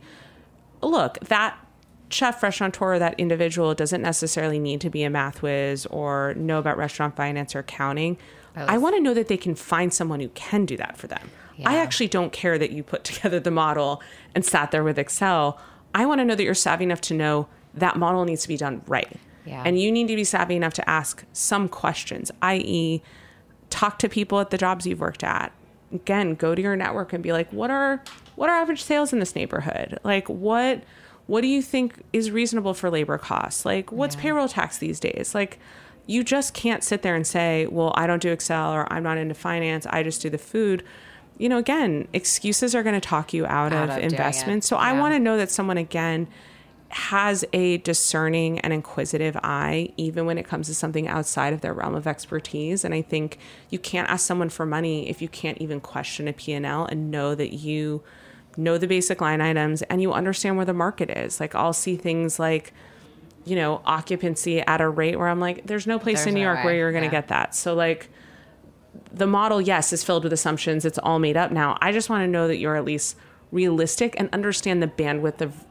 look, 0.81 1.19
that 1.27 1.57
chef 2.09 2.41
restaurateur, 2.41 2.99
that 2.99 3.19
individual 3.19 3.73
doesn't 3.73 4.01
necessarily 4.01 4.59
need 4.59 4.81
to 4.81 4.89
be 4.89 5.03
a 5.03 5.09
math 5.09 5.41
whiz 5.41 5.85
or 5.87 6.33
know 6.35 6.59
about 6.59 6.77
restaurant 6.77 7.15
finance 7.15 7.55
or 7.55 7.59
accounting. 7.59 8.17
I 8.55 8.77
want 8.79 8.95
to 8.95 9.01
know 9.01 9.13
that 9.13 9.27
they 9.27 9.37
can 9.37 9.53
find 9.53 9.93
someone 9.93 10.19
who 10.19 10.29
can 10.29 10.65
do 10.65 10.77
that 10.77 10.97
for 10.97 11.05
them. 11.05 11.29
I 11.65 11.77
actually 11.77 12.07
don't 12.07 12.31
care 12.31 12.57
that 12.57 12.71
you 12.71 12.83
put 12.83 13.03
together 13.03 13.39
the 13.39 13.51
model 13.51 14.01
and 14.35 14.45
sat 14.45 14.71
there 14.71 14.83
with 14.83 14.97
Excel. 14.97 15.59
I 15.93 16.05
want 16.05 16.19
to 16.19 16.25
know 16.25 16.35
that 16.35 16.43
you're 16.43 16.53
savvy 16.53 16.83
enough 16.83 17.01
to 17.01 17.13
know 17.13 17.47
that 17.73 17.97
model 17.97 18.25
needs 18.25 18.43
to 18.43 18.47
be 18.47 18.57
done 18.57 18.81
right. 18.87 19.19
Yeah. 19.45 19.63
And 19.65 19.79
you 19.79 19.91
need 19.91 20.07
to 20.09 20.15
be 20.15 20.23
savvy 20.23 20.55
enough 20.55 20.73
to 20.73 20.89
ask 20.89 21.23
some 21.31 21.69
questions, 21.69 22.31
i.e., 22.41 23.01
talk 23.69 23.97
to 23.99 24.09
people 24.09 24.39
at 24.39 24.49
the 24.49 24.57
jobs 24.57 24.85
you've 24.85 24.99
worked 24.99 25.23
at. 25.23 25.51
Again, 25.93 26.35
go 26.35 26.53
to 26.53 26.61
your 26.61 26.75
network 26.75 27.13
and 27.13 27.23
be 27.23 27.31
like, 27.31 27.51
what 27.51 27.71
are 27.71 28.03
what 28.35 28.49
are 28.49 28.57
average 28.57 28.83
sales 28.83 29.13
in 29.13 29.19
this 29.19 29.35
neighborhood? 29.35 29.99
Like 30.03 30.27
what 30.27 30.83
what 31.27 31.41
do 31.41 31.47
you 31.47 31.61
think 31.61 32.01
is 32.13 32.31
reasonable 32.31 32.73
for 32.73 32.89
labor 32.89 33.17
costs? 33.17 33.65
Like 33.65 33.91
what's 33.91 34.15
payroll 34.15 34.47
tax 34.47 34.77
these 34.77 34.99
days? 34.99 35.35
Like 35.35 35.59
you 36.07 36.23
just 36.23 36.53
can't 36.53 36.83
sit 36.83 37.01
there 37.01 37.15
and 37.15 37.27
say, 37.27 37.67
well, 37.67 37.91
I 37.95 38.07
don't 38.07 38.21
do 38.21 38.31
Excel 38.31 38.71
or 38.71 38.91
I'm 38.91 39.03
not 39.03 39.17
into 39.17 39.35
finance, 39.35 39.85
I 39.89 40.03
just 40.03 40.21
do 40.21 40.29
the 40.29 40.37
food. 40.37 40.83
You 41.37 41.49
know, 41.49 41.57
again, 41.57 42.07
excuses 42.13 42.73
are 42.73 42.81
going 42.81 42.99
to 42.99 43.05
talk 43.05 43.33
you 43.33 43.45
out, 43.45 43.73
Out 43.73 43.83
of, 43.83 43.89
of 43.89 43.95
doing 43.97 44.05
it. 44.05 44.11
investment. 44.13 44.63
So 44.63 44.77
I 44.77 44.93
want 44.93 45.13
to 45.13 45.19
know 45.19 45.37
that 45.37 45.51
someone 45.51 45.77
again 45.77 46.27
has 46.89 47.43
a 47.51 47.77
discerning 47.79 48.59
and 48.59 48.71
inquisitive 48.71 49.37
eye, 49.43 49.89
even 49.97 50.25
when 50.25 50.37
it 50.37 50.47
comes 50.47 50.67
to 50.67 50.73
something 50.73 51.07
outside 51.07 51.51
of 51.53 51.61
their 51.61 51.73
realm 51.73 51.93
of 51.93 52.07
expertise. 52.07 52.85
And 52.85 52.93
I 52.93 53.01
think 53.01 53.37
you 53.69 53.77
can't 53.77 54.09
ask 54.09 54.25
someone 54.25 54.49
for 54.49 54.65
money 54.65 55.09
if 55.09 55.21
you 55.21 55.27
can't 55.27 55.57
even 55.57 55.81
question 55.81 56.27
a 56.27 56.33
P&L 56.33 56.85
and 56.85 57.11
know 57.11 57.35
that 57.35 57.53
you 57.53 58.01
know 58.57 58.77
the 58.77 58.87
basic 58.87 59.21
line 59.21 59.39
items 59.39 59.81
and 59.83 60.01
you 60.01 60.11
understand 60.13 60.57
where 60.57 60.65
the 60.65 60.73
market 60.73 61.09
is. 61.09 61.39
Like 61.39 61.53
I'll 61.55 61.73
see 61.73 61.95
things 61.95 62.39
like, 62.39 62.73
you 63.45 63.55
know, 63.55 63.81
occupancy 63.85 64.59
at 64.61 64.81
a 64.81 64.89
rate 64.89 65.17
where 65.17 65.27
I'm 65.29 65.39
like, 65.39 65.67
there's 65.67 65.87
no 65.87 65.99
place 65.99 66.17
There's 66.19 66.27
in 66.27 66.33
New 66.33 66.41
no 66.41 66.47
York 66.47 66.57
way. 66.59 66.63
where 66.65 66.75
you're 66.75 66.91
going 66.91 67.03
to 67.03 67.07
Yeah. 67.07 67.21
get 67.21 67.27
that. 67.29 67.55
So 67.55 67.73
like 67.75 68.09
the 69.13 69.27
model, 69.27 69.61
yes, 69.61 69.93
is 69.93 70.03
filled 70.03 70.23
with 70.23 70.33
assumptions. 70.33 70.83
It's 70.83 70.97
all 70.97 71.19
made 71.19 71.37
up 71.37 71.51
now. 71.51 71.77
I 71.81 71.91
just 71.91 72.09
want 72.09 72.23
to 72.23 72.27
know 72.27 72.47
that 72.47 72.57
you're 72.57 72.75
at 72.75 72.83
least 72.83 73.15
realistic 73.51 74.15
and 74.19 74.27
understand 74.33 74.81
the 74.83 74.87
bandwidth 74.87 75.39
of 75.39 75.63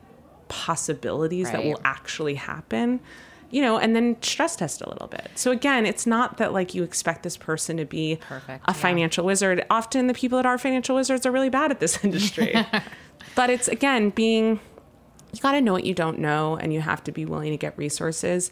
possibilities 0.49 1.51
that 1.51 1.65
will 1.65 1.81
actually 1.85 2.35
happen. 2.37 3.01
You 3.57 3.63
know, 3.63 3.79
and 3.79 3.97
then 3.97 4.17
stress 4.23 4.55
test 4.57 4.83
a 4.83 4.89
little 4.89 5.07
bit. 5.09 5.31
So 5.35 5.51
again, 5.51 5.87
it's 5.87 6.07
not 6.07 6.37
that 6.37 6.53
like 6.53 6.75
you 6.75 6.83
expect 6.83 7.23
this 7.23 7.37
person 7.39 7.79
to 7.79 7.87
be 7.87 8.17
Perfect, 8.29 8.63
a 8.69 8.73
yeah. 8.73 8.73
financial 8.75 9.25
wizard. 9.25 9.65
Often 9.71 10.09
the 10.09 10.15
people 10.15 10.37
that 10.39 10.45
are 10.45 10.59
financial 10.59 10.95
wizards 10.95 11.25
are 11.25 11.33
really 11.33 11.49
bad 11.49 11.71
at 11.71 11.81
this 11.81 11.95
industry. 12.05 12.53
but 13.35 13.49
it's 13.49 13.69
again 13.69 14.11
being 14.11 14.61
you 15.33 15.41
got 15.41 15.53
to 15.53 15.61
know 15.63 15.73
what 15.73 15.85
you 15.85 15.95
don't 15.95 16.19
know 16.19 16.57
and 16.57 16.73
you 16.75 16.81
have 16.83 17.03
to 17.05 17.13
be 17.13 17.25
willing 17.25 17.51
to 17.51 17.57
get 17.57 17.77
resources 17.79 18.51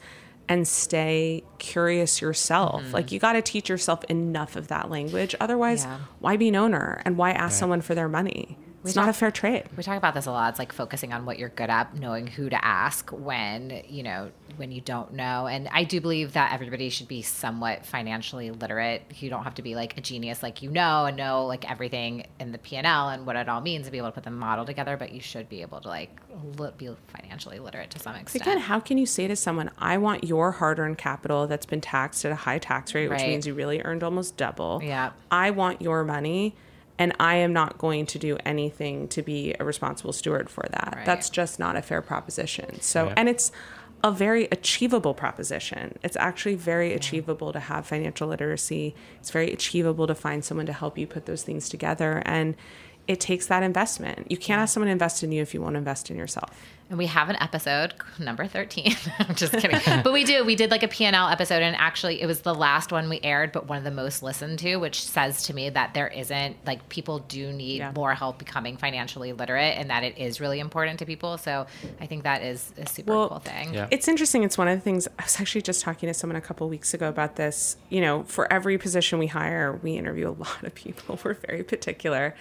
and 0.48 0.66
stay 0.68 1.42
curious 1.58 2.20
yourself. 2.22 2.82
Like 2.92 3.12
you 3.12 3.18
got 3.18 3.32
to 3.34 3.42
teach 3.42 3.68
yourself 3.68 4.04
enough 4.04 4.56
of 4.56 4.68
that 4.68 4.90
language. 4.90 5.34
Otherwise, 5.40 5.84
Mm-hmm. 5.84 5.92
Yeah. 5.92 5.98
why 6.20 6.36
be 6.38 6.48
an 6.48 6.56
owner 6.56 7.00
and 7.04 7.16
why 7.18 7.32
ask 7.32 7.58
someone 7.58 7.80
for 7.82 7.94
their 7.94 8.08
money? 8.08 8.56
It's 8.84 8.96
not 8.96 9.08
a 9.08 9.12
fair 9.12 9.30
trade. 9.30 9.64
We 9.76 9.82
talk 9.82 9.96
about 9.96 10.14
this 10.14 10.26
a 10.26 10.30
lot. 10.30 10.50
It's 10.50 10.58
like 10.58 10.72
focusing 10.72 11.12
on 11.12 11.24
what 11.24 11.38
you're 11.38 11.48
good 11.48 11.70
at, 11.70 11.94
knowing 11.94 12.26
who 12.26 12.50
to 12.50 12.64
ask 12.64 13.10
when, 13.10 13.82
you 13.88 14.02
know, 14.02 14.30
when 14.56 14.72
you 14.72 14.80
don't 14.80 15.14
know. 15.14 15.46
And 15.46 15.68
I 15.72 15.84
do 15.84 16.00
believe 16.00 16.34
that 16.34 16.52
everybody 16.52 16.90
should 16.90 17.08
be 17.08 17.22
somewhat 17.22 17.86
financially 17.86 18.50
literate. 18.50 19.02
You 19.16 19.30
don't 19.30 19.44
have 19.44 19.54
to 19.54 19.62
be 19.62 19.74
like 19.74 19.96
a 19.96 20.00
genius, 20.00 20.42
like 20.42 20.62
you 20.62 20.70
know, 20.70 21.06
and 21.06 21.16
know 21.16 21.46
like 21.46 21.68
everything 21.68 22.26
in 22.38 22.52
the 22.52 22.58
P 22.58 22.76
and 22.76 22.86
L 22.86 23.08
and 23.08 23.26
what 23.26 23.36
it 23.36 23.48
all 23.48 23.60
means 23.60 23.86
to 23.86 23.92
be 23.92 23.98
able 23.98 24.08
to 24.08 24.12
put 24.12 24.24
the 24.24 24.30
model 24.30 24.64
together. 24.64 24.96
But 24.96 25.12
you 25.12 25.20
should 25.20 25.48
be 25.48 25.62
able 25.62 25.80
to 25.80 25.88
like 25.88 26.10
li- 26.58 26.70
be 26.76 26.90
financially 27.08 27.58
literate 27.58 27.90
to 27.90 27.98
some 27.98 28.14
extent. 28.16 28.42
Again, 28.42 28.58
how 28.58 28.80
can 28.80 28.98
you 28.98 29.06
say 29.06 29.26
to 29.28 29.36
someone, 29.36 29.70
I 29.78 29.98
want 29.98 30.24
your 30.24 30.52
hard 30.52 30.78
earned 30.78 30.98
capital 30.98 31.46
that's 31.46 31.66
been 31.66 31.80
taxed 31.80 32.24
at 32.24 32.32
a 32.32 32.36
high 32.36 32.58
tax 32.58 32.94
rate, 32.94 33.08
which 33.08 33.20
means 33.22 33.46
you 33.46 33.54
really 33.54 33.80
earned 33.82 34.02
almost 34.02 34.36
double? 34.36 34.80
Yeah. 34.82 35.12
I 35.30 35.50
want 35.50 35.80
your 35.80 36.04
money 36.04 36.54
and 36.98 37.14
I 37.18 37.37
am 37.37 37.52
not 37.52 37.78
going 37.78 38.07
to 38.07 38.18
do 38.18 38.37
anything 38.44 39.09
to 39.09 39.22
be 39.22 39.54
a 39.59 39.64
responsible 39.64 40.12
steward 40.12 40.48
for 40.48 40.64
that. 40.70 40.94
Right. 40.96 41.07
That's 41.07 41.28
just 41.30 41.59
not 41.59 41.76
a 41.76 41.83
fair 41.83 42.00
proposition. 42.02 42.80
So, 42.80 43.07
Yeah. 43.07 43.14
and 43.16 43.28
it's 43.28 43.50
a 44.04 44.12
very 44.12 44.44
achievable 44.52 45.14
proposition. 45.14 45.98
It's 46.02 46.16
actually 46.16 46.57
very 46.57 46.92
achievable 46.92 47.52
to 47.54 47.59
have 47.61 47.87
financial 47.87 48.28
literacy. 48.28 48.94
It's 49.18 49.30
very 49.30 49.50
achievable 49.50 50.07
to 50.07 50.14
find 50.14 50.44
someone 50.44 50.66
to 50.66 50.74
help 50.74 50.98
you 50.98 51.07
put 51.07 51.24
those 51.24 51.42
things 51.42 51.68
together. 51.70 52.22
And 52.26 52.54
it 53.06 53.20
takes 53.20 53.46
that 53.48 53.62
investment. 53.62 54.30
You 54.30 54.36
can't 54.36 54.60
ask 54.60 54.74
someone 54.74 54.86
to 54.88 54.92
invest 54.92 55.22
in 55.22 55.30
you 55.32 55.42
if 55.42 55.52
you 55.54 55.60
won't 55.60 55.76
invest 55.76 56.10
in 56.10 56.16
yourself. 56.16 56.50
And 56.90 56.98
we 56.98 57.06
have 57.06 57.30
an 57.30 57.36
episode, 57.40 57.94
number 58.18 58.46
13. 58.46 58.94
I'm 59.18 59.34
just 59.34 59.54
kidding. 59.54 59.80
but 60.02 60.12
we 60.12 60.22
do. 60.24 60.44
We 60.44 60.54
did 60.54 60.70
like 60.70 60.82
a 60.82 60.88
P&L 60.88 61.14
episode, 61.28 61.62
and 61.62 61.74
actually, 61.76 62.20
it 62.20 62.26
was 62.26 62.42
the 62.42 62.54
last 62.54 62.92
one 62.92 63.08
we 63.08 63.20
aired, 63.22 63.52
but 63.52 63.66
one 63.66 63.78
of 63.78 63.84
the 63.84 63.90
most 63.90 64.22
listened 64.22 64.58
to, 64.60 64.76
which 64.76 65.02
says 65.02 65.44
to 65.44 65.54
me 65.54 65.70
that 65.70 65.94
there 65.94 66.08
isn't, 66.08 66.56
like, 66.66 66.86
people 66.90 67.20
do 67.20 67.52
need 67.52 67.78
Yeah. 67.78 67.92
more 67.96 68.14
help 68.14 68.38
becoming 68.38 68.76
financially 68.76 69.32
literate 69.32 69.78
and 69.78 69.88
that 69.88 70.04
it 70.04 70.18
is 70.18 70.40
really 70.42 70.60
important 70.60 70.98
to 70.98 71.06
people. 71.06 71.38
So 71.38 71.66
I 72.02 72.06
think 72.06 72.24
that 72.24 72.42
is 72.42 72.70
a 72.78 72.86
super 72.86 73.12
Well, 73.16 73.28
cool 73.30 73.38
thing. 73.38 73.72
Yeah. 73.72 73.88
It's 73.90 74.06
interesting. 74.06 74.42
It's 74.44 74.58
one 74.58 74.68
of 74.68 74.76
the 74.78 74.82
things 74.82 75.08
I 75.18 75.22
was 75.24 75.40
actually 75.40 75.62
just 75.62 75.80
talking 75.82 76.06
to 76.08 76.14
someone 76.14 76.36
a 76.36 76.40
couple 76.42 76.68
weeks 76.68 76.92
ago 76.92 77.08
about 77.08 77.36
this. 77.36 77.76
You 77.88 78.02
know, 78.02 78.24
for 78.24 78.50
every 78.52 78.76
position 78.76 79.18
we 79.18 79.26
hire, 79.28 79.78
we 79.82 79.92
interview 79.96 80.28
a 80.28 80.36
lot 80.38 80.62
of 80.62 80.74
people. 80.74 81.18
We're 81.24 81.32
very 81.34 81.62
particular. 81.64 82.34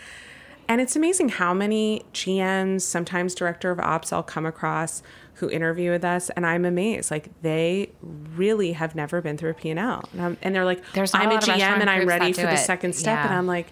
And 0.68 0.82
it's 0.82 0.96
amazing 0.96 1.30
how 1.30 1.54
many 1.54 2.04
GMs, 2.14 2.82
sometimes 2.82 3.36
director 3.36 3.72
of 3.72 3.80
ops, 3.80 4.12
I'll 4.14 4.24
come 4.24 4.46
across 4.46 5.04
who 5.36 5.50
interview 5.50 5.92
with 5.92 6.06
us, 6.06 6.30
and 6.32 6.46
I'm 6.46 6.64
amazed. 6.64 7.12
Like 7.12 7.30
they 7.42 7.92
really 8.36 8.74
have 8.74 8.96
never 8.96 9.20
been 9.22 9.38
through 9.38 9.52
a 9.52 9.54
P&L, 9.56 10.04
and, 10.18 10.38
and 10.42 10.56
they're 10.56 10.66
like, 10.66 10.84
There's 10.94 11.14
"I'm 11.14 11.32
a 11.32 11.36
a 11.36 11.40
GM 11.40 11.60
and 11.82 11.90
I'm 11.90 12.08
ready 12.08 12.34
for 12.34 12.42
the 12.42 12.54
it." 12.54 12.58
second 12.58 12.94
step," 12.96 13.26
and 13.26 13.34
I'm 13.34 13.48
like, 13.48 13.68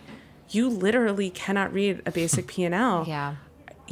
"You 0.49 0.69
literally 0.69 1.29
cannot 1.29 1.71
read 1.71 2.01
a 2.05 2.11
basic 2.11 2.47
P&L. 2.47 3.05
Yeah. 3.07 3.35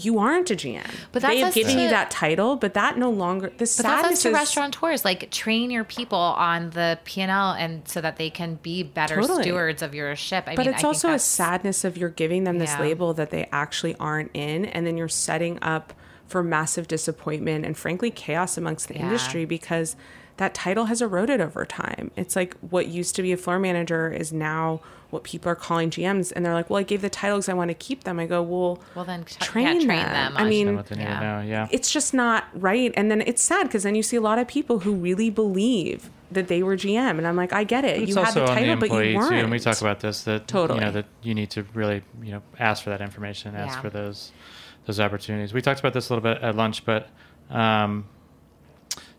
You 0.04 0.20
aren't 0.20 0.50
a 0.52 0.56
GM. 0.56 0.86
But 1.12 1.22
they've 1.22 1.46
us 1.46 1.54
given 1.54 1.80
you 1.80 1.90
that 1.90 2.10
title, 2.12 2.56
but 2.56 2.74
that 2.74 2.98
no 2.98 3.10
longer. 3.10 3.48
The 3.48 3.54
But 3.54 3.60
that's 3.60 3.76
sadness 3.78 4.12
us 4.14 4.22
to 4.24 4.30
is 4.30 4.34
restaurateurs. 4.34 5.06
Like 5.06 5.30
train 5.32 5.72
your 5.72 5.84
people 5.84 6.18
on 6.20 6.70
the 6.72 7.00
P 7.06 7.22
and 7.22 7.32
L, 7.32 7.52
and 7.52 7.88
so 7.88 8.02
that 8.02 8.18
they 8.18 8.30
can 8.30 8.56
be 8.62 8.84
better 8.84 9.16
Totally. 9.16 9.44
stewards 9.44 9.82
of 9.82 9.94
your 9.96 10.16
ship. 10.16 10.46
I 10.48 10.56
but 10.56 10.66
mean, 10.66 10.74
it's 10.76 10.84
I 10.84 10.88
also 10.88 11.12
a 11.14 11.20
sadness 11.20 11.84
of 11.84 11.98
you're 11.98 12.10
giving 12.10 12.44
them 12.44 12.58
this 12.60 12.72
Yeah. 12.72 12.82
label 12.82 13.14
that 13.14 13.30
they 13.30 13.48
actually 13.52 13.96
aren't 14.00 14.32
in 14.34 14.66
and 14.66 14.86
then 14.88 14.98
you're 14.98 15.08
setting 15.08 15.58
up 15.62 15.94
for 16.28 16.44
massive 16.44 16.88
disappointment 16.88 17.66
and 17.66 17.76
frankly 17.76 18.12
chaos 18.12 18.58
amongst 18.58 18.88
the 18.88 18.94
Yeah. 18.94 19.02
industry 19.04 19.46
because 19.46 19.96
that 20.38 20.54
title 20.54 20.86
has 20.86 21.02
eroded 21.02 21.42
over 21.42 21.66
time 21.66 22.12
it's 22.16 22.36
like 22.36 22.56
what 22.62 22.88
used 22.88 23.16
to 23.16 23.22
be 23.24 23.32
a 23.32 23.38
floor 23.38 23.58
manager 23.58 24.12
is 24.12 24.32
now 24.32 24.80
what 25.12 25.24
people 25.24 25.52
are 25.52 25.56
calling 25.56 25.90
gms 25.90 26.32
and 26.36 26.46
they're 26.46 26.54
like 26.54 26.70
well 26.70 26.80
i 26.80 26.84
gave 26.84 27.02
the 27.02 27.10
title 27.10 27.38
because 27.38 27.50
i 27.50 27.54
want 27.54 27.70
to 27.70 27.74
keep 27.74 28.04
them 28.04 28.20
i 28.20 28.26
go 28.26 28.42
well 28.42 28.80
Well, 28.96 29.06
then 29.06 29.24
t- 29.24 29.36
train, 29.40 29.66
yeah, 29.82 29.86
train 29.86 30.04
them. 30.06 30.34
them 30.34 30.38
i 30.38 30.44
mean 30.48 30.68
Know 30.68 30.74
what 30.76 30.88
they 30.88 30.96
need 30.98 31.04
Yeah. 31.04 31.42
Yeah. 31.42 31.68
it's 31.72 31.92
just 31.92 32.14
not 32.14 32.46
right. 32.54 32.94
And 32.96 33.10
then 33.10 33.22
it's 33.22 33.42
sad 33.42 33.64
because 33.68 33.84
then 33.84 33.96
you 33.96 34.04
see 34.04 34.18
a 34.18 34.22
lot 34.22 34.38
of 34.40 34.48
people 34.48 34.80
who 34.80 34.94
really 34.94 35.30
believe 35.30 36.10
that 36.32 36.48
they 36.48 36.62
were 36.62 36.76
GM, 36.78 37.18
and 37.18 37.26
I'm 37.28 37.36
like, 37.36 37.52
I 37.54 37.64
get 37.64 37.84
it. 37.86 38.00
It's 38.04 38.10
you 38.10 38.16
had 38.22 38.36
the 38.36 38.42
on 38.42 38.46
the 38.46 38.54
title, 38.54 38.76
but 38.76 38.90
you 38.92 39.18
weren't. 39.18 39.30
too, 39.32 39.36
and 39.38 39.50
we 39.50 39.58
talk 39.60 39.82
about 39.82 40.00
this 40.00 40.24
that 40.26 40.48
Totally. 40.48 40.78
you 40.80 40.86
know 40.86 40.92
that 40.92 41.06
you 41.24 41.34
need 41.34 41.50
to 41.52 41.64
really 41.74 42.04
you 42.22 42.32
know 42.34 42.44
ask 42.60 42.84
for 42.84 42.92
that 42.92 43.02
information, 43.02 43.56
ask 43.56 43.78
Yeah. 43.78 43.82
for 43.82 43.90
those 43.90 44.32
those 44.86 45.00
opportunities. 45.00 45.54
We 45.54 45.62
talked 45.64 45.80
about 45.80 45.94
this 45.94 46.10
a 46.10 46.14
little 46.14 46.22
bit 46.32 46.44
at 46.44 46.56
lunch, 46.56 46.86
but 46.86 47.10
um, 47.50 48.06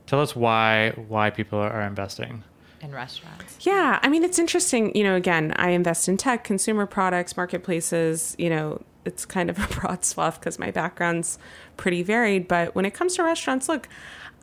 tell 0.06 0.20
us 0.20 0.36
why 0.36 0.90
why 1.08 1.30
people 1.30 1.58
are, 1.58 1.70
are 1.72 1.82
investing. 1.82 2.44
In 2.80 2.92
restaurants. 2.92 3.58
Yeah, 3.66 3.98
I 4.02 4.08
mean, 4.08 4.24
it's 4.24 4.38
interesting. 4.38 4.94
You 4.96 5.04
know, 5.04 5.14
again, 5.14 5.52
I 5.56 5.70
invest 5.70 6.08
in 6.08 6.16
tech, 6.16 6.44
consumer 6.44 6.86
products, 6.86 7.36
marketplaces. 7.36 8.34
You 8.38 8.50
know, 8.50 8.82
it's 9.04 9.24
kind 9.24 9.50
of 9.50 9.58
a 9.58 9.66
broad 9.80 10.04
swath 10.04 10.40
because 10.40 10.58
my 10.58 10.70
background's 10.70 11.38
pretty 11.76 12.02
varied. 12.02 12.48
But 12.48 12.74
when 12.74 12.84
it 12.84 12.94
comes 12.94 13.16
to 13.16 13.22
restaurants, 13.22 13.68
look, 13.68 13.88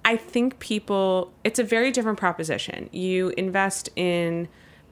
I 0.05 0.15
think 0.15 0.59
people, 0.59 1.33
it's 1.43 1.59
a 1.59 1.63
very 1.63 1.91
different 1.91 2.17
proposition. 2.17 2.89
You 2.91 3.33
invest 3.37 3.89
in, 3.95 4.47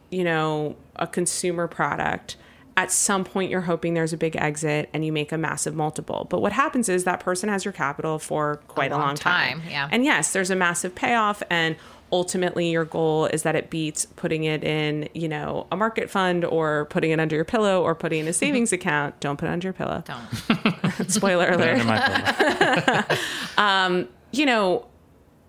you 0.09 0.23
know, 0.23 0.75
a 0.95 1.07
consumer 1.07 1.67
product. 1.67 2.37
At 2.77 2.91
some 2.91 3.23
point, 3.23 3.49
you're 3.49 3.61
hoping 3.61 3.93
there's 3.93 4.11
a 4.11 4.17
big 4.17 4.35
exit 4.35 4.89
and 4.93 5.05
you 5.05 5.13
make 5.13 5.31
a 5.31 5.37
massive 5.37 5.73
multiple. 5.73 6.27
But 6.29 6.41
what 6.41 6.51
happens 6.51 6.89
is 6.89 7.05
that 7.05 7.21
person 7.21 7.47
has 7.47 7.63
your 7.63 7.71
capital 7.71 8.19
for 8.19 8.57
quite 8.67 8.91
a, 8.91 8.95
long 8.95 9.07
long 9.07 9.15
time. 9.15 9.61
time, 9.61 9.69
yeah. 9.69 9.87
And 9.89 10.03
yes, 10.03 10.33
there's 10.33 10.49
a 10.49 10.55
massive 10.57 10.93
payoff 10.93 11.41
and 11.49 11.77
ultimately 12.11 12.69
your 12.69 12.85
goal 12.85 13.25
is 13.25 13.43
that 13.43 13.55
it 13.55 13.69
beats 13.69 14.05
putting 14.15 14.43
it 14.43 14.63
in, 14.63 15.09
you 15.13 15.27
know, 15.27 15.67
a 15.71 15.75
market 15.77 16.09
fund 16.09 16.45
or 16.45 16.85
putting 16.85 17.11
it 17.11 17.19
under 17.19 17.35
your 17.35 17.45
pillow 17.45 17.81
or 17.81 17.95
putting 17.95 18.19
it 18.19 18.23
in 18.23 18.27
a 18.27 18.33
savings 18.33 18.71
account. 18.79 19.19
Don't 19.19 19.37
put 19.37 19.47
it 19.47 19.51
under 19.51 19.67
your 19.67 19.73
pillow. 19.73 20.03
Don't. 20.05 21.07
Spoiler 21.11 21.49
alert. 21.49 21.79
Under 21.79 21.83
my 21.85 23.03
pillow. 23.09 23.17
Um, 23.57 24.07
you 24.31 24.45
know, 24.45 24.85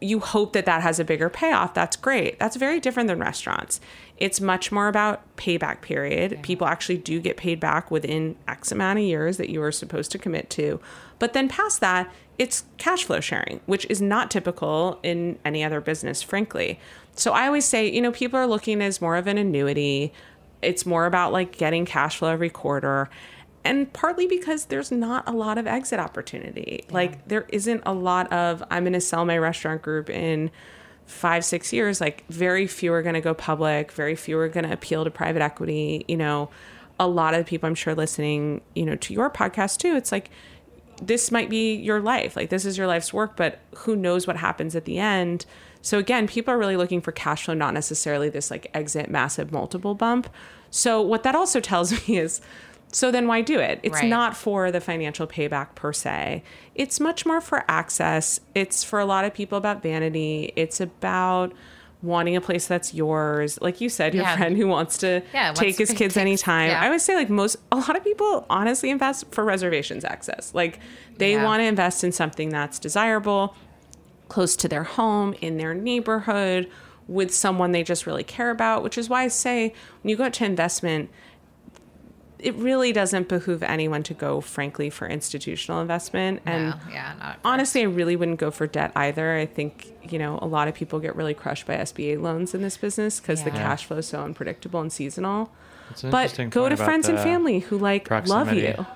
you 0.01 0.21
hope 0.21 0.53
that 0.53 0.67
that 0.67 0.83
has 0.83 1.01
a 1.01 1.05
bigger 1.05 1.31
payoff. 1.31 1.73
That's 1.73 1.97
great. 1.97 2.39
That's 2.39 2.57
very 2.57 2.81
different 2.81 3.09
than 3.09 3.19
restaurants. 3.19 3.81
It's 4.19 4.41
much 4.41 4.71
more 4.71 4.89
about 4.89 5.37
payback 5.37 5.81
period. 5.81 6.39
People 6.43 6.67
actually 6.67 6.99
do 6.99 7.21
get 7.21 7.37
paid 7.37 7.61
back 7.61 7.91
within 7.91 8.37
X 8.47 8.71
amount 8.71 8.99
of 8.99 9.05
years 9.05 9.39
that 9.39 9.49
you 9.49 9.63
are 9.63 9.73
supposed 9.73 10.13
to 10.13 10.19
commit 10.19 10.51
to. 10.51 10.81
But 11.19 11.33
then 11.33 11.49
past 11.49 11.81
that, 11.81 12.13
it's 12.39 12.65
cash 12.77 13.05
flow 13.05 13.21
sharing, 13.21 13.61
which 13.65 13.87
is 13.89 14.03
not 14.03 14.31
typical 14.31 14.99
in 15.03 15.39
any 15.45 15.65
other 15.65 15.81
business, 15.81 16.23
frankly. 16.23 16.79
So 17.15 17.33
I 17.33 17.47
always 17.47 17.65
say, 17.65 17.91
you 17.91 18.03
know, 18.03 18.13
people 18.13 18.39
are 18.39 18.47
looking 18.47 18.83
as 18.83 19.01
more 19.01 19.17
of 19.17 19.27
an 19.27 19.39
annuity. 19.39 20.13
It's 20.61 20.85
more 20.85 21.07
about 21.07 21.33
like 21.33 21.57
getting 21.57 21.87
cash 21.87 22.19
flow 22.19 22.29
every 22.29 22.51
quarter. 22.51 23.09
And 23.67 23.93
partly 23.93 24.27
because 24.27 24.67
there's 24.67 24.91
not 24.91 25.29
a 25.29 25.33
lot 25.33 25.59
of 25.59 25.67
exit 25.67 25.99
opportunity. 25.99 26.85
Like 26.91 27.27
there 27.29 27.47
isn't 27.49 27.83
a 27.85 27.93
lot 27.93 28.33
of 28.33 28.62
I'm 28.71 28.85
going 28.85 28.93
to 28.93 29.01
sell 29.01 29.25
my 29.25 29.37
restaurant 29.39 29.83
group 29.83 30.09
in 30.09 30.51
five 31.07 31.45
six 31.45 31.73
years. 31.73 32.01
Like 32.01 32.25
very 32.29 32.67
few 32.67 32.93
are 32.93 33.03
going 33.03 33.14
to 33.14 33.21
go 33.21 33.35
public. 33.35 33.93
Very 33.93 34.14
few 34.14 34.39
are 34.39 34.49
going 34.49 34.64
to 34.64 34.73
appeal 34.73 35.05
to 35.05 35.11
private 35.11 35.43
equity. 35.43 36.05
You 36.09 36.17
know 36.17 36.51
a 36.99 37.07
lot 37.07 37.35
of 37.35 37.45
people 37.45 37.67
i'm 37.67 37.75
sure 37.75 37.95
listening 37.95 38.62
you 38.75 38.83
know 38.83 38.97
to 38.97 39.12
your 39.12 39.29
podcast 39.29 39.77
too 39.77 39.97
it's 39.97 40.11
like 40.11 40.31
this 41.03 41.31
might 41.31 41.51
be 41.51 41.75
your 41.75 42.01
life. 42.01 42.37
Like 42.37 42.51
this 42.51 42.64
is 42.64 42.79
your 42.79 42.87
life's 42.87 43.12
work 43.12 43.37
but 43.37 43.61
who 43.77 43.97
knows 43.97 44.27
what 44.27 44.37
happens 44.37 44.75
at 44.75 44.85
the 44.85 44.99
end? 44.99 45.47
So 45.83 45.99
again 45.99 46.27
people 46.27 46.55
are 46.55 46.59
really 46.59 46.77
looking 46.77 47.01
for 47.01 47.12
cash 47.12 47.45
flow 47.45 47.55
not 47.55 47.75
necessarily 47.75 48.29
this 48.29 48.51
like 48.51 48.71
exit 48.75 49.11
massive 49.11 49.53
multiple 49.53 49.95
bump. 49.95 50.29
So 50.71 51.01
what 51.01 51.23
that 51.23 51.35
also 51.35 51.61
tells 51.61 51.93
me 52.09 52.19
is 52.19 52.41
so 52.93 53.11
then 53.11 53.26
why 53.26 53.43
do 53.43 53.59
it? 53.59 53.80
It's 53.82 53.95
Right. 54.01 54.09
not 54.09 54.37
for 54.37 54.70
the 54.70 54.80
financial 54.80 55.26
payback 55.26 55.74
per 55.74 55.93
se. 55.93 56.43
It's 56.74 56.99
much 57.01 57.26
more 57.26 57.41
for 57.41 57.64
access. 57.68 58.41
It's 58.55 58.82
for 58.84 58.99
a 58.99 59.05
lot 59.05 59.24
of 59.24 59.34
people 59.34 59.59
about 59.59 59.82
vanity. 59.82 60.53
It's 60.57 60.80
about 60.80 61.53
wanting 62.03 62.37
a 62.37 62.41
place 62.41 62.66
that's 62.66 62.95
yours. 62.95 63.59
Like 63.61 63.80
you 63.80 63.89
said, 63.89 64.14
your 64.14 64.24
Yeah. 64.24 64.37
friend 64.37 64.57
who 64.57 64.68
wants 64.68 64.99
to 64.99 65.22
Yeah, 65.34 65.53
take 65.53 65.76
his 65.78 65.91
kids 65.93 66.14
take- 66.14 66.20
anytime. 66.20 66.68
yeah. 66.70 66.80
I 66.80 66.89
would 66.91 67.01
say 67.01 67.16
like 67.16 67.28
most 67.30 67.57
a 67.72 67.76
lot 67.76 67.97
of 67.97 68.05
people 68.05 68.47
honestly 68.49 68.91
invest 68.91 69.24
for 69.32 69.45
reservations 69.45 70.05
access. 70.05 70.53
Like 70.55 70.78
they 71.18 71.37
want 71.37 71.61
to 71.61 71.64
invest 71.64 72.05
in 72.05 72.12
something 72.12 72.51
that's 72.51 72.78
desirable, 72.78 73.55
close 74.28 74.57
to 74.57 74.68
their 74.68 74.84
home, 74.84 75.34
in 75.41 75.57
their 75.57 75.74
neighborhood, 75.74 76.68
with 77.09 77.32
someone 77.34 77.72
they 77.72 77.82
just 77.82 78.07
really 78.07 78.24
care 78.24 78.51
about, 78.51 78.82
which 78.82 78.99
is 78.99 79.09
why 79.09 79.22
I 79.22 79.28
say 79.28 79.72
when 80.03 80.11
you 80.11 80.16
go 80.16 80.28
to 80.28 80.45
investment, 80.45 81.09
it 82.39 82.55
really 82.57 82.93
doesn't 82.93 83.28
behoove 83.28 83.62
anyone 83.62 84.03
to 84.05 84.14
go, 84.14 84.41
frankly, 84.41 84.91
for 84.91 85.09
institutional 85.09 85.80
investment. 85.80 86.43
And 86.45 86.70
No, 86.70 86.76
yeah, 86.91 87.14
not 87.18 87.39
honestly, 87.45 87.80
I 87.80 87.84
really 87.84 88.14
wouldn't 88.16 88.39
go 88.39 88.51
for 88.51 88.66
debt 88.66 88.93
either. 88.95 89.37
I 89.37 89.47
think, 89.47 89.93
you 90.11 90.18
know, 90.18 90.39
a 90.43 90.47
lot 90.47 90.68
of 90.68 90.74
people 90.74 91.01
get 91.01 91.16
really 91.16 91.34
crushed 91.34 91.66
by 91.66 91.74
SBA 91.76 92.20
loans 92.20 92.55
in 92.55 92.62
this 92.62 92.76
business 92.76 93.20
because 93.20 93.43
the 93.45 93.51
cash 93.51 93.84
flow 93.87 93.99
is 93.99 94.07
so 94.09 94.20
unpredictable 94.22 94.80
and 94.80 94.93
seasonal. 94.93 95.51
An 96.03 96.11
But 96.11 96.39
go 96.51 96.68
to 96.68 96.76
friends 96.76 97.09
and 97.09 97.18
family 97.18 97.61
who 97.61 97.78
like 97.78 98.11
love 98.28 98.53
you. 98.53 98.87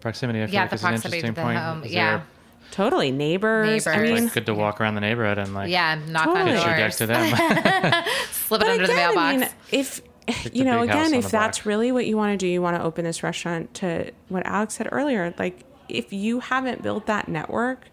Proximity, 0.00 0.42
I 0.42 0.46
feel 0.46 0.54
Yeah, 0.54 0.60
like 0.62 0.70
the 0.70 0.74
is 0.76 0.82
an 0.84 0.88
proximity 0.90 1.20
to 1.22 1.26
interesting 1.28 1.34
the 1.34 1.40
point. 1.42 1.58
home, 1.58 1.82
yeah. 1.86 2.16
there- 2.18 2.26
Totally. 2.72 3.12
Neighbors. 3.12 3.86
I 3.86 3.92
Neighbors. 3.96 4.10
mean, 4.10 4.24
It's 4.24 4.34
good 4.34 4.46
to 4.46 4.54
walk 4.54 4.80
around 4.80 4.96
the 4.96 5.00
neighborhood 5.00 5.38
and 5.38 5.54
like 5.54 5.70
Yeah, 5.70 5.98
knock 6.08 6.24
Totally. 6.24 6.50
on 6.50 6.56
pitch 6.56 6.66
your 6.66 6.76
deck 6.76 6.78
doors. 6.80 6.96
to 6.96 7.06
them. 7.06 7.30
Slip 8.32 8.60
it 8.60 8.64
But 8.64 8.68
under 8.68 8.86
the 8.88 8.94
mailbox. 8.94 9.18
I 9.18 9.36
mean, 9.36 9.48
if 9.70 10.02
the 10.04 10.08
you 10.52 10.64
know, 10.64 10.82
again, 10.82 11.14
if 11.14 11.30
that's 11.30 11.58
block. 11.58 11.66
really 11.66 11.92
what 11.92 12.06
you 12.06 12.16
want 12.16 12.32
to 12.32 12.36
do, 12.36 12.46
you 12.46 12.60
want 12.62 12.76
to 12.76 12.82
open 12.82 13.04
this 13.04 13.22
restaurant 13.22 13.72
to 13.74 14.10
what 14.28 14.44
Alex 14.46 14.74
said 14.74 14.88
earlier. 14.90 15.34
Like, 15.38 15.60
if 15.88 16.12
you 16.12 16.40
haven't 16.40 16.82
built 16.82 17.06
that 17.06 17.28
network, 17.28 17.88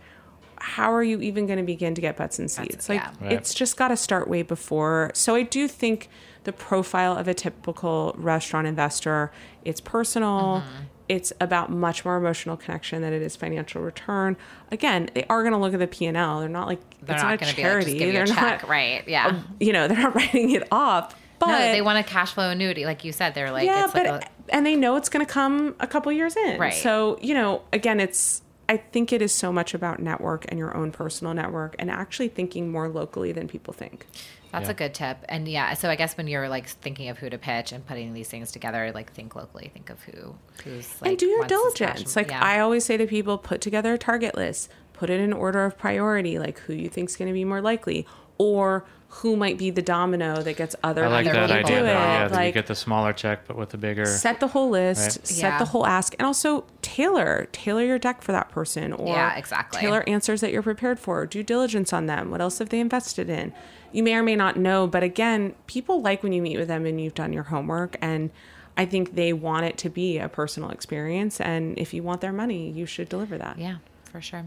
how 0.57 0.93
are 0.93 1.03
you 1.03 1.21
even 1.21 1.45
going 1.45 1.57
to 1.57 1.63
begin 1.63 1.93
to 1.95 2.01
get 2.01 2.17
butts 2.17 2.39
and 2.39 2.49
seats? 2.49 2.87
Like, 2.87 3.01
yeah. 3.01 3.11
Right. 3.21 3.33
it's 3.33 3.53
just 3.53 3.77
got 3.77 3.89
to 3.89 3.97
start 3.97 4.27
way 4.27 4.41
before. 4.43 5.11
So 5.13 5.35
I 5.35 5.43
do 5.43 5.67
think 5.67 6.09
the 6.45 6.53
profile 6.53 7.17
of 7.17 7.27
a 7.27 7.33
typical 7.33 8.15
restaurant 8.17 8.65
investor, 8.67 9.31
it's 9.63 9.81
personal. 9.81 10.63
Mm-hmm. 10.65 10.83
It's 11.09 11.33
about 11.41 11.69
much 11.69 12.05
more 12.05 12.15
emotional 12.15 12.55
connection 12.55 13.01
than 13.01 13.11
it 13.11 13.21
is 13.21 13.35
financial 13.35 13.81
return. 13.81 14.37
Again, 14.71 15.09
they 15.13 15.25
are 15.25 15.41
going 15.41 15.51
to 15.51 15.59
look 15.59 15.73
at 15.73 15.79
the 15.79 15.87
P 15.87 16.05
and 16.05 16.15
L. 16.15 16.39
They're 16.39 16.47
not 16.47 16.67
like 16.67 16.79
They're 17.01 17.15
it's 17.15 17.23
not 17.23 17.29
not, 17.29 17.33
a 17.33 17.37
to 17.37 17.55
be 17.55 17.61
like, 17.61 17.71
charity. 17.71 17.85
just 17.91 17.97
give 17.97 18.07
you 18.07 18.21
a 18.21 18.25
they're 18.25 18.35
check, 18.35 18.61
not, 18.61 18.69
right? 18.69 19.05
Yeah. 19.05 19.41
you 19.59 19.73
know, 19.73 19.87
they're 19.89 19.99
not 19.99 20.15
writing 20.15 20.51
it 20.51 20.65
off. 20.71 21.13
But 21.45 21.59
no, 21.59 21.71
they 21.71 21.81
want 21.81 21.99
a 21.99 22.03
cash 22.03 22.33
flow 22.33 22.49
annuity, 22.49 22.85
like 22.85 23.03
you 23.03 23.11
said. 23.11 23.33
They're 23.33 23.51
like, 23.51 23.65
yeah, 23.65 23.85
it's 23.85 23.93
but 23.93 24.05
like 24.05 24.23
a, 24.23 24.29
and 24.55 24.65
they 24.65 24.75
know 24.75 24.95
it's 24.95 25.09
going 25.09 25.25
to 25.25 25.31
come 25.31 25.75
a 25.79 25.87
couple 25.87 26.11
years 26.11 26.35
in. 26.35 26.59
Right. 26.59 26.73
So 26.73 27.17
you 27.21 27.33
know, 27.33 27.61
again, 27.71 27.99
it's 27.99 28.41
I 28.69 28.77
think 28.77 29.11
it 29.11 29.21
is 29.21 29.33
so 29.33 29.51
much 29.51 29.73
about 29.73 29.99
network 29.99 30.45
and 30.49 30.57
your 30.57 30.75
own 30.75 30.91
personal 30.91 31.33
network, 31.33 31.75
and 31.79 31.91
actually 31.91 32.29
thinking 32.29 32.71
more 32.71 32.87
locally 32.89 33.31
than 33.31 33.47
people 33.47 33.73
think. 33.73 34.05
That's 34.51 34.65
Yeah. 34.65 34.71
a 34.71 34.75
good 34.75 34.93
tip. 34.93 35.17
And 35.27 35.47
yeah, 35.47 35.73
so 35.73 35.89
I 35.89 35.95
guess 35.95 36.15
when 36.15 36.27
you're 36.27 36.47
like 36.47 36.67
thinking 36.67 37.09
of 37.09 37.17
who 37.17 37.27
to 37.29 37.39
pitch 37.39 37.71
and 37.71 37.83
putting 37.85 38.13
these 38.13 38.29
things 38.29 38.51
together, 38.51 38.91
like 38.93 39.11
think 39.11 39.35
locally, 39.35 39.71
think 39.73 39.89
of 39.89 40.01
who 40.03 40.35
who's 40.63 41.01
like 41.01 41.09
and 41.09 41.17
do 41.17 41.25
your 41.25 41.39
wants 41.39 41.51
this 41.53 41.73
cash 41.73 41.87
diligence. 41.95 42.15
Like 42.15 42.29
yeah. 42.29 42.43
I 42.43 42.59
always 42.59 42.85
say 42.85 42.95
to 42.97 43.07
people, 43.07 43.39
put 43.39 43.61
together 43.61 43.95
a 43.95 43.97
target 43.97 44.35
list, 44.35 44.69
put 44.93 45.09
it 45.09 45.19
in 45.19 45.33
order 45.33 45.65
of 45.65 45.75
priority, 45.77 46.37
like 46.37 46.59
who 46.59 46.73
you 46.73 46.87
think's 46.87 47.15
going 47.15 47.29
to 47.29 47.33
be 47.33 47.43
more 47.43 47.61
likely, 47.61 48.05
or 48.37 48.85
who 49.17 49.35
might 49.35 49.57
be 49.57 49.69
the 49.69 49.81
domino 49.81 50.41
that 50.41 50.57
gets 50.57 50.75
other 50.83 51.05
I 51.05 51.07
like 51.07 51.25
people 51.25 51.39
that 51.41 51.47
to 51.47 51.53
idea. 51.53 51.65
do 51.67 51.83
Though, 51.83 51.89
it. 51.91 51.93
yeah, 51.93 52.27
that 52.27 52.31
you 52.31 52.35
like 52.37 52.53
get 52.55 52.67
the 52.67 52.75
smaller 52.75 53.13
check, 53.13 53.45
but 53.47 53.55
with 53.57 53.69
the 53.69 53.77
bigger. 53.77 54.05
set 54.05 54.39
the 54.39 54.47
whole 54.47 54.69
list, 54.69 55.19
Right. 55.19 55.27
set 55.27 55.49
Yeah. 55.53 55.59
the 55.59 55.65
whole 55.65 55.85
ask, 55.85 56.15
and 56.17 56.25
also 56.25 56.65
tailor 56.81 57.47
tailor 57.51 57.83
your 57.83 57.99
deck 57.99 58.21
for 58.21 58.31
that 58.31 58.49
person, 58.49 58.91
or 58.91 59.07
Yeah, 59.15 59.35
exactly. 59.35 59.79
tailor 59.81 60.03
answers 60.07 60.41
that 60.41 60.51
you're 60.51 60.63
prepared 60.63 60.99
for. 60.99 61.25
Due 61.25 61.43
diligence 61.43 61.93
on 61.93 62.07
them. 62.07 62.31
What 62.31 62.41
else 62.41 62.57
have 62.59 62.69
they 62.69 62.79
invested 62.79 63.29
in? 63.29 63.53
You 63.91 64.01
may 64.03 64.15
or 64.15 64.23
may 64.23 64.35
not 64.35 64.57
know, 64.57 64.87
but 64.87 65.03
again, 65.03 65.53
people 65.67 66.01
like 66.01 66.23
when 66.23 66.33
you 66.33 66.41
meet 66.41 66.57
with 66.57 66.67
them 66.67 66.85
and 66.85 66.99
you've 66.99 67.13
done 67.13 67.31
your 67.33 67.43
homework, 67.43 67.95
and 68.01 68.31
I 68.75 68.85
think 68.87 69.13
they 69.13 69.31
want 69.33 69.65
it 69.65 69.77
to 69.77 69.89
be 69.89 70.17
a 70.17 70.27
personal 70.27 70.71
experience. 70.71 71.39
And 71.39 71.77
if 71.77 71.93
you 71.93 72.01
want 72.01 72.21
their 72.21 72.33
money, 72.33 72.71
you 72.71 72.87
should 72.87 73.07
deliver 73.09 73.37
that. 73.37 73.59
Yeah, 73.59 73.75
for 74.05 74.19
sure. 74.19 74.39
All 74.39 74.45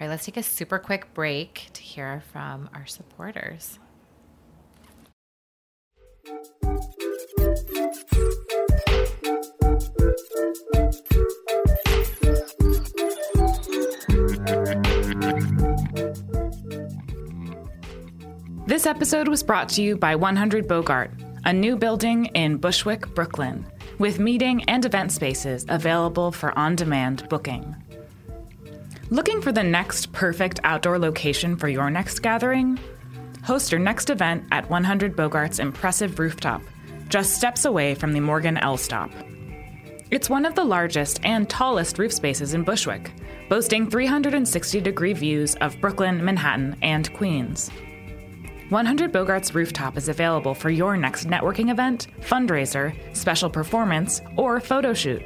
right, 0.00 0.10
let's 0.10 0.24
take 0.24 0.36
a 0.36 0.42
super 0.42 0.80
quick 0.80 1.14
break 1.14 1.68
to 1.74 1.82
hear 1.82 2.22
from 2.32 2.68
our 2.74 2.86
supporters. 2.86 3.78
This 18.66 18.84
episode 18.84 19.28
was 19.28 19.42
brought 19.42 19.70
to 19.70 19.82
you 19.82 19.96
by 19.96 20.14
100 20.14 20.68
Bogart, 20.68 21.10
a 21.46 21.52
new 21.54 21.76
building 21.76 22.26
in 22.26 22.58
Bushwick, 22.58 23.14
Brooklyn, 23.14 23.64
with 23.98 24.18
meeting 24.18 24.62
and 24.64 24.84
event 24.84 25.12
spaces 25.12 25.64
available 25.70 26.30
for 26.30 26.56
on 26.58 26.76
demand 26.76 27.26
booking. 27.30 27.74
Looking 29.08 29.40
for 29.40 29.52
the 29.52 29.62
next 29.62 30.12
perfect 30.12 30.60
outdoor 30.64 30.98
location 30.98 31.56
for 31.56 31.68
your 31.68 31.88
next 31.88 32.20
gathering? 32.20 32.78
Host 33.48 33.72
your 33.72 33.80
next 33.80 34.10
event 34.10 34.44
at 34.52 34.68
100 34.68 35.16
Bogart's 35.16 35.58
impressive 35.58 36.18
rooftop, 36.18 36.60
just 37.08 37.34
steps 37.34 37.64
away 37.64 37.94
from 37.94 38.12
the 38.12 38.20
Morgan 38.20 38.58
L 38.58 38.76
stop. 38.76 39.10
It's 40.10 40.28
one 40.28 40.44
of 40.44 40.54
the 40.54 40.66
largest 40.66 41.24
and 41.24 41.48
tallest 41.48 41.98
roof 41.98 42.12
spaces 42.12 42.52
in 42.52 42.62
Bushwick, 42.62 43.10
boasting 43.48 43.88
360 43.88 44.82
degree 44.82 45.14
views 45.14 45.54
of 45.62 45.80
Brooklyn, 45.80 46.22
Manhattan, 46.22 46.76
and 46.82 47.10
Queens. 47.14 47.70
100 48.68 49.12
Bogart's 49.12 49.54
rooftop 49.54 49.96
is 49.96 50.10
available 50.10 50.52
for 50.52 50.68
your 50.68 50.98
next 50.98 51.26
networking 51.26 51.70
event, 51.70 52.08
fundraiser, 52.20 52.94
special 53.16 53.48
performance, 53.48 54.20
or 54.36 54.60
photo 54.60 54.92
shoot. 54.92 55.22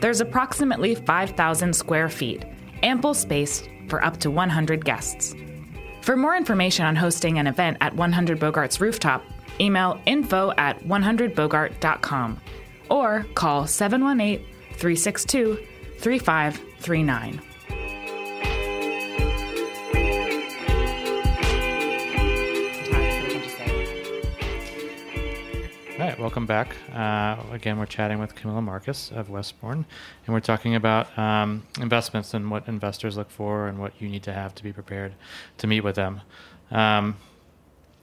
There's 0.00 0.20
approximately 0.20 0.94
5,000 0.94 1.74
square 1.74 2.08
feet, 2.08 2.44
ample 2.84 3.12
space 3.12 3.68
for 3.88 4.04
up 4.04 4.18
to 4.18 4.30
100 4.30 4.84
guests. 4.84 5.34
For 6.04 6.18
more 6.18 6.36
information 6.36 6.84
on 6.84 6.96
hosting 6.96 7.38
an 7.38 7.46
event 7.46 7.78
at 7.80 7.96
100 7.96 8.38
Bogart's 8.38 8.78
rooftop, 8.78 9.24
email 9.58 9.98
info 10.04 10.52
at 10.58 10.78
100bogart.com 10.80 12.40
or 12.90 13.24
call 13.34 13.66
718 13.66 14.44
362 14.74 15.66
3539. 16.00 17.40
Right, 26.14 26.20
welcome 26.20 26.46
back. 26.46 26.76
Uh, 26.94 27.36
again, 27.50 27.76
we're 27.76 27.86
chatting 27.86 28.20
with 28.20 28.36
Camilla 28.36 28.62
Marcus 28.62 29.10
of 29.10 29.30
Westbourne, 29.30 29.84
and 30.26 30.32
we're 30.34 30.38
talking 30.38 30.76
about 30.76 31.18
um, 31.18 31.64
investments 31.80 32.34
and 32.34 32.52
what 32.52 32.68
investors 32.68 33.16
look 33.16 33.30
for 33.30 33.66
and 33.66 33.80
what 33.80 33.92
you 34.00 34.08
need 34.08 34.22
to 34.22 34.32
have 34.32 34.54
to 34.54 34.62
be 34.62 34.72
prepared 34.72 35.14
to 35.58 35.66
meet 35.66 35.80
with 35.80 35.96
them. 35.96 36.20
Um, 36.70 37.16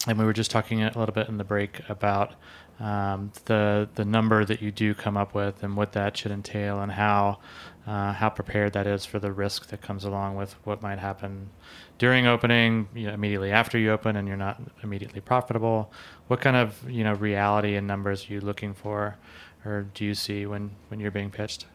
and 0.08 0.18
we 0.18 0.26
were 0.26 0.34
just 0.34 0.52
talking 0.52 0.84
a 0.84 0.88
little 0.98 1.14
bit 1.14 1.28
in 1.28 1.38
the 1.38 1.44
break 1.44 1.82
about 1.90 2.34
um, 2.80 3.32
the 3.46 3.90
the 3.96 4.06
number 4.06 4.44
that 4.46 4.62
you 4.62 4.72
do 4.72 4.94
come 4.94 5.16
up 5.16 5.34
with 5.34 5.64
and 5.64 5.78
what 5.78 5.92
that 5.92 6.18
should 6.18 6.32
entail 6.32 6.82
and 6.82 6.92
how 6.92 7.40
uh, 7.86 8.14
how 8.14 8.30
prepared 8.30 8.74
that 8.74 8.88
is 8.88 9.06
for 9.06 9.20
the 9.20 9.32
risk 9.32 9.68
that 9.68 9.82
comes 9.82 10.04
along 10.04 10.36
with 10.36 10.56
what 10.64 10.82
might 10.82 11.00
happen 11.00 11.50
during 11.98 12.26
opening, 12.28 12.88
you 12.96 13.08
know, 13.08 13.14
immediately 13.14 13.52
after 13.52 13.78
you 13.78 13.92
open, 13.92 14.16
and 14.16 14.28
you're 14.28 14.38
not 14.38 14.62
immediately 14.84 15.22
profitable. 15.22 15.92
What 16.28 16.42
kind 16.42 16.56
of 16.56 16.90
you 16.90 17.04
know 17.04 17.14
reality 17.14 17.76
and 17.76 17.86
numbers 17.88 18.30
are 18.30 18.34
you 18.34 18.42
looking 18.42 18.74
for, 18.74 19.18
or 19.66 19.88
do 19.94 20.06
you 20.06 20.16
see 20.16 20.46
when 20.46 20.72
when 20.90 21.00
you're 21.00 21.12
being 21.12 21.32
pitched? 21.32 21.66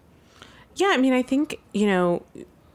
Yeah, 0.76 0.90
I 0.92 0.98
mean, 0.98 1.14
I 1.14 1.22
think, 1.22 1.58
you 1.72 1.86
know, 1.86 2.22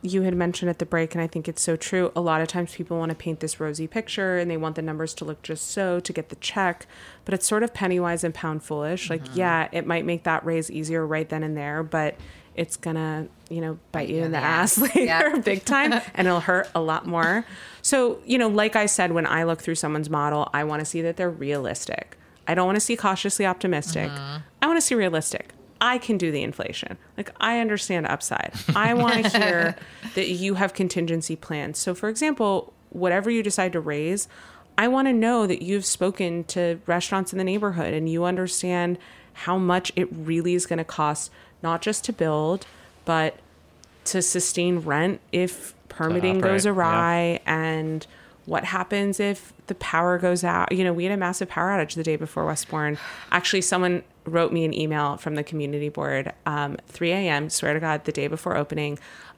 you 0.02 0.24
had 0.24 0.36
mentioned 0.36 0.70
at 0.70 0.80
the 0.80 0.86
break, 0.86 1.14
and 1.14 1.22
I 1.22 1.28
think 1.28 1.48
it's 1.48 1.62
so 1.62 1.76
true. 1.76 2.12
A 2.16 2.22
lot 2.22 2.42
of 2.42 2.48
times 2.48 2.74
people 2.74 2.98
want 2.98 3.10
to 3.10 3.16
paint 3.16 3.40
this 3.40 3.60
rosy 3.60 3.88
picture 3.88 4.38
and 4.38 4.50
they 4.50 4.58
want 4.58 4.76
the 4.76 4.82
numbers 4.82 5.14
to 5.16 5.26
look 5.26 5.42
just 5.44 5.70
so 5.70 6.00
to 6.00 6.14
get 6.14 6.30
the 6.30 6.36
check, 6.38 6.88
but 7.26 7.34
it's 7.34 7.46
sort 7.46 7.64
of 7.64 7.74
penny 7.74 8.00
wise 8.00 8.24
and 8.24 8.34
pound 8.34 8.64
foolish. 8.64 9.10
Like, 9.10 9.24
mm-hmm. 9.24 9.40
yeah, 9.40 9.70
it 9.72 9.86
might 9.86 10.06
make 10.06 10.24
that 10.24 10.46
raise 10.46 10.72
easier 10.72 11.06
right 11.06 11.30
then 11.30 11.44
and 11.44 11.56
there, 11.56 11.84
but 11.84 12.16
it's 12.56 12.78
gonna, 12.78 13.28
you 13.50 13.62
know, 13.62 13.80
bite 13.92 14.10
you 14.10 14.24
in 14.24 14.32
the 14.32 14.38
ass 14.38 14.78
later 14.96 15.00
Yep. 15.00 15.46
big 15.46 15.66
time 15.66 15.94
and 16.16 16.28
it'll 16.28 16.40
hurt 16.42 16.70
a 16.76 16.82
lot 16.82 17.06
more. 17.06 17.46
So, 17.82 18.20
you 18.26 18.38
know, 18.38 18.48
like 18.48 18.76
I 18.76 18.88
said, 18.88 19.12
when 19.12 19.26
I 19.26 19.44
look 19.44 19.62
through 19.62 19.76
someone's 19.76 20.10
model, 20.10 20.50
I 20.54 20.64
want 20.64 20.80
to 20.80 20.86
see 20.86 21.02
that 21.04 21.18
they're 21.18 21.30
realistic. 21.30 22.18
I 22.48 22.56
don't 22.56 22.66
want 22.66 22.76
to 22.76 22.82
see 22.82 22.98
cautiously 22.98 23.46
optimistic. 23.46 24.10
Mm-hmm. 24.10 24.38
I 24.62 24.68
want 24.68 24.78
to 24.78 24.86
see 24.86 24.96
realistic. 24.96 25.54
I 25.82 25.98
can 25.98 26.18
do 26.18 26.32
the 26.32 26.44
inflation. 26.44 26.98
Like 27.18 27.32
I 27.42 27.60
understand 27.60 28.06
upside. 28.06 28.54
I 28.76 28.94
want 28.94 29.26
to 29.26 29.38
hear 29.40 29.76
that 30.14 30.30
you 30.30 30.54
have 30.54 30.74
contingency 30.74 31.36
plans. 31.36 31.80
So 31.80 31.96
for 31.96 32.08
example, 32.08 32.72
whatever 32.92 33.32
you 33.32 33.42
decide 33.42 33.74
to 33.74 33.80
raise, 33.80 34.28
I 34.78 34.88
want 34.88 35.08
to 35.08 35.14
know 35.14 35.48
that 35.48 35.64
you've 35.64 35.86
spoken 35.86 36.44
to 36.46 36.80
restaurants 36.86 37.34
in 37.34 37.40
the 37.40 37.44
neighborhood 37.44 37.94
and 37.94 38.08
you 38.08 38.24
understand 38.24 39.00
how 39.34 39.58
much 39.58 39.92
it 39.96 40.08
really 40.12 40.54
is 40.54 40.66
going 40.68 40.78
to 40.78 40.86
cost 40.86 41.32
not 41.64 41.82
just 41.82 42.06
to 42.06 42.14
build, 42.14 42.66
but 43.04 43.38
to 44.06 44.22
sustain 44.22 44.80
rent 44.80 45.20
if 45.32 45.74
permitting 45.90 46.40
goes 46.40 46.66
operate, 46.66 46.78
yeah. 46.78 46.92
awry 46.92 47.40
and 47.46 48.08
what 48.46 48.64
happens 48.64 49.20
if 49.20 49.54
the 49.68 49.76
power 49.76 50.18
goes 50.18 50.44
out 50.44 50.72
you 50.72 50.84
know 50.84 50.94
we 50.94 51.04
had 51.04 51.14
a 51.14 51.18
massive 51.18 51.48
power 51.48 51.70
outage 51.70 51.96
the 51.96 52.04
day 52.04 52.16
before 52.16 52.46
westbourne 52.46 52.98
actually 53.32 53.62
someone 53.62 54.02
wrote 54.26 54.52
me 54.54 54.66
an 54.66 54.74
email 54.74 55.18
from 55.18 55.36
the 55.36 55.44
community 55.44 55.90
board 55.90 56.32
um, 56.46 56.78
3 56.88 57.12
a.m 57.12 57.50
swear 57.50 57.74
to 57.74 57.80
god 57.80 58.06
the 58.06 58.12
day 58.12 58.28
before 58.28 58.56
opening 58.56 58.98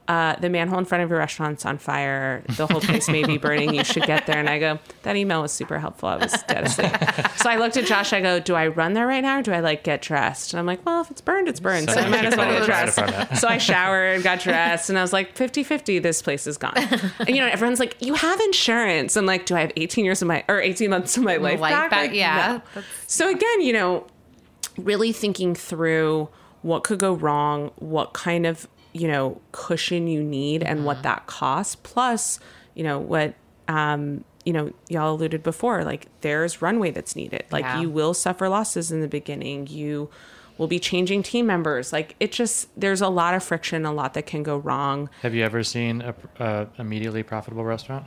uh, 0.10 0.36
the 0.42 0.50
manhole 0.50 0.78
in 0.80 0.84
front 0.84 1.02
of 1.02 1.10
your 1.10 1.20
restaurant's 1.20 1.66
on 1.66 1.78
fire. 1.78 2.44
The 2.58 2.68
whole 2.68 2.82
place 2.82 3.08
may 3.08 3.24
be 3.24 3.38
burning. 3.38 3.74
You 3.74 3.86
should 3.86 4.04
get 4.04 4.28
there. 4.28 4.38
And 4.38 4.50
I 4.50 4.60
go, 4.60 4.78
that 5.04 5.16
email 5.16 5.42
was 5.42 5.54
super 5.54 5.80
helpful. 5.80 6.10
I 6.10 6.18
was 6.18 6.34
dead 6.44 6.66
asleep. 6.66 6.92
so 7.38 7.50
I 7.50 7.56
looked 7.56 7.78
at 7.78 7.86
Josh. 7.86 8.12
I 8.12 8.20
go, 8.20 8.42
do 8.42 8.54
I 8.54 8.68
run 8.68 8.92
there 8.96 9.08
right 9.08 9.22
now 9.22 9.40
or 9.40 9.42
do 9.44 9.54
I 9.54 9.62
like 9.62 9.86
get 9.86 10.02
dressed? 10.02 10.52
And 10.52 10.60
I'm 10.60 10.66
like, 10.66 10.86
well, 10.86 11.00
if 11.00 11.10
it's 11.10 11.22
burned, 11.22 11.48
it's 11.48 11.62
burned. 11.62 11.90
So 11.90 12.02
I 12.02 12.10
might 12.10 12.26
as 12.26 12.36
well 12.36 12.52
get 12.52 12.66
dressed. 12.66 13.40
So 13.40 13.48
I 13.48 13.58
showered, 13.58 14.24
got 14.24 14.42
dressed, 14.42 14.90
and 14.90 15.00
I 15.00 15.02
was 15.02 15.14
like, 15.14 15.38
50 15.38 15.64
50, 15.64 16.00
this 16.00 16.22
place 16.22 16.48
is 16.48 16.58
gone. 16.58 16.74
And, 16.76 17.30
you 17.30 17.38
know, 17.38 17.48
everyone's 17.48 17.80
like, 17.80 17.96
you 18.02 18.14
have 18.16 18.42
insurance. 18.42 19.16
I'm 19.16 19.26
like, 19.26 19.46
do 19.46 19.56
I 19.56 19.62
have 19.62 19.72
18 19.78 20.04
years 20.04 20.22
of 20.22 20.28
my, 20.28 20.44
or 20.50 20.60
18 20.60 20.90
months 20.90 21.16
of 21.16 21.24
my 21.24 21.38
life, 21.38 21.62
Life 21.62 21.72
back? 21.72 21.90
back, 21.92 22.02
Like, 22.10 22.14
yeah. 22.18 22.60
no. 22.76 22.82
So 23.08 23.30
again, 23.30 23.62
you 23.62 23.72
know, 23.72 24.06
really 24.78 25.12
thinking 25.12 25.56
through 25.56 26.30
what 26.62 26.84
could 26.84 27.00
go 27.00 27.14
wrong, 27.14 27.72
what 27.76 28.14
kind 28.14 28.46
of, 28.46 28.68
you 28.94 29.08
know, 29.08 29.42
cushion 29.52 30.08
you 30.08 30.24
need 30.24 30.64
and 30.64 30.86
what 30.86 31.04
that 31.04 31.26
costs, 31.28 31.76
plus, 31.76 32.40
you 32.74 32.84
know, 32.84 33.00
what, 33.00 33.36
um, 33.68 34.24
you 34.46 34.54
know, 34.54 34.72
y'all 34.90 35.14
alluded 35.16 35.42
before, 35.44 35.84
like 35.84 36.08
there's 36.22 36.62
runway 36.62 36.92
that's 36.92 37.16
needed. 37.16 37.44
Like 37.52 37.64
Yeah. 37.64 37.82
you 37.82 37.90
will 37.90 38.14
suffer 38.14 38.50
losses 38.50 38.92
in 38.92 39.02
the 39.02 39.08
beginning. 39.08 39.68
You 39.68 40.10
will 40.58 40.68
be 40.68 40.80
changing 40.80 41.24
team 41.24 41.48
members. 41.48 41.92
Like 41.94 42.16
it 42.20 42.32
just, 42.32 42.68
there's 42.80 43.02
a 43.02 43.10
lot 43.10 43.34
of 43.34 43.44
friction, 43.44 43.86
a 43.86 43.94
lot 43.94 44.14
that 44.16 44.26
can 44.26 44.44
go 44.44 44.58
wrong. 44.58 45.10
Have 45.22 45.34
you 45.34 45.44
ever 45.44 45.64
seen 45.64 46.02
a, 46.02 46.14
a 46.40 46.68
immediately 46.78 47.24
profitable 47.24 47.64
restaurant? 47.64 48.06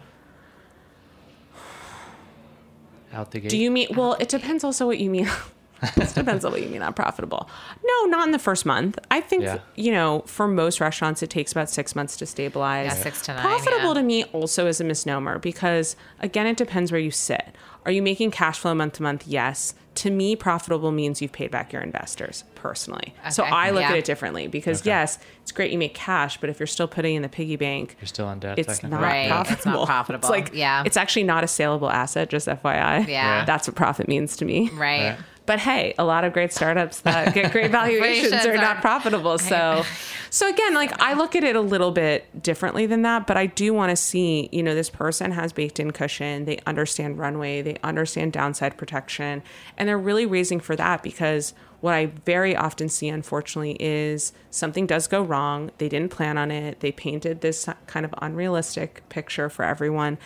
Out 3.12 3.30
the 3.30 3.40
gate. 3.40 3.50
Do 3.50 3.56
you 3.58 3.70
mean, 3.70 3.88
well, 3.96 4.14
it 4.20 4.28
depends 4.28 4.62
also 4.64 4.86
what 4.86 4.98
you 4.98 5.10
mean. 5.10 5.28
it 5.82 6.14
depends 6.14 6.44
on 6.44 6.52
what 6.52 6.62
you 6.62 6.68
mean 6.68 6.82
on 6.82 6.92
profitable. 6.94 7.48
No, 7.84 8.04
not 8.06 8.26
in 8.26 8.32
the 8.32 8.38
first 8.38 8.64
month. 8.66 8.98
I 9.10 9.20
think, 9.20 9.42
Yeah. 9.44 9.58
you 9.74 9.92
know, 9.92 10.22
for 10.26 10.48
most 10.48 10.80
restaurants, 10.80 11.22
it 11.22 11.30
takes 11.30 11.52
about 11.52 11.68
six 11.70 11.94
months 11.94 12.16
to 12.18 12.26
stabilize. 12.26 12.86
Yeah, 12.96 13.02
six 13.02 13.22
to 13.22 13.34
nine, 13.34 13.42
Profitable 13.42 13.88
yeah. 13.88 13.94
to 13.94 14.02
me 14.02 14.24
also 14.32 14.66
is 14.66 14.80
a 14.80 14.84
misnomer 14.84 15.38
because, 15.38 15.96
again, 16.20 16.46
it 16.46 16.56
depends 16.56 16.90
where 16.92 17.00
you 17.00 17.10
sit. 17.10 17.54
Are 17.84 17.90
you 17.92 18.02
making 18.02 18.32
cash 18.32 18.58
flow 18.58 18.74
month 18.74 18.94
to 18.94 19.02
month? 19.02 19.26
Yes. 19.28 19.74
To 19.96 20.10
me, 20.10 20.36
profitable 20.36 20.90
means 20.92 21.22
you've 21.22 21.32
paid 21.32 21.50
back 21.50 21.72
your 21.72 21.80
investors 21.80 22.44
personally. 22.54 23.14
So 23.30 23.44
I 23.44 23.70
look 23.70 23.84
at 23.84 23.96
it 23.96 24.04
differently 24.04 24.46
because, 24.46 24.84
yes, 24.84 25.18
it's 25.40 25.52
great 25.52 25.70
you 25.70 25.78
make 25.78 25.94
cash, 25.94 26.36
but 26.38 26.50
if 26.50 26.58
you're 26.60 26.66
still 26.66 26.88
putting 26.88 27.14
in 27.14 27.22
the 27.22 27.30
piggy 27.30 27.56
bank, 27.56 27.96
You're 28.00 28.06
still 28.08 28.28
in 28.30 28.40
debt. 28.40 28.58
it's 28.58 28.82
not 28.82 29.00
Right, 29.00 29.28
profitable. 29.28 29.54
it's 29.56 29.64
not 29.66 29.86
profitable. 29.86 30.28
It's 30.28 30.30
like, 30.30 30.50
Yeah. 30.52 30.82
it's 30.84 30.98
actually 30.98 31.22
not 31.24 31.44
a 31.44 31.48
saleable 31.48 31.88
asset, 31.88 32.28
just 32.28 32.46
FYI. 32.48 33.06
Yeah. 33.08 33.38
Right. 33.38 33.46
That's 33.46 33.68
what 33.68 33.74
profit 33.76 34.06
means 34.08 34.36
to 34.38 34.44
me. 34.44 34.68
Right. 34.74 35.10
Right. 35.10 35.18
But 35.46 35.60
hey, 35.60 35.94
a 35.96 36.04
lot 36.04 36.24
of 36.24 36.32
great 36.32 36.52
startups 36.52 37.00
that 37.00 37.32
get 37.32 37.52
great 37.52 37.70
valuations 37.70 38.44
are 38.44 38.56
not 38.56 38.80
profitable. 38.80 39.38
So, 39.38 39.84
so 40.28 40.48
again, 40.48 40.74
like 40.74 41.00
I 41.00 41.14
look 41.14 41.36
at 41.36 41.44
it 41.44 41.56
a 41.56 41.60
little 41.60 41.92
bit 41.92 42.42
differently 42.42 42.86
than 42.86 43.02
that, 43.02 43.26
but 43.26 43.36
I 43.36 43.46
do 43.46 43.72
want 43.72 43.90
to 43.90 43.96
see, 43.96 44.48
you 44.52 44.62
know, 44.62 44.74
this 44.74 44.90
person 44.90 45.30
has 45.30 45.52
baked 45.52 45.78
in 45.78 45.92
cushion. 45.92 46.44
They 46.44 46.58
understand 46.66 47.18
runway. 47.18 47.62
They 47.62 47.76
understand 47.84 48.32
downside 48.32 48.76
protection, 48.76 49.42
and 49.78 49.88
they're 49.88 49.96
really 49.96 50.26
raising 50.26 50.60
for 50.60 50.74
that 50.76 51.02
because 51.02 51.54
what 51.80 51.94
I 51.94 52.06
very 52.06 52.56
often 52.56 52.88
see, 52.88 53.08
unfortunately, 53.08 53.76
is 53.78 54.32
something 54.50 54.86
does 54.86 55.06
go 55.06 55.22
wrong. 55.22 55.70
They 55.78 55.88
didn't 55.88 56.10
plan 56.10 56.38
on 56.38 56.50
it. 56.50 56.80
They 56.80 56.90
painted 56.90 57.42
this 57.42 57.68
kind 57.86 58.04
of 58.04 58.14
unrealistic 58.18 59.08
picture 59.08 59.48
for 59.48 59.64
everyone. 59.64 60.18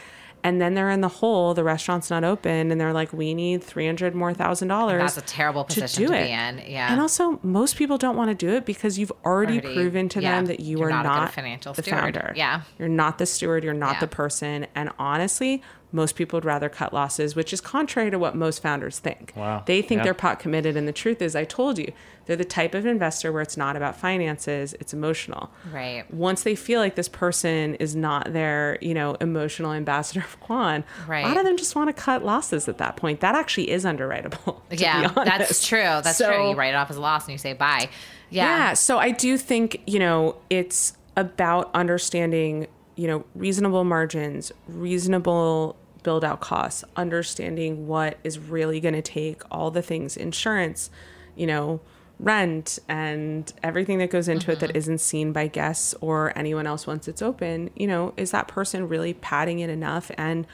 And 0.43 0.61
then 0.61 0.75
they're 0.75 0.91
in 0.91 1.01
the 1.03 1.09
hole. 1.09 1.53
The 1.55 1.65
restaurant's 1.65 2.09
not 2.11 2.25
open, 2.25 2.71
and 2.73 2.81
they're 2.81 2.93
like, 2.93 3.13
"We 3.13 3.35
need 3.35 3.63
three 3.63 3.85
hundred 3.87 4.15
more 4.15 4.33
thousand 4.33 4.69
dollars." 4.69 5.01
That's 5.01 5.19
a 5.19 5.21
terrible 5.33 5.65
position 5.65 6.05
to, 6.07 6.11
be 6.11 6.17
in. 6.19 6.63
Yeah. 6.67 6.91
And 6.91 7.01
also, 7.01 7.39
most 7.43 7.77
people 7.77 7.99
don't 7.99 8.17
want 8.17 8.31
to 8.31 8.35
do 8.35 8.55
it 8.55 8.65
because 8.65 8.99
you've 8.99 9.13
already, 9.25 9.61
Already- 9.61 9.75
proven 9.75 10.09
to 10.11 10.23
yeah, 10.23 10.37
them 10.37 10.47
that 10.47 10.61
you 10.61 10.83
are 10.83 10.89
not 10.91 11.05
not, 11.05 11.33
financial 11.33 11.75
the 11.75 11.83
steward. 11.83 12.01
founder. 12.01 12.33
Yeah. 12.37 12.63
You're 12.79 12.89
not 12.89 13.19
the 13.19 13.27
steward. 13.27 13.65
You're 13.65 13.75
not 13.75 13.95
Yeah. 13.95 14.01
the 14.01 14.07
person. 14.09 14.67
And 14.75 14.91
honestly, 14.99 15.63
most 15.93 16.15
people 16.17 16.37
would 16.37 16.45
rather 16.45 16.69
cut 16.69 16.93
losses, 16.93 17.35
which 17.35 17.53
is 17.53 17.61
contrary 17.61 18.11
to 18.11 18.19
what 18.19 18.35
most 18.37 18.63
founders 18.63 18.99
think. 18.99 19.33
Wow. 19.35 19.63
They 19.67 19.83
think 19.83 19.99
Yeah. 20.01 20.05
they're 20.05 20.15
pot 20.15 20.39
committed. 20.39 20.77
And 20.77 20.87
the 20.87 20.93
truth 20.93 21.21
is, 21.21 21.35
I 21.35 21.45
told 21.45 21.79
you, 21.79 21.93
they're 22.27 22.37
the 22.37 22.45
type 22.45 22.75
of 22.75 22.87
investor 22.87 23.33
where 23.33 23.43
it's 23.43 23.57
not 23.57 23.75
about 23.77 23.97
finances, 23.97 24.75
it's 24.79 24.93
emotional. 24.95 25.51
Right. 25.73 26.05
Once 26.13 26.45
they 26.45 26.55
feel 26.55 26.79
like 26.81 26.95
this 26.95 27.09
person 27.09 27.75
is 27.77 27.97
not 27.97 28.33
their, 28.33 28.79
you 28.81 28.95
know, 28.95 29.15
emotional 29.21 29.73
ambassador 29.73 30.21
of 30.21 30.39
Kwan, 30.39 30.85
Right. 31.09 31.25
a 31.25 31.29
lot 31.29 31.37
of 31.39 31.45
them 31.45 31.57
just 31.57 31.75
want 31.75 31.89
to 31.89 31.93
cut 32.03 32.25
losses 32.25 32.69
at 32.69 32.79
that 32.79 32.97
point. 32.97 33.19
That 33.21 33.35
actually 33.35 33.71
is 33.71 33.85
underwritable. 33.85 34.63
yeah, 34.71 35.09
be 35.09 35.15
that's 35.25 35.67
true. 35.67 35.81
That's 35.83 36.19
true. 36.19 36.51
You 36.51 36.55
write 36.55 36.69
it 36.75 36.77
off 36.77 36.91
as 36.91 36.97
a 36.97 37.01
loss 37.01 37.25
and 37.25 37.33
you 37.33 37.39
say 37.39 37.53
bye. 37.55 37.89
Yeah. 38.29 38.45
yeah. 38.47 38.75
So 38.75 38.99
I 38.99 39.11
do 39.11 39.37
think, 39.37 39.81
you 39.89 39.99
know, 39.99 40.37
it's 40.51 40.93
about 41.17 41.69
understanding, 41.75 42.69
you 42.95 43.09
know, 43.09 43.25
reasonable 43.35 43.83
margins, 43.83 44.53
reasonable 44.69 45.77
build 46.03 46.25
out 46.25 46.41
costs, 46.41 46.85
understanding 46.97 47.87
what 47.87 48.19
is 48.25 48.39
really 48.39 48.81
going 48.81 48.95
to 48.95 49.03
take 49.03 49.43
all 49.51 49.71
the 49.71 49.83
things 49.83 50.17
insurance, 50.17 50.91
you 51.37 51.47
know, 51.47 51.81
rent 52.19 52.79
and 52.89 53.53
everything 53.63 53.99
that 53.99 54.11
goes 54.11 54.29
into 54.29 54.53
it 54.53 54.61
that 54.61 54.69
mm-hmm. 54.69 54.77
isn't 54.77 54.99
seen 54.99 55.33
by 55.33 55.47
guests 55.47 55.95
or 56.01 56.37
anyone 56.37 56.67
else 56.67 56.87
once 56.87 57.09
it's 57.09 57.23
open, 57.23 57.71
you 57.75 57.87
know, 57.87 58.13
is 58.17 58.31
that 58.31 58.47
person 58.47 58.89
really 58.89 59.15
padding 59.15 59.61
it 59.61 59.71
enough 59.71 60.11
and 60.19 60.47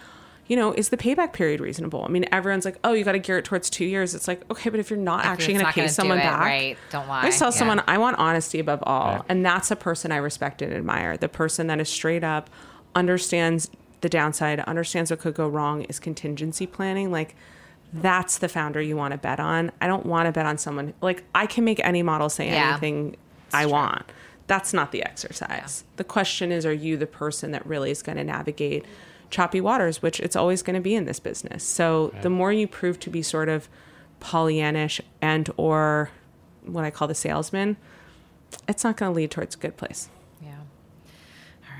you 0.48 0.54
know, 0.54 0.72
is 0.72 0.90
the 0.90 0.96
payback 0.96 1.32
period 1.32 1.60
reasonable? 1.60 2.04
I 2.04 2.08
mean, 2.08 2.24
everyone's 2.30 2.64
like, 2.64 2.78
"Oh, 2.84 2.92
you 2.92 3.02
got 3.02 3.12
to 3.12 3.18
gear 3.18 3.38
it 3.38 3.44
towards 3.44 3.68
two 3.68 3.84
years." 3.84 4.14
It's 4.14 4.28
like, 4.28 4.48
okay, 4.48 4.70
but 4.70 4.78
if 4.78 4.90
you're 4.90 4.98
not 4.98 5.20
If 5.20 5.26
actually 5.26 5.54
going 5.54 5.66
to 5.66 5.72
pay 5.72 5.88
someone 5.88 6.18
it, 6.18 6.22
back, 6.22 6.40
right, 6.40 6.78
don't 6.90 7.08
lie." 7.08 7.26
I 7.26 7.30
tell 7.30 7.48
Yeah. 7.48 7.50
someone 7.50 7.82
I 7.88 7.98
want 7.98 8.18
honesty 8.18 8.60
above 8.60 8.80
all. 8.84 9.16
Right. 9.16 9.22
And 9.28 9.44
that's 9.44 9.72
a 9.72 9.76
person 9.76 10.12
I 10.12 10.18
respect 10.18 10.62
and 10.62 10.72
admire. 10.72 11.16
The 11.16 11.28
person 11.28 11.66
that 11.66 11.80
is 11.80 11.88
straight 11.88 12.22
up, 12.22 12.48
understands 12.94 13.70
the 14.00 14.08
downside, 14.08 14.60
understands 14.60 15.10
what 15.10 15.20
could 15.20 15.34
go 15.34 15.48
wrong, 15.48 15.82
is 15.82 15.98
contingency 15.98 16.66
planning. 16.66 17.10
Like, 17.10 17.34
that's 17.92 18.38
the 18.38 18.48
founder 18.48 18.80
you 18.82 18.96
want 18.96 19.12
to 19.12 19.18
bet 19.18 19.40
on. 19.40 19.72
I 19.80 19.86
don't 19.86 20.06
want 20.06 20.26
to 20.26 20.32
bet 20.32 20.46
on 20.46 20.58
someone. 20.58 20.92
Like, 21.00 21.24
I 21.34 21.46
can 21.46 21.64
make 21.64 21.80
any 21.84 22.02
model 22.02 22.28
say 22.28 22.48
Yeah. 22.50 22.70
anything 22.70 23.16
I 23.52 23.66
want. 23.66 24.04
That's 24.48 24.72
not 24.72 24.92
the 24.92 25.02
exercise. 25.02 25.84
The 25.96 26.04
question 26.04 26.52
is, 26.52 26.66
are 26.66 26.72
you 26.72 26.96
the 26.96 27.06
person 27.06 27.50
that 27.52 27.66
really 27.66 27.90
is 27.90 28.02
going 28.02 28.18
to 28.18 28.24
navigate 28.24 28.84
choppy 29.30 29.60
waters, 29.60 30.02
which 30.02 30.20
it's 30.20 30.36
always 30.36 30.62
going 30.62 30.74
to 30.74 30.80
be 30.80 30.94
in 30.94 31.04
this 31.04 31.20
business. 31.20 31.64
So 31.64 32.14
the 32.22 32.30
more 32.30 32.52
you 32.52 32.66
prove 32.66 33.00
to 33.00 33.10
be 33.10 33.22
sort 33.22 33.48
of 33.48 33.68
Pollyannish 34.20 35.00
and 35.20 35.50
or 35.56 36.10
what 36.64 36.84
I 36.84 36.90
call 36.90 37.08
the 37.08 37.14
salesman, 37.14 37.76
it's 38.68 38.84
not 38.84 38.96
going 38.96 39.12
to 39.12 39.16
lead 39.16 39.30
towards 39.30 39.54
a 39.54 39.58
good 39.58 39.76
place. 39.76 40.08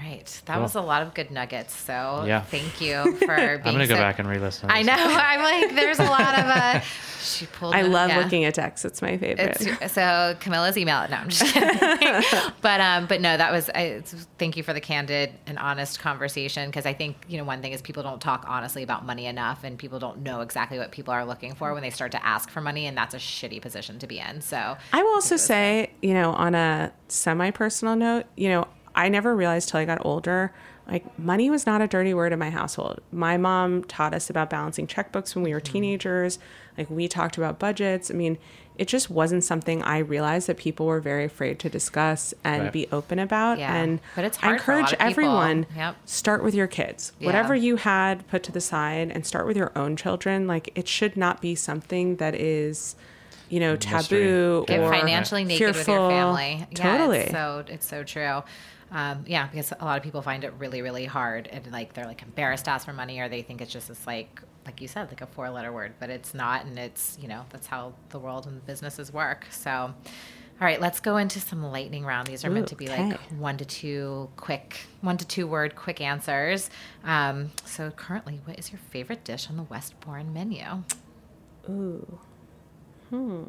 Yeah. 0.07 0.13
All 0.13 0.17
right. 0.19 0.43
That 0.47 0.55
Cool. 0.55 0.63
was 0.63 0.75
a 0.75 0.81
lot 0.81 1.03
of 1.03 1.15
good 1.15 1.31
nuggets. 1.31 1.75
So 1.77 2.25
Yeah. 2.27 2.41
thank 2.43 2.81
you 2.81 3.17
for 3.19 3.37
being 3.37 3.61
I'm 3.65 3.73
gonna 3.75 3.87
go 3.87 3.97
back 3.97 4.19
and 4.19 4.29
re-listen. 4.29 4.71
I 4.71 4.83
know. 4.83 4.95
I'm 4.97 5.41
like, 5.43 5.75
there's 5.75 5.99
a 5.99 6.05
lot 6.05 6.39
of 6.39 6.45
uh 6.47 6.81
she 7.23 7.47
pulled 7.47 7.75
I 7.75 7.81
it- 7.81 7.89
love 7.89 8.11
yeah. 8.11 8.19
looking 8.19 8.45
at 8.45 8.55
decks. 8.55 8.85
It's 8.85 9.03
my 9.03 9.17
favorite. 9.19 9.57
It's, 9.61 9.93
so 9.93 10.37
Camilla's 10.41 10.77
email. 10.79 11.05
No, 11.11 11.17
I'm 11.17 11.29
just 11.29 11.45
kidding. 11.53 12.23
but 12.61 12.81
um, 12.81 13.07
but 13.07 13.21
no, 13.21 13.37
that 13.37 13.51
was. 13.53 13.69
I, 13.75 13.81
it's- 13.81 14.27
thank 14.39 14.57
you 14.57 14.63
for 14.63 14.73
the 14.73 14.81
candid 14.81 15.33
and 15.47 15.59
honest 15.59 15.99
conversation 15.99 16.69
because 16.69 16.87
I 16.87 16.93
think 16.93 17.17
you 17.29 17.39
know 17.39 17.45
one 17.45 17.63
thing 17.63 17.73
is 17.73 17.83
people 17.83 18.03
don't 18.05 18.21
talk 18.21 18.45
honestly 18.47 18.83
about 18.85 19.05
money 19.05 19.27
enough, 19.27 19.65
and 19.65 19.77
people 19.79 19.99
don't 19.99 20.19
know 20.23 20.41
exactly 20.41 20.79
what 20.79 20.93
people 20.93 21.13
are 21.13 21.25
looking 21.25 21.55
for 21.55 21.73
when 21.75 21.83
they 21.83 21.91
start 21.91 22.13
to 22.13 22.25
ask 22.25 22.49
for 22.49 22.61
money, 22.61 22.87
and 22.87 22.97
that's 22.97 23.15
a 23.15 23.19
shitty 23.19 23.61
position 23.61 23.99
to 23.99 24.07
be 24.07 24.19
in. 24.21 24.41
So 24.41 24.77
I 24.93 25.03
will 25.03 25.15
also 25.15 25.37
say, 25.37 25.91
you 26.03 26.15
know, 26.15 26.31
on 26.33 26.55
a 26.55 26.93
semi 27.09 27.51
personal 27.51 27.97
note, 27.97 28.27
you 28.37 28.49
know, 28.51 28.69
I 28.97 29.09
never 29.09 29.36
realized 29.36 29.68
till 29.68 29.78
I 29.80 29.84
got 29.84 30.05
older, 30.05 30.53
like 30.88 31.18
money 31.18 31.51
was 31.51 31.66
not 31.66 31.80
a 31.82 31.86
dirty 31.86 32.14
word 32.14 32.32
in 32.32 32.38
my 32.38 32.51
household. 32.51 33.01
My 33.12 33.36
mom 33.36 33.84
taught 33.84 34.14
us 34.14 34.30
about 34.30 34.51
balancing 34.51 34.86
checkbooks 34.86 35.34
when 35.34 35.44
we 35.44 35.53
were 35.53 35.61
teenagers. 35.61 36.38
Like 36.78 36.88
we 36.90 37.07
talked 37.09 37.36
about 37.36 37.59
budgets. 37.59 38.11
I 38.11 38.14
mean, 38.14 38.38
it 38.78 38.88
just 38.88 39.11
wasn't 39.11 39.42
something 39.42 39.82
I 39.82 39.99
realized 39.99 40.47
that 40.49 40.59
people 40.59 40.84
were 40.86 41.01
very 41.01 41.24
afraid 41.24 41.59
to 41.61 41.68
discuss 41.70 42.34
and 42.44 42.64
Right. 42.64 42.72
be 42.72 42.88
open 42.92 43.18
about. 43.18 43.59
Yeah. 43.59 43.74
And 43.74 44.01
But 44.14 44.24
it's 44.26 44.38
I 44.38 44.47
hard 44.47 44.61
for 44.61 44.72
a 44.72 44.76
encourage 44.76 44.92
lot 44.99 45.09
of 45.09 45.09
people. 45.16 45.24
everyone 45.24 45.66
Yep. 45.74 45.97
start 46.05 46.44
with 46.44 46.55
your 46.55 46.66
kids. 46.66 47.12
Yeah. 47.18 47.26
Whatever 47.26 47.55
you 47.55 47.76
had, 47.76 48.26
put 48.28 48.42
to 48.44 48.53
the 48.53 48.61
side 48.61 49.11
and 49.14 49.26
start 49.26 49.47
with 49.47 49.57
your 49.57 49.72
own 49.76 49.97
children. 49.97 50.47
Like 50.47 50.70
it 50.74 50.88
should 50.88 51.16
not 51.16 51.40
be 51.40 51.55
something 51.55 52.16
that 52.16 52.34
is, 52.34 52.97
you 53.49 53.61
know, 53.61 53.76
taboo 53.76 54.64
Get 54.68 54.80
or 54.80 54.90
financially 54.92 55.44
naked 55.44 55.66
with 55.68 55.76
your 55.76 55.84
fearful. 55.84 56.11
family. 56.11 56.66
Yeah, 56.70 56.76
Totally. 56.99 57.18
It's 57.20 57.30
so 57.32 57.64
it's 57.66 57.86
so 57.88 58.05
true. 58.05 58.42
Um, 58.91 59.24
yeah, 59.26 59.49
because 59.49 59.72
a 59.78 59.84
lot 59.84 59.97
of 59.97 60.05
people 60.05 60.22
find 60.22 60.45
it 60.45 60.53
really, 60.59 60.80
really 60.80 61.07
hard, 61.07 61.49
and 61.49 61.70
like 61.72 61.95
they're 61.95 62.07
like 62.07 62.22
embarrassed 62.22 62.66
to 62.66 62.70
ask 62.70 62.87
for 62.87 62.93
money, 62.93 63.18
or 63.18 63.28
they 63.28 63.43
think 63.43 63.61
it's 63.61 63.72
just 63.72 63.89
this 63.89 64.07
like, 64.07 64.41
like 64.64 64.80
you 64.80 64.89
said, 64.89 65.09
like 65.09 65.20
a 65.20 65.26
four-letter 65.26 65.72
word, 65.72 65.95
but 65.99 66.09
it's 66.11 66.34
not, 66.34 66.64
and 66.64 66.78
it's 66.78 67.18
you 67.20 67.28
know 67.28 67.45
that's 67.51 67.66
how 67.66 67.95
the 68.11 68.18
world 68.18 68.47
and 68.47 68.64
businesses 68.64 69.12
work. 69.12 69.47
So, 69.51 69.70
all 69.70 69.93
right, 70.61 70.80
let's 70.80 71.01
go 71.01 71.16
into 71.16 71.41
some 71.41 71.64
lightning 71.64 72.05
round. 72.05 72.28
These 72.28 72.45
are 72.45 72.51
meant 72.51 72.68
to 72.68 72.76
be 72.76 72.89
okay. 72.89 73.11
like 73.11 73.20
one 73.32 73.57
to 73.59 73.64
two 73.64 74.28
quick, 74.37 74.78
one 75.01 75.16
to 75.16 75.26
two 75.26 75.49
word 75.49 75.74
quick 75.74 76.01
answers. 76.01 76.70
Um, 77.03 77.51
so 77.64 77.91
currently, 77.91 78.41
what 78.45 78.59
is 78.59 78.70
your 78.70 78.78
favorite 78.91 79.24
dish 79.24 79.51
on 79.51 79.57
the 79.57 79.64
Westbourne 79.64 80.32
menu? 80.32 80.64
Ooh. 81.68 82.18
Hmm. 83.11 83.45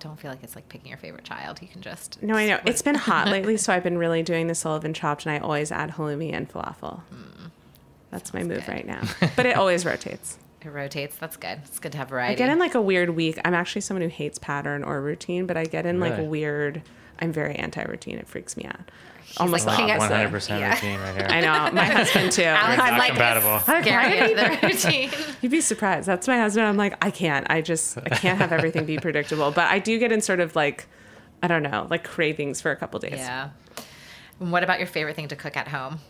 Don't 0.00 0.18
feel 0.18 0.30
like 0.30 0.42
it's 0.42 0.54
like 0.56 0.68
picking 0.68 0.88
your 0.88 0.98
favorite 0.98 1.24
child. 1.24 1.60
You 1.62 1.68
can 1.68 1.80
just 1.82 2.22
No, 2.22 2.34
I 2.34 2.46
know. 2.46 2.54
what- 2.56 2.68
It's 2.68 2.82
been 2.82 2.94
hot 2.96 3.28
lately, 3.28 3.56
so 3.58 3.72
I've 3.72 3.84
been 3.84 3.98
really 3.98 4.22
doing 4.22 4.46
the 4.48 4.54
Sullivan 4.54 4.92
chopped, 4.94 5.24
and 5.26 5.32
I 5.34 5.38
always 5.38 5.70
add 5.70 5.92
halloumi 5.92 6.32
and 6.32 6.48
falafel. 6.50 7.02
Mm. 7.14 7.50
That's 8.10 8.34
my 8.34 8.42
move 8.42 8.66
good. 8.66 8.68
right 8.68 8.86
now. 8.86 9.02
But 9.36 9.46
it 9.46 9.56
always 9.56 9.84
rotates. 9.84 10.38
It 10.62 10.68
rotates. 10.70 11.16
That's 11.16 11.36
good. 11.36 11.60
It's 11.64 11.78
good 11.78 11.92
to 11.92 11.98
have 11.98 12.08
variety. 12.08 12.32
I 12.34 12.36
get 12.46 12.50
in 12.52 12.58
like 12.58 12.74
a 12.74 12.82
weird 12.82 13.10
week. 13.10 13.38
I'm 13.44 13.54
actually 13.54 13.80
someone 13.82 14.02
who 14.02 14.08
hates 14.08 14.38
pattern 14.38 14.82
or 14.84 15.00
routine, 15.00 15.46
but 15.46 15.56
I 15.56 15.64
get 15.64 15.86
in 15.86 16.00
like 16.00 16.18
a 16.18 16.24
weird. 16.24 16.82
I'm 17.18 17.32
very 17.32 17.54
anti-routine. 17.54 18.18
It 18.18 18.26
freaks 18.28 18.56
me 18.56 18.64
out. 18.64 18.90
Like, 19.30 19.40
Almost 19.40 19.66
"Can't 19.66 19.78
like 19.78 19.86
get 19.86 19.98
One 19.98 20.10
hundred 20.10 20.30
percent 20.30 20.60
yeah. 20.60 20.70
right 20.70 21.16
here. 21.16 21.26
I 21.28 21.40
know 21.40 21.70
my 21.72 21.84
husband 21.98 22.32
too. 22.32 22.42
Alex 22.42 22.78
Not 22.78 22.92
is 22.92 22.98
like 22.98 23.08
compatible. 23.10 23.58
scary 23.82 24.32
of 24.32 24.36
the 24.36 24.58
routine. 24.66 25.10
You'd 25.40 25.52
be 25.52 25.60
surprised. 25.60 26.06
That's 26.06 26.26
my 26.26 26.38
husband. 26.38 26.66
I'm 26.66 26.76
like, 26.76 26.96
I 27.04 27.10
can't. 27.10 27.46
I 27.48 27.60
just 27.60 27.96
I 27.98 28.08
can't 28.10 28.38
have 28.38 28.52
everything 28.52 28.84
be 28.86 28.98
predictable. 28.98 29.50
But 29.52 29.70
I 29.70 29.78
do 29.78 29.98
get 29.98 30.10
in 30.12 30.20
sort 30.20 30.40
of 30.40 30.56
like, 30.56 30.86
I 31.42 31.46
don't 31.48 31.62
know, 31.62 31.86
like 31.90 32.04
cravings 32.04 32.60
for 32.60 32.70
a 32.72 32.76
couple 32.76 32.98
days. 33.00 33.12
Yeah. 33.14 33.50
And 34.40 34.50
what 34.50 34.64
about 34.64 34.78
your 34.78 34.88
favorite 34.88 35.16
thing 35.16 35.28
to 35.28 35.36
cook 35.36 35.56
at 35.56 35.68
home? 35.68 36.00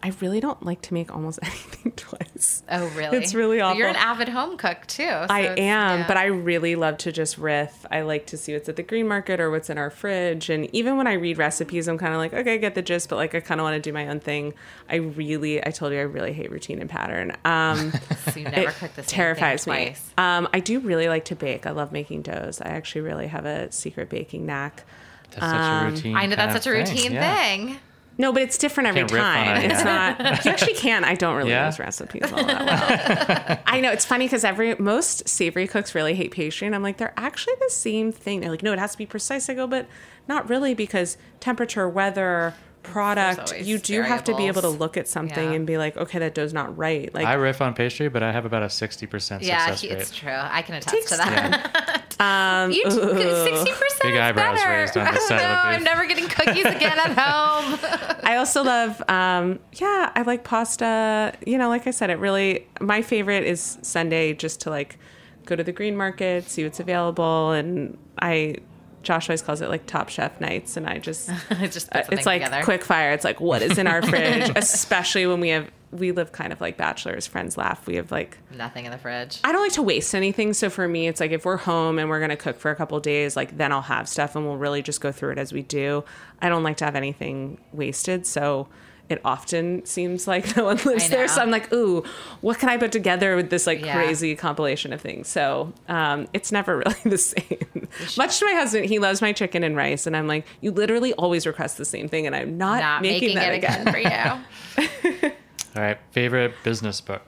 I 0.00 0.12
really 0.20 0.38
don't 0.40 0.62
like 0.64 0.80
to 0.82 0.94
make 0.94 1.12
almost 1.12 1.40
anything 1.42 1.92
twice. 1.92 2.62
Oh, 2.70 2.86
really? 2.96 3.18
It's 3.18 3.34
really 3.34 3.58
But 3.58 3.76
You're 3.76 3.88
an 3.88 3.96
avid 3.96 4.28
home 4.28 4.56
cook 4.56 4.86
too. 4.86 5.02
so 5.02 5.26
I 5.28 5.40
am, 5.40 5.56
yeah. 6.00 6.04
but 6.06 6.16
I 6.16 6.26
really 6.26 6.76
love 6.76 6.98
to 6.98 7.12
just 7.12 7.36
riff. 7.36 7.84
I 7.90 8.02
like 8.02 8.26
to 8.26 8.36
see 8.36 8.52
what's 8.52 8.68
at 8.68 8.76
the 8.76 8.82
green 8.82 9.08
market 9.08 9.40
or 9.40 9.50
what's 9.50 9.70
in 9.70 9.78
our 9.78 9.90
fridge. 9.90 10.50
And 10.50 10.72
even 10.74 10.96
when 10.96 11.06
I 11.06 11.14
read 11.14 11.38
recipes, 11.38 11.88
I'm 11.88 11.98
kind 11.98 12.12
of 12.12 12.18
like, 12.18 12.32
okay, 12.32 12.54
I 12.54 12.56
get 12.58 12.74
the 12.74 12.82
gist, 12.82 13.08
but 13.08 13.16
like 13.16 13.34
I 13.34 13.40
kind 13.40 13.60
of 13.60 13.64
want 13.64 13.74
to 13.74 13.80
do 13.80 13.92
my 13.92 14.06
own 14.08 14.20
thing. 14.20 14.54
I 14.88 14.96
really, 14.96 15.64
I 15.66 15.70
told 15.70 15.92
you, 15.92 15.98
I 15.98 16.02
really 16.02 16.32
hate 16.32 16.50
routine 16.50 16.80
and 16.80 16.88
pattern. 16.88 17.32
Um, 17.44 17.92
So 18.32 18.40
you 18.40 18.44
never 18.44 18.68
it 18.70 18.74
cook 18.74 18.94
the 18.94 19.02
same 19.02 19.08
terrifies 19.08 19.64
thing 19.64 19.74
me. 19.74 19.84
twice. 19.86 20.10
Um, 20.18 20.48
I 20.52 20.60
do 20.60 20.80
really 20.80 21.08
like 21.08 21.24
to 21.26 21.34
bake. 21.34 21.66
I 21.66 21.70
love 21.70 21.92
making 21.92 22.22
doughs. 22.22 22.60
I 22.60 22.68
actually 22.68 23.00
really 23.02 23.26
have 23.26 23.46
a 23.46 23.72
secret 23.72 24.10
baking 24.10 24.44
knack. 24.46 24.84
That's 25.30 25.46
such 25.46 25.82
a 25.82 25.90
routine. 25.90 26.16
I 26.16 26.26
know 26.26 26.36
that's 26.36 26.52
such 26.52 26.66
a 26.66 26.70
routine 26.70 26.96
thing, 26.96 27.12
routine 27.12 27.68
yeah. 27.68 27.78
Thing. 28.18 28.22
No, 28.22 28.32
but 28.32 28.42
it's 28.42 28.58
different 28.58 28.88
every 28.88 29.00
Can't 29.02 29.12
riff 29.12 29.22
on 29.22 29.34
time. 29.46 29.56
it, 29.62 29.70
It's 29.70 29.84
yeah. 29.84 30.16
not. 30.18 30.44
You 30.44 30.50
actually 30.50 30.74
can. 30.74 31.04
I 31.04 31.14
don't 31.14 31.36
really 31.36 31.50
Yeah? 31.50 31.66
use 31.66 31.78
recipes 31.78 32.30
all 32.32 32.44
that 32.44 33.48
well. 33.48 33.58
I 33.66 33.80
know 33.80 33.92
it's 33.92 34.04
funny 34.04 34.26
because 34.26 34.44
every 34.44 34.74
most 34.76 35.28
savory 35.28 35.66
cooks 35.66 35.94
really 35.94 36.14
hate 36.14 36.32
pastry, 36.32 36.66
and 36.66 36.74
I'm 36.74 36.82
like, 36.82 36.96
they're 36.98 37.14
actually 37.16 37.54
the 37.60 37.70
same 37.70 38.12
thing. 38.12 38.40
They're 38.40 38.50
like, 38.50 38.62
no, 38.62 38.72
it 38.72 38.78
has 38.78 38.92
to 38.92 38.98
be 38.98 39.06
precise. 39.06 39.48
I 39.48 39.54
go, 39.54 39.66
but 39.66 39.86
not 40.26 40.48
really 40.50 40.74
because 40.74 41.16
temperature, 41.40 41.88
weather, 41.88 42.54
product. 42.82 43.58
You 43.60 43.78
do 43.78 44.02
have 44.02 44.24
to 44.24 44.34
be 44.36 44.46
able 44.46 44.62
to 44.62 44.68
look 44.68 44.96
at 44.96 45.06
something 45.08 45.50
Yeah. 45.50 45.56
and 45.56 45.66
be 45.66 45.76
like, 45.78 45.96
okay, 45.96 46.18
that 46.20 46.34
dough's 46.34 46.52
not 46.54 46.76
right. 46.78 47.12
Like 47.14 47.26
I 47.26 47.34
riff 47.34 47.60
on 47.60 47.74
pastry, 47.74 48.08
but 48.08 48.22
I 48.22 48.32
have 48.32 48.44
about 48.46 48.62
a 48.62 48.70
sixty 48.70 49.06
percent 49.06 49.42
Yeah, 49.42 49.66
success 49.66 49.80
he- 49.82 49.88
rate. 49.90 49.98
it's 49.98 50.16
true. 50.16 50.32
I 50.32 50.62
can 50.62 50.74
attest 50.76 50.94
Takes 50.94 51.10
to 51.10 51.16
that. 51.18 51.97
um, 52.20 52.70
You 52.72 52.82
sixty 52.90 53.70
percent 53.72 54.02
Big 54.02 54.16
eyebrows 54.16 54.58
better. 54.58 54.70
raised 54.70 54.96
on 54.96 55.04
the 55.04 55.10
I 55.12 55.14
don't 55.14 55.28
side 55.28 55.34
of 55.36 55.40
the 55.42 55.48
know. 55.48 55.60
I'm 55.76 55.84
never 55.84 56.06
getting 56.06 56.28
cookies 56.28 56.64
again 56.64 56.98
at 56.98 57.16
home. 57.18 57.78
I 58.22 58.36
also 58.36 58.62
love, 58.62 59.02
um, 59.08 59.58
yeah, 59.74 60.12
I 60.14 60.22
like 60.22 60.44
pasta. 60.44 61.32
You 61.46 61.58
know, 61.58 61.68
like 61.68 61.86
I 61.86 61.90
said, 61.90 62.10
it 62.10 62.18
really, 62.18 62.66
my 62.80 63.02
favorite 63.02 63.44
is 63.44 63.78
Sunday 63.82 64.34
just 64.34 64.60
to 64.62 64.70
like 64.70 64.98
go 65.46 65.56
to 65.56 65.64
the 65.64 65.72
green 65.72 65.96
market, 65.96 66.48
see 66.48 66.64
what's 66.64 66.80
available. 66.80 67.52
And 67.52 67.96
I, 68.20 68.56
Josh 69.02 69.28
always 69.30 69.40
calls 69.42 69.60
it 69.62 69.68
like 69.68 69.86
Top 69.86 70.08
Chef 70.10 70.40
nights. 70.40 70.76
And 70.76 70.86
I 70.86 70.98
just, 70.98 71.28
Just 71.70 71.88
uh, 71.94 72.02
it's 72.10 72.26
like 72.26 72.42
together. 72.42 72.62
quick 72.64 72.84
fire. 72.84 73.12
It's 73.12 73.24
like, 73.24 73.40
what 73.40 73.62
is 73.62 73.78
in 73.78 73.86
our 73.86 74.02
fridge? 74.02 74.50
Especially 74.56 75.26
when 75.26 75.40
we 75.40 75.48
have, 75.50 75.70
we 75.90 76.12
live 76.12 76.32
kind 76.32 76.52
of 76.52 76.60
like 76.60 76.76
bachelors, 76.76 77.26
friends 77.26 77.56
laugh. 77.56 77.86
We 77.86 77.96
have 77.96 78.10
like, 78.10 78.36
Nothing 78.54 78.84
in 78.84 78.90
the 78.92 78.98
fridge. 78.98 79.40
I 79.44 79.52
don't 79.52 79.62
like 79.62 79.72
to 79.72 79.82
waste 79.82 80.14
anything. 80.14 80.52
So 80.52 80.68
for 80.68 80.86
me, 80.86 81.08
it's 81.08 81.20
like 81.20 81.30
if 81.30 81.44
we're 81.44 81.56
home 81.56 81.98
and 81.98 82.08
we're 82.10 82.18
going 82.20 82.30
to 82.30 82.36
cook 82.36 82.58
for 82.58 82.70
a 82.70 82.76
couple 82.76 82.98
days, 83.00 83.36
like 83.36 83.56
then 83.56 83.72
I'll 83.72 83.80
have 83.82 84.08
stuff 84.08 84.36
and 84.36 84.44
we'll 84.46 84.56
really 84.58 84.82
just 84.82 85.00
go 85.00 85.12
through 85.12 85.30
it 85.32 85.38
as 85.38 85.52
we 85.52 85.62
do. 85.62 86.04
I 86.42 86.48
don't 86.48 86.62
like 86.62 86.76
to 86.78 86.84
have 86.84 86.94
anything 86.96 87.58
wasted. 87.72 88.26
So 88.26 88.68
it 89.08 89.22
often 89.24 89.82
seems 89.86 90.28
like 90.28 90.54
no 90.58 90.64
one 90.66 90.76
lives 90.84 91.08
there. 91.08 91.26
So 91.28 91.40
I'm 91.40 91.50
like, 91.50 91.72
ooh, 91.72 92.04
what 92.42 92.58
can 92.58 92.68
I 92.68 92.76
put 92.76 92.92
together 92.92 93.36
with 93.36 93.48
this 93.48 93.66
like 93.66 93.82
Yeah. 93.82 93.94
crazy 93.94 94.36
compilation 94.36 94.92
of 94.92 95.00
things? 95.00 95.28
So 95.28 95.72
um, 95.88 96.28
it's 96.34 96.52
never 96.52 96.76
really 96.84 96.96
the 97.06 97.16
same. 97.16 97.88
Much 98.18 98.38
to 98.40 98.44
my 98.44 98.52
husband, 98.52 98.84
he 98.84 98.98
loves 98.98 99.22
my 99.22 99.32
chicken 99.32 99.64
and 99.64 99.74
rice. 99.74 100.06
And 100.06 100.14
I'm 100.14 100.26
like, 100.26 100.44
you 100.60 100.70
literally 100.70 101.14
always 101.14 101.46
request 101.46 101.78
the 101.78 101.86
same 101.86 102.08
thing. 102.08 102.26
And 102.26 102.36
I'm 102.36 102.58
not, 102.58 102.80
Not 102.80 103.00
making, 103.00 103.34
making, 103.34 103.36
that 103.38 103.54
again 103.54 103.90
for 103.90 105.16
you. 105.22 105.30
All 105.78 105.84
right, 105.84 105.98
favorite 106.10 106.54
business 106.64 107.00
book. 107.00 107.22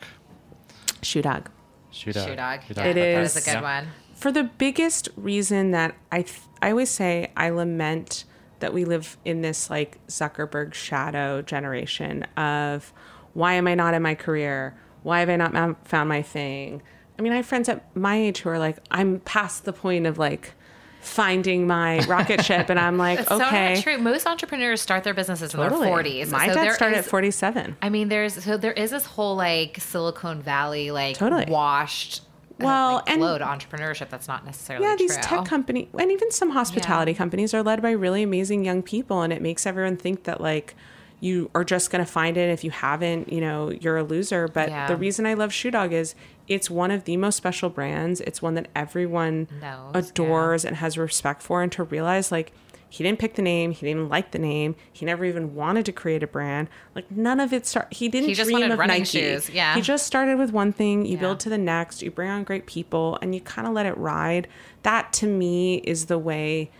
Shoe 1.02 1.22
dog. 1.22 1.48
Shoe 1.92 2.12
dog. 2.12 2.26
Shoe 2.28 2.34
dog. 2.34 2.60
Shoe 2.64 2.74
Yeah, 2.76 2.84
It 2.86 2.94
That 2.94 2.96
is- 3.22 3.36
is 3.36 3.42
a 3.46 3.48
good 3.48 3.58
Yeah. 3.58 3.62
one. 3.82 3.86
for 4.16 4.32
the 4.32 4.42
biggest 4.42 5.08
reason 5.16 5.70
that 5.70 5.94
I 6.10 6.22
th- 6.22 6.40
I 6.60 6.70
always 6.72 6.90
say 6.90 7.30
I 7.36 7.50
lament 7.50 8.24
that 8.58 8.74
we 8.74 8.84
live 8.84 9.16
in 9.24 9.40
this 9.42 9.70
like 9.70 10.04
Zuckerberg 10.08 10.74
shadow 10.74 11.42
generation 11.42 12.24
of 12.36 12.92
why 13.34 13.52
am 13.54 13.68
I 13.68 13.76
not 13.76 13.94
in 13.94 14.02
my 14.02 14.16
career? 14.16 14.74
Why 15.04 15.20
have 15.20 15.30
I 15.30 15.36
not 15.36 15.52
ma- 15.52 15.74
found 15.84 16.08
my 16.08 16.20
thing? 16.20 16.82
I 17.20 17.22
mean, 17.22 17.32
I 17.32 17.36
have 17.36 17.46
friends 17.46 17.68
at 17.68 17.84
my 17.96 18.16
age 18.16 18.40
who 18.40 18.48
are 18.50 18.58
like, 18.58 18.78
I'm 18.90 19.20
past 19.20 19.64
the 19.64 19.72
point 19.72 20.06
of 20.08 20.18
like 20.18 20.54
finding 21.00 21.66
my 21.66 21.98
rocket 22.06 22.44
ship, 22.44 22.68
and 22.70 22.78
I'm 22.78 22.96
like, 22.98 23.20
It's 23.20 23.28
so 23.28 23.36
okay, 23.46 23.74
not 23.74 23.82
true. 23.82 23.98
Most 23.98 24.26
entrepreneurs 24.26 24.80
start 24.80 25.04
their 25.04 25.14
businesses 25.14 25.54
in 25.54 25.60
totally. 25.60 25.86
their 25.86 26.24
40s. 26.24 26.30
My 26.30 26.48
So 26.48 26.54
dad 26.54 26.72
started 26.74 26.98
is- 26.98 27.04
at 27.06 27.10
47. 27.10 27.76
I 27.82 27.88
mean, 27.88 28.08
there's 28.08 28.42
so 28.44 28.56
there 28.56 28.72
is 28.72 28.90
this 28.90 29.06
whole 29.06 29.36
like 29.36 29.78
Silicon 29.80 30.42
Valley 30.42 30.90
like 30.90 31.16
Totally. 31.16 31.46
washed, 31.48 32.22
Well, 32.58 32.96
like, 32.96 33.10
and- 33.10 33.20
to 33.22 33.44
entrepreneurship. 33.44 34.08
That's 34.10 34.28
not 34.28 34.44
necessarily 34.44 34.86
yeah 34.86 34.96
these 34.96 35.14
true. 35.14 35.22
tech 35.22 35.44
company 35.46 35.88
and 35.98 36.10
even 36.12 36.30
some 36.30 36.50
hospitality 36.50 37.14
companies 37.14 37.54
are 37.54 37.62
led 37.62 37.80
by 37.82 37.90
really 37.92 38.22
amazing 38.22 38.64
young 38.64 38.82
people 38.82 39.22
and 39.22 39.32
it 39.32 39.40
makes 39.42 39.66
everyone 39.66 39.96
think 39.96 40.24
that 40.24 40.40
like 40.40 40.74
you 41.20 41.50
are 41.54 41.64
just 41.64 41.90
going 41.90 42.04
to 42.04 42.10
find 42.10 42.36
it 42.36 42.48
if 42.50 42.64
you 42.64 42.70
haven't 42.70 43.30
you 43.32 43.40
know 43.40 43.70
you're 43.70 43.98
a 43.98 44.02
loser. 44.02 44.48
But 44.48 44.68
Yeah. 44.70 44.86
the 44.86 44.96
reason 44.96 45.26
i 45.26 45.34
love 45.34 45.52
shoe 45.52 45.70
dog 45.70 45.92
is 45.92 46.14
it's 46.48 46.68
one 46.70 46.90
of 46.90 47.04
the 47.04 47.16
most 47.16 47.36
special 47.36 47.70
brands. 47.70 48.20
It's 48.22 48.42
one 48.42 48.54
that 48.54 48.68
everyone 48.74 49.46
Knows, 49.60 50.10
adores 50.10 50.64
and 50.64 50.76
has 50.76 50.98
respect 50.98 51.42
for. 51.42 51.62
And 51.62 51.70
to 51.72 51.84
realize 51.84 52.32
like 52.32 52.52
he 52.88 53.04
didn't 53.04 53.20
pick 53.20 53.34
the 53.34 53.42
name 53.42 53.70
he 53.70 53.86
didn't 53.86 54.08
like 54.08 54.32
the 54.32 54.38
name 54.38 54.74
he 54.92 55.06
never 55.06 55.24
even 55.24 55.54
wanted 55.54 55.86
to 55.86 55.92
create 55.92 56.22
a 56.24 56.26
brand. 56.26 56.68
Like 56.94 57.08
none 57.10 57.38
of 57.38 57.52
it 57.52 57.66
start 57.66 57.92
he 57.92 58.08
didn't 58.08 58.28
He 58.30 58.34
just 58.34 58.50
dream 58.50 58.70
of 58.72 58.78
nike. 58.80 59.04
shoes, 59.04 59.48
yeah. 59.50 59.74
he 59.76 59.80
just 59.80 60.06
started 60.06 60.38
with 60.38 60.52
one 60.52 60.72
thing 60.72 61.06
you 61.06 61.12
Yeah. 61.14 61.20
build 61.20 61.40
to 61.40 61.48
the 61.48 61.58
next 61.58 62.02
you 62.02 62.10
bring 62.10 62.30
on 62.30 62.42
great 62.44 62.66
people 62.66 63.16
and 63.22 63.32
you 63.34 63.40
kind 63.42 63.68
of 63.68 63.74
let 63.74 63.86
it 63.86 63.96
ride. 63.96 64.48
That 64.82 65.12
to 65.14 65.26
me 65.28 65.76
is 65.84 66.06
the 66.06 66.18
way 66.18 66.70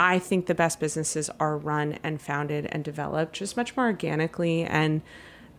i 0.00 0.18
think 0.18 0.46
the 0.46 0.54
best 0.54 0.80
businesses 0.80 1.28
are 1.38 1.56
run 1.58 1.98
and 2.02 2.20
founded 2.22 2.66
and 2.72 2.82
developed 2.82 3.34
just 3.34 3.56
much 3.56 3.76
more 3.76 3.86
organically 3.86 4.62
and 4.64 5.02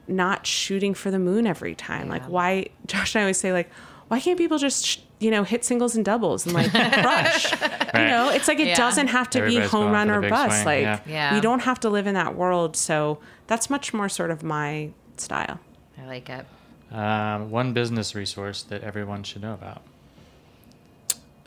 not 0.08 0.46
shooting 0.48 0.94
for 0.96 1.12
the 1.12 1.20
moon 1.20 1.46
every 1.46 1.76
time 1.76 2.10
like 2.10 2.24
why 2.26 2.66
josh 2.88 3.14
and 3.16 3.20
i 3.22 3.24
always 3.24 3.38
say 3.38 3.54
like 3.54 3.70
why 4.08 4.20
can't 4.20 4.38
people 4.38 4.58
just 4.58 4.86
sh- 4.86 4.98
you 5.20 5.30
know 5.32 5.44
hit 5.44 5.64
singles 5.64 5.96
and 5.96 6.04
doubles 6.04 6.46
and 6.46 6.54
like 6.56 6.72
crush 7.04 7.52
you 7.52 8.08
know 8.14 8.30
it's 8.30 8.48
like 8.48 8.60
it 8.60 8.68
Yeah. 8.70 8.76
doesn't 8.76 9.08
have 9.08 9.30
to 9.32 9.40
Everybody's 9.40 9.70
be 9.70 9.72
home 9.78 9.92
run 9.92 10.10
or 10.10 10.22
big 10.22 10.32
bust 10.32 10.64
swing, 10.64 10.86
like 10.86 11.02
yeah. 11.06 11.14
Yeah. 11.16 11.34
we 11.36 11.40
don't 11.42 11.62
have 11.62 11.80
to 11.82 11.90
live 11.90 12.08
in 12.08 12.16
that 12.16 12.36
world 12.36 12.76
so 12.76 13.20
that's 13.48 13.70
much 13.70 13.94
more 13.94 14.10
sort 14.10 14.32
of 14.32 14.42
my 14.44 14.90
style 15.18 15.60
I 16.02 16.06
like 16.08 16.30
it. 16.32 16.46
Um, 16.92 17.52
one 17.52 17.72
business 17.74 18.16
resource 18.16 18.64
that 18.64 18.82
everyone 18.84 19.22
should 19.24 19.44
know 19.44 19.54
about. 19.54 19.82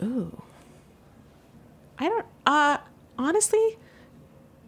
Ooh. 0.02 0.40
I 1.98 2.08
don't 2.08 2.26
uh 2.46 2.78
honestly 3.18 3.78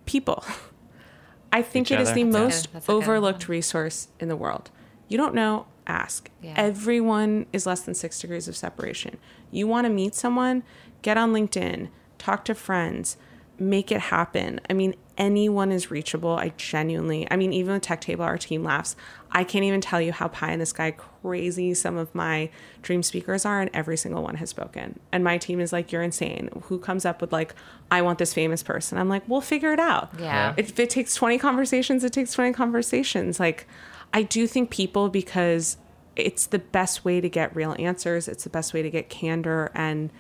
people. 0.05 0.45
I 1.53 1.63
think 1.63 1.89
Each 1.89 1.93
it 1.93 2.01
is 2.01 2.09
other. 2.09 2.15
the 2.17 2.25
That's 2.25 2.33
most 2.39 2.73
that's 2.73 2.85
a 2.85 2.89
good 2.89 2.95
overlooked 2.97 3.49
resource 3.49 4.09
in 4.21 4.29
the 4.29 4.37
world. 4.37 4.71
You 5.09 5.17
don't 5.17 5.35
know, 5.35 5.67
ask. 5.87 6.29
Yeah. 6.43 6.55
Everyone 6.57 7.47
is 7.53 7.67
less 7.67 7.81
than 7.83 7.95
six 7.95 8.21
degrees 8.21 8.49
of 8.49 8.57
separation. 8.57 9.19
You 9.51 9.67
want 9.67 9.87
to 9.87 9.91
meet 9.91 10.15
someone, 10.15 10.65
get 11.03 11.17
on 11.17 11.33
LinkedIn, 11.33 11.89
talk 12.19 12.45
to 12.47 12.55
friends, 12.55 13.17
make 13.59 13.91
it 13.93 14.01
happen. 14.03 14.61
I 14.69 14.73
mean, 14.73 14.97
anyone 15.19 15.73
is 15.73 15.91
reachable. 15.91 16.37
I 16.37 16.53
genuinely, 16.57 17.27
I 17.31 17.37
mean, 17.37 17.53
even 17.53 17.75
with 17.75 17.83
TechTable, 17.83 18.21
our 18.21 18.39
team 18.39 18.63
laughs. 18.63 18.97
I 19.31 19.45
can't 19.45 19.65
even 19.65 19.81
tell 19.81 20.01
you 20.01 20.13
how 20.13 20.29
pie 20.29 20.53
in 20.53 20.59
the 20.59 20.67
sky 20.67 20.93
crazy 20.93 21.75
some 21.75 21.97
of 21.97 22.15
my 22.15 22.51
dream 22.83 23.03
speakers 23.03 23.45
are, 23.45 23.61
and 23.61 23.71
every 23.75 23.97
single 23.97 24.23
one 24.23 24.37
has 24.37 24.51
spoken. 24.51 24.99
And 25.13 25.25
my 25.25 25.39
team 25.39 25.61
is 25.61 25.73
like, 25.73 25.93
You're 25.93 26.03
insane. 26.03 26.51
Who 26.65 26.79
comes 26.79 27.05
up 27.05 27.21
with, 27.21 27.33
like, 27.33 27.55
I 27.91 28.03
want 28.03 28.19
this 28.19 28.35
famous 28.35 28.63
person? 28.63 28.99
I'm 28.99 29.09
like, 29.09 29.23
We'll 29.29 29.41
figure 29.41 29.73
it 29.73 29.81
out. 29.81 30.11
Yeah. 30.19 30.55
If 30.57 30.79
it 30.79 30.91
takes 30.91 31.15
20 31.15 31.39
conversations, 31.39 32.05
it 32.05 32.13
takes 32.13 32.33
20 32.33 32.53
conversations. 32.53 33.41
Like, 33.41 33.67
I 34.13 34.23
do 34.23 34.47
think 34.47 34.71
people, 34.71 35.09
because 35.09 35.77
it's 36.15 36.47
the 36.47 36.59
best 36.59 37.05
way 37.05 37.21
to 37.21 37.29
get 37.29 37.55
real 37.55 37.75
answers, 37.79 38.29
it's 38.29 38.45
the 38.45 38.51
best 38.51 38.73
way 38.73 38.83
to 38.83 38.91
get 38.91 39.09
candor. 39.09 39.71
And 39.75 40.11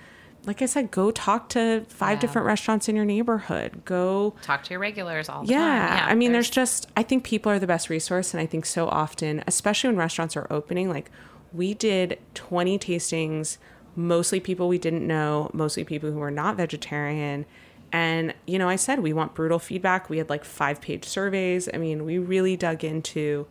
like 0.47 0.63
I 0.63 0.67
said, 0.67 0.91
go 0.93 1.11
talk 1.11 1.49
to 1.51 1.85
five 1.89 2.17
Yeah. 2.17 2.21
different 2.21 2.47
restaurants 2.47 2.89
in 2.89 2.95
your 2.95 3.05
neighborhood. 3.05 3.85
Go 3.85 4.35
Talk 4.43 4.63
to 4.65 4.71
your 4.71 4.79
regulars 4.81 5.29
all 5.29 5.43
the 5.43 5.49
yeah, 5.49 5.99
time. 6.01 6.09
I 6.09 6.15
mean, 6.15 6.33
there's 6.33 6.49
just, 6.49 6.87
I 6.97 7.03
think 7.03 7.25
people 7.25 7.51
are 7.51 7.59
the 7.59 7.67
best 7.67 7.91
resource. 7.91 8.33
And 8.33 8.41
I 8.41 8.47
think 8.47 8.65
so 8.65 8.87
often, 8.89 9.43
especially 9.47 9.91
when 9.91 9.97
restaurants 9.97 10.37
are 10.37 10.47
opening, 10.49 10.89
like 10.89 11.11
we 11.53 11.75
did 11.75 12.19
20 12.35 12.79
tastings, 12.79 13.59
mostly 13.97 14.39
people 14.39 14.69
we 14.69 14.79
didn't 14.79 15.07
know, 15.07 15.51
mostly 15.53 15.83
people 15.83 16.13
who 16.13 16.19
were 16.19 16.31
not 16.31 16.57
vegetarian. 16.57 17.45
And, 17.93 18.35
you 18.47 18.59
know, 18.59 18.69
I 18.69 18.77
said 18.77 19.01
we 19.01 19.13
want 19.13 19.35
brutal 19.35 19.59
feedback. 19.59 20.09
We 20.09 20.19
had 20.19 20.31
like 20.31 20.45
five 20.45 20.81
page 20.81 21.05
surveys. 21.05 21.69
I 21.73 21.79
mean, 21.79 22.05
we 22.05 22.19
really 22.19 22.57
dug 22.57 22.85
into, 22.85 23.47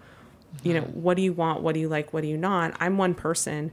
you 0.64 0.74
know, 0.74 0.82
mm-hmm. 0.82 1.02
what 1.02 1.18
do 1.18 1.24
you 1.24 1.34
want? 1.34 1.62
What 1.62 1.74
do 1.74 1.82
you 1.82 1.90
like? 1.90 2.14
What 2.14 2.22
do 2.22 2.28
you 2.28 2.38
not? 2.38 2.76
I'm 2.80 2.98
one 2.98 3.16
person. 3.16 3.72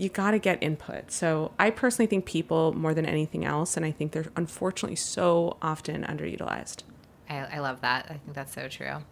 You 0.00 0.08
got 0.08 0.30
to 0.30 0.38
get 0.38 0.62
input. 0.62 1.12
So 1.12 1.52
I 1.58 1.68
personally 1.68 2.06
think 2.06 2.24
people 2.24 2.72
more 2.72 2.94
than 2.94 3.04
anything 3.04 3.44
else. 3.44 3.76
And 3.76 3.84
I 3.84 3.90
think 3.90 4.12
they're 4.12 4.32
unfortunately 4.34 4.96
so 4.96 5.58
often 5.60 6.04
underutilized. 6.04 6.84
I, 7.28 7.36
I 7.36 7.58
love 7.58 7.82
that. 7.82 8.06
I 8.06 8.14
think 8.14 8.32
that's 8.34 8.54
so 8.54 8.66
true, 8.68 9.04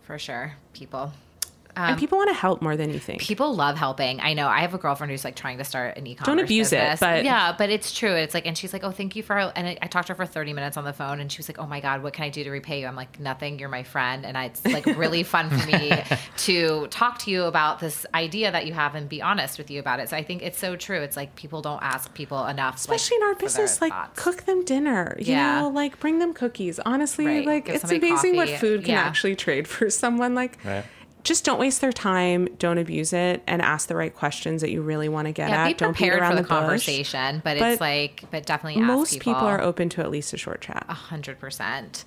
for 0.00 0.18
sure. 0.18 0.56
People. 0.72 1.12
And 1.86 1.92
um, 1.94 1.98
people 1.98 2.18
want 2.18 2.28
to 2.30 2.34
help 2.34 2.62
more 2.62 2.76
than 2.76 2.92
you 2.92 2.98
think. 2.98 3.20
People 3.20 3.54
love 3.54 3.76
helping. 3.76 4.20
I 4.20 4.32
know. 4.34 4.48
I 4.48 4.60
have 4.60 4.74
a 4.74 4.78
girlfriend 4.78 5.10
who's 5.10 5.24
like 5.24 5.36
trying 5.36 5.58
to 5.58 5.64
start 5.64 5.96
an 5.96 6.06
e-commerce. 6.06 6.26
Don't 6.26 6.38
abuse 6.38 6.72
it, 6.72 6.80
business. 6.80 7.00
but- 7.00 7.24
yeah, 7.24 7.54
but 7.56 7.70
it's 7.70 7.92
true. 7.96 8.12
It's 8.14 8.34
like, 8.34 8.46
and 8.46 8.56
she's 8.56 8.72
like, 8.72 8.84
"Oh, 8.84 8.90
thank 8.90 9.16
you 9.16 9.22
for." 9.22 9.38
And 9.38 9.66
I, 9.68 9.78
I 9.82 9.86
talked 9.86 10.06
to 10.08 10.12
her 10.12 10.16
for 10.16 10.26
thirty 10.26 10.52
minutes 10.52 10.76
on 10.76 10.84
the 10.84 10.92
phone, 10.92 11.20
and 11.20 11.30
she 11.30 11.38
was 11.38 11.48
like, 11.48 11.58
"Oh 11.58 11.66
my 11.66 11.80
god, 11.80 12.02
what 12.02 12.12
can 12.12 12.24
I 12.24 12.28
do 12.30 12.44
to 12.44 12.50
repay 12.50 12.80
you?" 12.80 12.86
I'm 12.86 12.96
like, 12.96 13.18
"Nothing. 13.20 13.58
You're 13.58 13.68
my 13.68 13.82
friend, 13.82 14.24
and 14.26 14.36
I, 14.36 14.46
it's 14.46 14.64
like 14.64 14.86
really 14.86 15.22
fun 15.34 15.50
for 15.50 15.66
me 15.66 15.92
to 16.38 16.86
talk 16.88 17.18
to 17.20 17.30
you 17.30 17.44
about 17.44 17.80
this 17.80 18.06
idea 18.14 18.50
that 18.52 18.66
you 18.66 18.72
have 18.72 18.94
and 18.94 19.08
be 19.08 19.22
honest 19.22 19.58
with 19.58 19.70
you 19.70 19.80
about 19.80 20.00
it." 20.00 20.08
So 20.08 20.16
I 20.16 20.22
think 20.22 20.42
it's 20.42 20.58
so 20.58 20.76
true. 20.76 21.00
It's 21.00 21.16
like 21.16 21.34
people 21.36 21.62
don't 21.62 21.82
ask 21.82 22.12
people 22.14 22.46
enough, 22.46 22.76
especially 22.76 23.16
like, 23.18 23.22
in 23.22 23.28
our 23.28 23.34
business 23.36 23.80
like 23.80 23.92
thoughts. 23.92 24.22
cook 24.22 24.42
them 24.44 24.64
dinner 24.64 25.16
you 25.18 25.32
Yeah. 25.32 25.60
know 25.60 25.68
like 25.68 25.98
bring 26.00 26.18
them 26.18 26.32
cookies 26.32 26.78
honestly 26.80 27.26
Right. 27.26 27.46
like 27.46 27.66
Give 27.66 27.74
it's 27.76 27.82
somebody 27.88 28.08
amazing 28.10 28.36
what 28.36 28.48
food 28.50 28.80
can 28.84 28.90
Yeah. 28.92 29.02
actually 29.02 29.36
trade 29.36 29.66
for 29.68 29.90
someone 29.90 30.34
like 30.34 30.58
Right. 30.64 30.84
Just 31.24 31.44
don't 31.44 31.58
waste 31.58 31.80
their 31.80 31.92
time 31.92 32.46
don't 32.58 32.78
abuse 32.78 33.12
it 33.12 33.42
and 33.46 33.60
ask 33.62 33.88
the 33.88 33.96
right 33.96 34.14
questions 34.14 34.62
that 34.62 34.70
you 34.70 34.82
really 34.82 35.08
want 35.08 35.26
to 35.26 35.32
get 35.32 35.50
Yeah, 35.50 35.64
at 35.64 35.68
be 35.68 35.74
don't 35.74 35.94
prepared 35.94 36.24
for 36.24 36.34
the, 36.34 36.42
the, 36.42 36.48
conversation, 36.48 37.42
but, 37.44 37.58
But 37.58 37.72
it's 37.72 37.80
like, 37.80 38.24
but 38.30 38.46
definitely 38.46 38.82
ask 38.82 38.88
most 38.88 39.12
people. 39.14 39.34
people 39.34 39.46
are 39.46 39.60
open 39.60 39.88
to 39.90 40.00
at 40.00 40.10
least 40.10 40.32
a 40.32 40.36
short 40.36 40.60
chat 40.60 40.84
A 40.88 40.94
hundred 40.94 41.38
percent. 41.38 42.04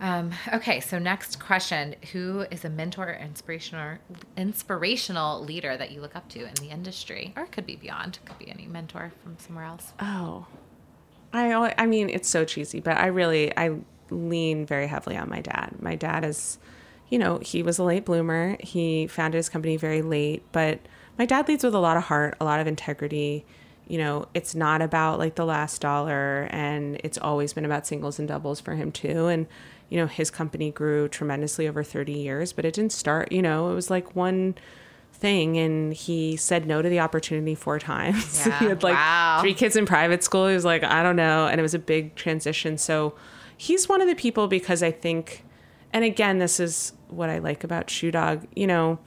Um, 0.00 0.32
okay, 0.54 0.80
so 0.80 0.98
next 0.98 1.40
question: 1.40 1.94
Who 2.12 2.46
is 2.50 2.64
a 2.64 2.70
mentor, 2.70 3.08
or 3.08 3.12
inspirational, 3.12 3.98
inspirational 4.36 5.44
leader 5.44 5.76
that 5.76 5.90
you 5.90 6.00
look 6.00 6.16
up 6.16 6.26
to 6.30 6.40
in 6.46 6.54
the 6.54 6.70
industry, 6.70 7.34
or 7.36 7.42
it 7.42 7.52
could 7.52 7.66
be 7.66 7.76
beyond? 7.76 8.18
Could 8.24 8.38
be 8.38 8.50
any 8.50 8.66
mentor 8.66 9.12
from 9.22 9.36
somewhere 9.38 9.64
else. 9.64 9.92
oh 10.00 10.46
i 11.32 11.74
i 11.78 11.86
mean 11.86 12.08
it's 12.08 12.28
so 12.28 12.44
cheesy 12.44 12.80
but 12.80 12.96
i 12.96 13.06
really 13.06 13.56
i 13.56 13.70
lean 14.10 14.66
very 14.66 14.86
heavily 14.86 15.16
on 15.16 15.28
my 15.28 15.40
dad 15.40 15.70
my 15.78 15.94
dad 15.94 16.24
is 16.24 16.58
you 17.10 17.18
know 17.18 17.38
he 17.42 17.62
was 17.62 17.78
a 17.78 17.84
late 17.84 18.04
bloomer. 18.04 18.56
He 18.60 19.06
founded 19.06 19.38
his 19.38 19.48
company 19.48 19.76
very 19.76 20.02
late 20.02 20.42
but 20.52 20.80
my 21.18 21.26
dad 21.26 21.48
leads 21.48 21.62
with 21.62 21.74
a 21.74 21.78
lot 21.78 21.96
of 21.96 22.04
heart 22.04 22.36
a 22.40 22.44
lot 22.44 22.60
of 22.60 22.66
integrity. 22.66 23.44
You 23.86 23.98
know 23.98 24.26
it's 24.32 24.54
not 24.54 24.80
about 24.80 25.18
like 25.18 25.34
the 25.34 25.44
last 25.44 25.80
dollar 25.80 26.48
and 26.50 27.00
it's 27.04 27.18
always 27.18 27.52
been 27.52 27.64
about 27.64 27.86
singles 27.86 28.18
and 28.18 28.28
doubles 28.28 28.60
for 28.60 28.74
him 28.74 28.92
too. 28.92 29.26
And 29.26 29.46
you 29.90 29.98
know 29.98 30.06
his 30.06 30.30
company 30.30 30.70
grew 30.70 31.08
tremendously 31.08 31.68
over 31.68 31.82
30 31.82 32.12
years 32.12 32.52
but 32.52 32.64
it 32.64 32.72
didn't 32.74 32.92
start 32.92 33.32
you 33.32 33.42
know 33.42 33.70
it 33.70 33.74
was 33.74 33.90
like 33.90 34.14
one 34.14 34.54
thing 35.12 35.58
and 35.58 35.92
he 35.92 36.36
said 36.36 36.64
no 36.66 36.80
to 36.80 36.88
the 36.88 37.00
opportunity 37.00 37.54
four 37.54 37.78
times. 37.78 38.46
Yeah, 38.46 38.58
he 38.60 38.64
had 38.66 38.82
like 38.82 38.94
wow. 38.94 39.38
three 39.42 39.52
kids 39.52 39.76
in 39.76 39.84
private 39.84 40.24
school. 40.24 40.46
He 40.46 40.54
was 40.54 40.64
like 40.64 40.82
i 40.82 41.02
don't 41.02 41.16
know 41.16 41.46
and 41.46 41.58
it 41.58 41.62
was 41.62 41.74
a 41.74 41.78
big 41.78 42.14
transition. 42.14 42.78
So 42.78 43.14
he's 43.56 43.88
one 43.88 44.00
of 44.00 44.08
the 44.08 44.14
people 44.14 44.48
because 44.48 44.82
i 44.82 44.90
think 44.90 45.44
and 45.92 46.02
again 46.02 46.38
this 46.38 46.58
is 46.58 46.94
what 47.12 47.28
i 47.30 47.38
like 47.38 47.64
about 47.64 47.90
shoe 47.90 48.10
dog. 48.10 48.46
You 48.54 48.66
know 48.66 48.98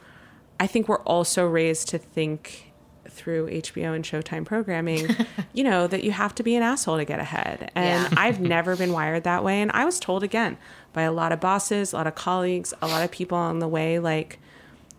i 0.59 0.67
think 0.67 0.87
we're 0.87 1.01
also 1.03 1.45
raised 1.47 1.89
to 1.89 1.97
think 1.97 2.71
through 3.09 3.47
hbo 3.49 3.93
and 3.95 4.03
showtime 4.05 4.45
programming 4.45 5.07
you 5.53 5.63
know 5.63 5.85
that 5.87 6.03
you 6.03 6.11
have 6.11 6.33
to 6.35 6.41
be 6.43 6.55
an 6.55 6.63
asshole 6.63 6.97
to 6.97 7.05
get 7.05 7.19
ahead. 7.19 7.71
And 7.75 8.11
Yeah. 8.11 8.19
i've 8.19 8.39
never 8.39 8.75
been 8.75 8.91
wired 8.93 9.23
that 9.25 9.43
way. 9.43 9.61
And 9.61 9.71
i 9.73 9.85
was 9.85 9.99
told 9.99 10.23
again 10.23 10.57
by 10.93 11.01
a 11.03 11.11
lot 11.11 11.31
of 11.31 11.39
bosses 11.39 11.93
a 11.93 11.97
lot 11.97 12.07
of 12.07 12.15
colleagues 12.15 12.73
a 12.81 12.87
lot 12.87 13.03
of 13.03 13.11
people 13.11 13.37
on 13.37 13.59
the 13.59 13.67
way 13.67 13.99
like 13.99 14.39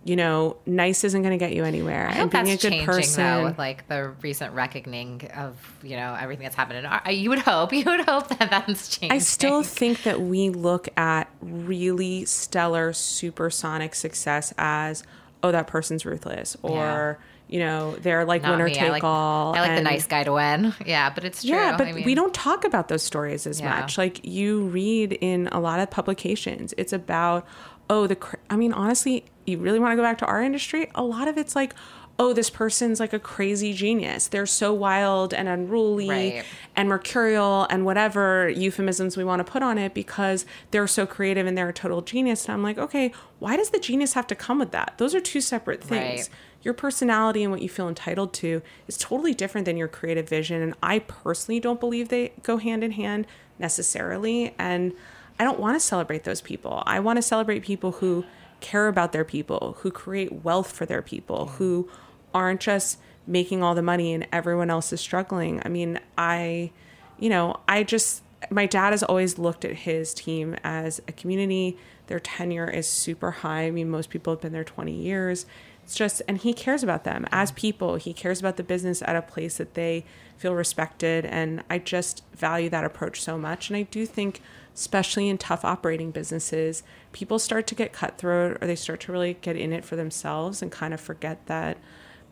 you 0.07 0.16
know, 0.16 0.57
nice 0.66 1.02
isn't 1.02 1.22
going 1.22 1.36
to 1.36 1.42
get 1.42 1.55
you 1.55 1.64
anywhere. 1.64 2.07
I 2.09 2.18
and 2.18 2.30
being 2.30 2.44
that's 2.44 2.64
a 2.64 2.68
good 2.68 2.70
changing 2.72 2.86
person. 2.86 3.24
though, 3.24 3.44
with 3.44 3.59
like 3.59 3.88
the 3.88 4.11
recent 4.20 4.52
reckoning 4.55 5.28
of 5.34 5.57
you 5.82 5.96
know 5.96 6.14
everything 6.20 6.42
that's 6.44 6.55
happened. 6.55 6.80
In 6.80 6.86
our, 6.86 7.11
you 7.11 7.30
would 7.30 7.38
hope, 7.38 7.72
you 7.72 7.84
would 7.86 8.02
hope 8.02 8.28
that 8.28 8.50
that's 8.50 8.88
changing. 8.88 9.12
I 9.12 9.18
still 9.18 9.62
think 9.62 10.02
that 10.02 10.20
we 10.20 10.50
look 10.50 10.88
at 10.98 11.28
really 11.40 12.26
stellar 12.26 12.92
supersonic 12.92 13.94
success 13.94 14.52
as, 14.59 15.05
oh, 15.42 15.52
that 15.52 15.66
person's 15.66 16.05
ruthless, 16.05 16.57
or 16.62 17.18
you 17.48 17.59
know, 17.61 17.94
they're 17.96 18.24
like 18.24 18.42
Not 18.42 18.52
winner 18.52 18.64
me. 18.66 18.74
take 18.74 18.82
I 18.84 18.90
like, 18.90 19.05
all. 19.05 19.55
I 19.55 19.61
like 19.61 19.76
the 19.76 19.82
nice 19.82 20.07
guy 20.07 20.24
to 20.24 20.32
win. 20.32 20.74
Yeah, 20.86 21.11
but 21.11 21.24
it's 21.24 21.42
true. 21.42 21.55
Yeah, 21.55 21.76
but 21.76 21.86
I 21.88 21.92
mean, 21.92 22.05
we 22.05 22.14
don't 22.14 22.34
talk 22.34 22.64
about 22.64 22.88
those 22.88 23.02
stories 23.02 23.46
as 23.46 23.61
Yeah. 23.61 23.80
much. 23.80 23.96
Like 23.98 24.24
you 24.24 24.64
read 24.64 25.12
in 25.12 25.48
a 25.48 25.61
lot 25.61 25.80
of 25.80 25.90
publications, 25.90 26.74
it's 26.76 26.92
about 26.92 27.46
oh 27.90 28.07
the. 28.07 28.16
I 28.50 28.57
mean, 28.57 28.72
honestly, 28.72 29.24
you 29.47 29.59
really 29.59 29.78
want 29.78 29.92
to 29.92 29.97
go 29.97 30.03
back 30.03 30.18
to 30.18 30.26
our 30.26 30.42
industry? 30.42 30.90
A 30.95 31.03
lot 31.03 31.28
of 31.28 31.38
it's 31.38 31.55
like. 31.57 31.74
Oh, 32.16 32.32
this 32.32 32.49
person's 32.49 33.01
like 33.01 33.12
a 33.12 33.18
crazy 33.18 33.72
genius. 33.72 34.28
They're 34.28 34.47
so 34.47 34.72
wild 34.72 35.34
and 35.34 35.49
unruly 35.49 36.09
Right. 36.09 36.45
and 36.76 36.88
mercurial 36.88 37.66
and 37.70 37.84
whatever 37.84 38.49
euphemisms 38.49 39.16
we 39.16 39.24
want 39.24 39.45
to 39.45 39.53
put 39.53 39.64
on 39.64 39.78
it 39.78 39.95
because 39.95 40.47
they're 40.70 40.86
so 40.86 41.07
creative 41.07 41.45
and 41.45 41.59
they're 41.59 41.70
a 41.70 41.72
total 41.72 42.03
genius. 42.03 42.45
And 42.45 42.53
I'm 42.55 42.62
like, 42.62 42.78
okay, 42.78 43.11
why 43.40 43.57
does 43.57 43.70
the 43.70 43.80
genius 43.80 44.12
have 44.12 44.28
to 44.28 44.36
come 44.36 44.61
with 44.61 44.70
that? 44.70 44.95
Those 44.99 45.12
are 45.12 45.18
two 45.20 45.40
separate 45.40 45.82
things 45.82 46.20
Right. 46.20 46.28
your 46.62 46.72
personality 46.72 47.42
and 47.42 47.51
what 47.51 47.62
you 47.62 47.68
feel 47.68 47.88
entitled 47.88 48.32
to 48.34 48.62
is 48.86 48.97
totally 48.97 49.34
different 49.34 49.64
than 49.64 49.76
your 49.76 49.88
creative 49.88 50.28
vision. 50.28 50.62
And 50.62 50.74
I 50.80 51.01
personally 51.01 51.59
don't 51.59 51.80
believe 51.80 52.11
they 52.11 52.32
go 52.45 52.59
hand 52.59 52.84
in 52.84 52.92
hand 52.92 53.26
necessarily. 53.59 54.55
And 54.57 54.92
I 55.40 55.42
don't 55.42 55.59
want 55.59 55.74
to 55.74 55.80
celebrate 55.80 56.22
those 56.22 56.40
people. 56.40 56.84
I 56.86 57.01
want 57.01 57.16
to 57.16 57.22
celebrate 57.22 57.64
people 57.64 57.90
who 57.92 58.24
care 58.64 58.88
about 58.88 59.12
their 59.12 59.24
people, 59.24 59.76
who 59.80 59.90
create 59.90 60.42
wealth 60.42 60.72
for 60.72 60.86
their 60.86 61.02
people, 61.02 61.46
mm. 61.46 61.50
who 61.56 61.88
aren't 62.32 62.60
just 62.60 62.98
making 63.26 63.62
all 63.62 63.74
the 63.74 63.82
money 63.82 64.12
and 64.14 64.26
everyone 64.32 64.70
else 64.70 64.92
is 64.92 65.00
struggling. 65.00 65.60
I 65.64 65.68
mean, 65.68 66.00
I, 66.16 66.72
you 67.18 67.28
know, 67.28 67.60
I 67.68 67.82
just, 67.82 68.22
my 68.50 68.66
dad 68.66 68.92
has 68.92 69.02
always 69.02 69.38
looked 69.38 69.64
at 69.64 69.74
his 69.74 70.14
team 70.14 70.56
as 70.64 71.00
a 71.06 71.12
community. 71.12 71.76
Their 72.06 72.20
tenure 72.20 72.68
is 72.68 72.86
super 72.88 73.30
high. 73.30 73.66
I 73.66 73.70
mean, 73.70 73.90
most 73.90 74.08
people 74.08 74.32
have 74.32 74.40
been 74.40 74.52
there 74.52 74.64
20 74.64 74.92
years. 74.92 75.44
It's 75.82 75.94
just, 75.94 76.22
and 76.26 76.38
he 76.38 76.54
cares 76.54 76.82
about 76.82 77.04
them 77.04 77.24
mm. 77.24 77.28
as 77.32 77.52
people. 77.52 77.96
He 77.96 78.14
cares 78.14 78.40
about 78.40 78.56
the 78.56 78.62
business 78.62 79.02
at 79.02 79.14
a 79.14 79.22
place 79.22 79.58
that 79.58 79.74
they 79.74 80.06
feel 80.38 80.54
respected. 80.54 81.26
And 81.26 81.62
I 81.68 81.78
just 81.78 82.24
value 82.34 82.70
that 82.70 82.84
approach 82.84 83.20
so 83.20 83.36
much. 83.36 83.68
And 83.68 83.76
I 83.76 83.82
do 83.82 84.06
think, 84.06 84.40
especially 84.75 85.29
in 85.29 85.39
tough 85.39 85.64
operating 85.64 86.11
businesses, 86.11 86.83
people 87.12 87.39
start 87.39 87.66
to 87.68 87.75
get 87.75 87.93
cutthroat 87.93 88.59
or 88.61 88.66
they 88.66 88.75
start 88.77 89.01
to 89.01 89.12
really 89.12 89.35
get 89.41 89.57
in 89.57 89.72
it 89.72 89.85
for 89.85 89.97
themselves 89.97 90.62
and 90.62 90.72
kind 90.72 90.93
of 90.93 91.01
forget 91.01 91.47
that, 91.47 91.79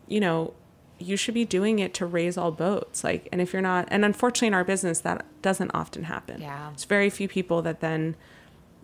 you 0.07 0.19
know, 0.19 0.53
you 0.99 1.17
should 1.17 1.33
be 1.33 1.45
doing 1.45 1.79
it 1.79 1.93
to 1.95 2.05
raise 2.05 2.37
all 2.37 2.51
boats. 2.51 3.03
Like, 3.03 3.27
and 3.31 3.41
if 3.41 3.53
you're 3.53 3.61
not, 3.61 3.87
and 3.89 4.05
unfortunately 4.05 4.47
in 4.49 4.53
our 4.53 4.63
business, 4.63 4.99
that 5.01 5.25
doesn't 5.41 5.71
often 5.73 6.03
happen. 6.03 6.41
Yeah. 6.41 6.71
It's 6.71 6.85
very 6.85 7.09
few 7.09 7.27
people 7.27 7.61
that 7.63 7.79
then, 7.79 8.15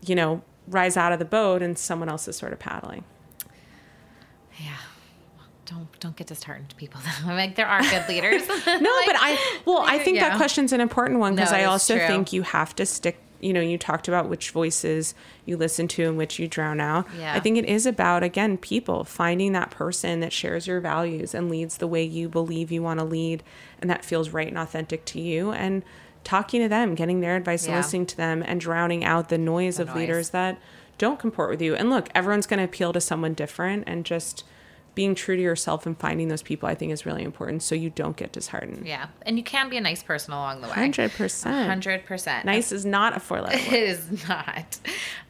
you 0.05 0.15
know, 0.15 0.41
rise 0.67 0.97
out 0.97 1.11
of 1.11 1.19
the 1.19 1.25
boat 1.25 1.61
and 1.61 1.77
someone 1.77 2.09
else 2.09 2.27
is 2.27 2.35
sort 2.35 2.53
of 2.53 2.59
paddling. 2.59 3.03
Yeah. 4.59 4.75
Don't 5.65 5.87
don't 5.99 6.15
get 6.15 6.27
disheartened, 6.27 6.73
people. 6.77 6.99
I'm 7.23 7.35
like 7.37 7.55
there 7.55 7.67
are 7.67 7.81
good 7.81 8.07
leaders. 8.09 8.47
No, 8.65 8.91
but 9.05 9.15
I 9.17 9.61
well, 9.65 9.81
I 9.85 9.99
think 9.99 10.17
yeah. 10.17 10.29
that 10.29 10.37
question's 10.37 10.73
an 10.73 10.81
important 10.81 11.19
one 11.19 11.35
because 11.35 11.51
No, 11.51 11.57
I 11.59 11.63
also 11.65 11.97
true. 11.97 12.07
think 12.07 12.33
you 12.33 12.41
have 12.41 12.75
to 12.77 12.85
stick 12.85 13.19
you 13.41 13.53
know, 13.53 13.61
you 13.61 13.77
talked 13.77 14.07
about 14.07 14.27
which 14.29 14.51
voices 14.51 15.13
you 15.45 15.55
listen 15.57 15.87
to 15.89 16.03
and 16.05 16.17
which 16.17 16.39
you 16.39 16.47
drown 16.47 16.79
out. 16.79 17.07
Yeah. 17.17 17.33
I 17.33 17.39
think 17.39 17.57
it 17.57 17.65
is 17.65 17.85
about, 17.85 18.21
again, 18.23 18.57
people 18.57 19.03
finding 19.03 19.53
that 19.53 19.71
person 19.71 20.19
that 20.19 20.33
shares 20.33 20.67
your 20.67 20.79
values 20.79 21.33
and 21.33 21.49
leads 21.49 21.77
the 21.77 21.87
way 21.87 22.03
you 22.03 22.27
believe 22.29 22.71
you 22.71 22.81
want 22.83 22.99
to 22.99 23.05
lead 23.05 23.43
and 23.81 23.89
that 23.89 24.03
feels 24.05 24.29
right 24.29 24.47
and 24.47 24.57
authentic 24.57 25.05
to 25.05 25.21
you. 25.21 25.51
And 25.51 25.83
talking 26.23 26.61
to 26.61 26.67
them, 26.67 26.95
getting 26.95 27.21
their 27.21 27.37
advice 27.37 27.63
and 27.63 27.71
Yeah. 27.71 27.77
listening 27.77 28.05
to 28.07 28.17
them 28.17 28.43
and 28.45 28.59
drowning 28.59 29.05
out 29.05 29.29
the 29.29 29.37
noise 29.37 29.77
The 29.77 29.83
of 29.83 29.87
noise. 29.89 29.95
leaders 29.97 30.29
that 30.31 30.57
don't 30.97 31.17
comport 31.17 31.49
with 31.49 31.61
you. 31.61 31.75
And 31.75 31.89
look, 31.89 32.09
everyone's 32.13 32.45
going 32.45 32.57
to 32.57 32.65
appeal 32.65 32.91
to 32.91 32.99
someone 32.99 33.33
different 33.33 33.85
and 33.87 34.03
just 34.05 34.43
being 34.95 35.15
true 35.15 35.35
to 35.35 35.41
yourself 35.41 35.85
and 35.85 35.97
finding 35.97 36.27
those 36.27 36.41
people 36.41 36.67
I 36.67 36.75
think 36.75 36.91
is 36.91 37.05
really 37.05 37.23
important 37.23 37.63
so 37.63 37.75
you 37.75 37.89
don't 37.89 38.17
get 38.17 38.31
disheartened. 38.31 38.85
Yeah. 38.85 39.07
And 39.21 39.37
you 39.37 39.43
can 39.43 39.69
be 39.69 39.77
a 39.77 39.81
nice 39.81 40.03
person 40.03 40.33
along 40.33 40.61
the 40.61 40.67
way. 40.67 40.73
100%. 40.73 41.09
100%. 41.09 42.45
Nice 42.45 42.71
is 42.71 42.85
not 42.85 43.15
a 43.15 43.19
four 43.19 43.41
letter 43.41 43.57
word. 43.71 43.73
It 43.73 43.83
is 43.89 44.27
not. 44.27 44.79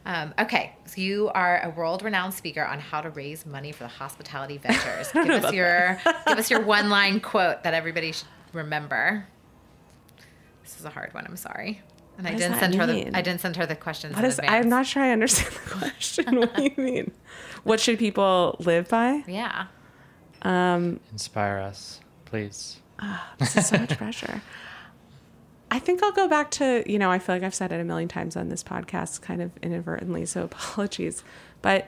Um, 0.05 0.33
okay, 0.39 0.73
so 0.85 1.01
you 1.01 1.29
are 1.29 1.61
a 1.63 1.69
world-renowned 1.69 2.33
speaker 2.33 2.63
on 2.63 2.79
how 2.79 3.01
to 3.01 3.09
raise 3.11 3.45
money 3.45 3.71
for 3.71 3.83
the 3.83 3.89
hospitality 3.89 4.57
ventures. 4.61 5.11
give 5.13 5.29
us 5.29 5.53
your 5.53 5.99
give 6.27 6.37
us 6.37 6.49
your 6.49 6.61
one-line 6.61 7.19
quote 7.19 7.63
that 7.63 7.73
everybody 7.73 8.11
should 8.11 8.27
remember. 8.53 9.27
This 10.63 10.79
is 10.79 10.85
a 10.85 10.89
hard 10.89 11.13
one. 11.13 11.25
I'm 11.27 11.37
sorry, 11.37 11.81
and 12.19 12.27
I 12.27 12.31
What 12.31 12.37
does 12.39 12.41
didn't 12.47 12.51
that 12.51 12.59
send 12.59 12.75
her 12.75 12.85
the 12.85 13.17
I 13.17 13.21
didn't 13.21 13.41
send 13.41 13.55
her 13.55 13.65
the 13.65 13.75
questions. 13.75 14.13
What 14.15 14.25
in 14.25 14.29
is. 14.29 14.39
I'm 14.43 14.69
not 14.69 14.85
sure 14.85 15.01
I 15.01 15.11
understand 15.11 15.51
the 15.53 15.59
question. 15.79 16.35
what 16.39 16.53
do 16.55 16.63
you 16.63 16.71
mean? 16.77 17.11
What 17.63 17.79
should 17.79 17.97
people 17.97 18.57
live 18.59 18.89
by? 18.89 19.23
Yeah. 19.25 19.67
Um, 20.41 20.99
Inspire 21.11 21.57
us, 21.59 22.01
please. 22.25 22.77
Oh, 23.01 23.25
this 23.37 23.55
is 23.55 23.67
so 23.67 23.77
much 23.77 23.97
pressure. 23.97 24.41
I 25.71 25.79
think 25.79 26.03
I'll 26.03 26.11
go 26.11 26.27
back 26.27 26.51
to, 26.51 26.83
you 26.91 26.97
know, 26.99 27.11
I 27.11 27.19
feel 27.19 27.35
like 27.35 27.43
I've 27.43 27.55
said 27.55 27.71
it 27.71 27.79
a 27.79 27.83
million 27.83 28.09
times 28.09 28.35
on 28.35 28.49
this 28.49 28.63
podcast, 28.63 29.21
kind 29.21 29.41
of 29.41 29.51
inadvertently, 29.61 30.25
so 30.25 30.43
apologies. 30.43 31.23
But 31.61 31.87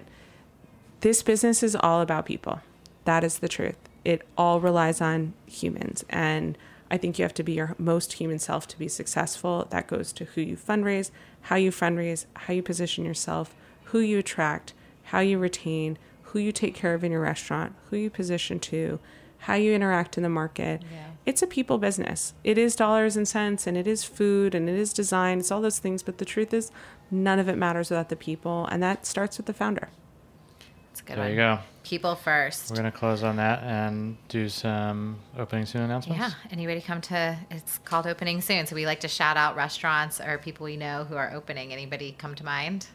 this 1.01 1.23
business 1.23 1.61
is 1.63 1.75
all 1.75 1.99
about 2.01 2.25
people. 2.25 2.61
That 3.05 3.23
is 3.23 3.39
the 3.39 3.49
truth. 3.49 3.77
It 4.05 4.21
all 4.37 4.59
relies 4.61 5.01
on 5.01 5.33
humans. 5.45 6.05
And 6.09 6.57
I 6.91 6.97
think 6.97 7.17
you 7.17 7.23
have 7.23 7.33
to 7.35 7.43
be 7.43 7.53
your 7.53 7.73
most 7.77 8.13
human 8.13 8.37
self 8.37 8.67
to 8.67 8.77
be 8.77 8.89
successful. 8.89 9.65
That 9.69 9.87
goes 9.87 10.11
to 10.13 10.25
who 10.25 10.41
you 10.41 10.57
fundraise, 10.57 11.09
how 11.43 11.55
you 11.55 11.71
fundraise, 11.71 12.25
how 12.35 12.53
you 12.53 12.61
position 12.61 13.05
yourself, 13.05 13.55
who 13.85 13.99
you 13.99 14.19
attract, 14.19 14.73
how 15.05 15.19
you 15.21 15.39
retain, 15.39 15.97
who 16.23 16.39
you 16.39 16.51
take 16.51 16.75
care 16.75 16.93
of 16.93 17.03
in 17.05 17.11
your 17.13 17.21
restaurant, 17.21 17.73
who 17.89 17.95
you 17.95 18.09
position 18.09 18.59
to, 18.59 18.99
how 19.39 19.53
you 19.53 19.73
interact 19.73 20.17
in 20.17 20.23
the 20.23 20.29
market. 20.29 20.81
It's 21.25 21.41
a 21.41 21.47
people 21.47 21.77
business. 21.77 22.33
It 22.43 22.57
is 22.57 22.75
dollars 22.75 23.15
and 23.15 23.27
cents 23.27 23.67
and 23.67 23.77
it 23.77 23.87
is 23.87 24.03
food 24.03 24.53
and 24.53 24.67
it 24.67 24.75
is 24.75 24.91
design. 24.91 25.39
It's 25.39 25.51
all 25.51 25.61
those 25.61 25.79
things. 25.79 26.03
But 26.03 26.17
the 26.17 26.25
truth 26.25 26.53
is, 26.53 26.71
none 27.09 27.39
of 27.39 27.47
it 27.47 27.57
matters 27.57 27.89
without 27.89 28.09
the 28.09 28.15
people. 28.17 28.67
And 28.69 28.83
that 28.83 29.05
starts 29.05 29.37
with 29.37 29.45
the 29.45 29.53
founder. 29.53 29.89
It's 30.91 31.01
a 31.01 31.03
good 31.03 31.17
There 31.17 31.23
one. 31.23 31.31
you 31.31 31.35
go. 31.37 31.59
People 31.83 32.15
first. 32.15 32.69
We're 32.69 32.75
gonna 32.77 32.91
close 32.91 33.23
on 33.23 33.37
that 33.37 33.63
and 33.63 34.17
do 34.27 34.47
some 34.49 35.17
opening 35.37 35.65
soon 35.65 35.81
announcements. 35.81 36.21
Yeah. 36.21 36.31
Anybody 36.51 36.81
come 36.81 37.01
to? 37.01 37.37
It's 37.49 37.79
called 37.79 38.05
opening 38.07 38.41
soon, 38.41 38.65
so 38.67 38.75
we 38.75 38.85
like 38.85 38.99
to 39.01 39.07
shout 39.07 39.35
out 39.37 39.55
restaurants 39.55 40.19
or 40.21 40.37
people 40.37 40.65
we 40.65 40.77
know 40.77 41.05
who 41.05 41.15
are 41.15 41.31
opening. 41.33 41.73
Anybody 41.73 42.13
come 42.17 42.35
to 42.35 42.45
mind? 42.45 42.87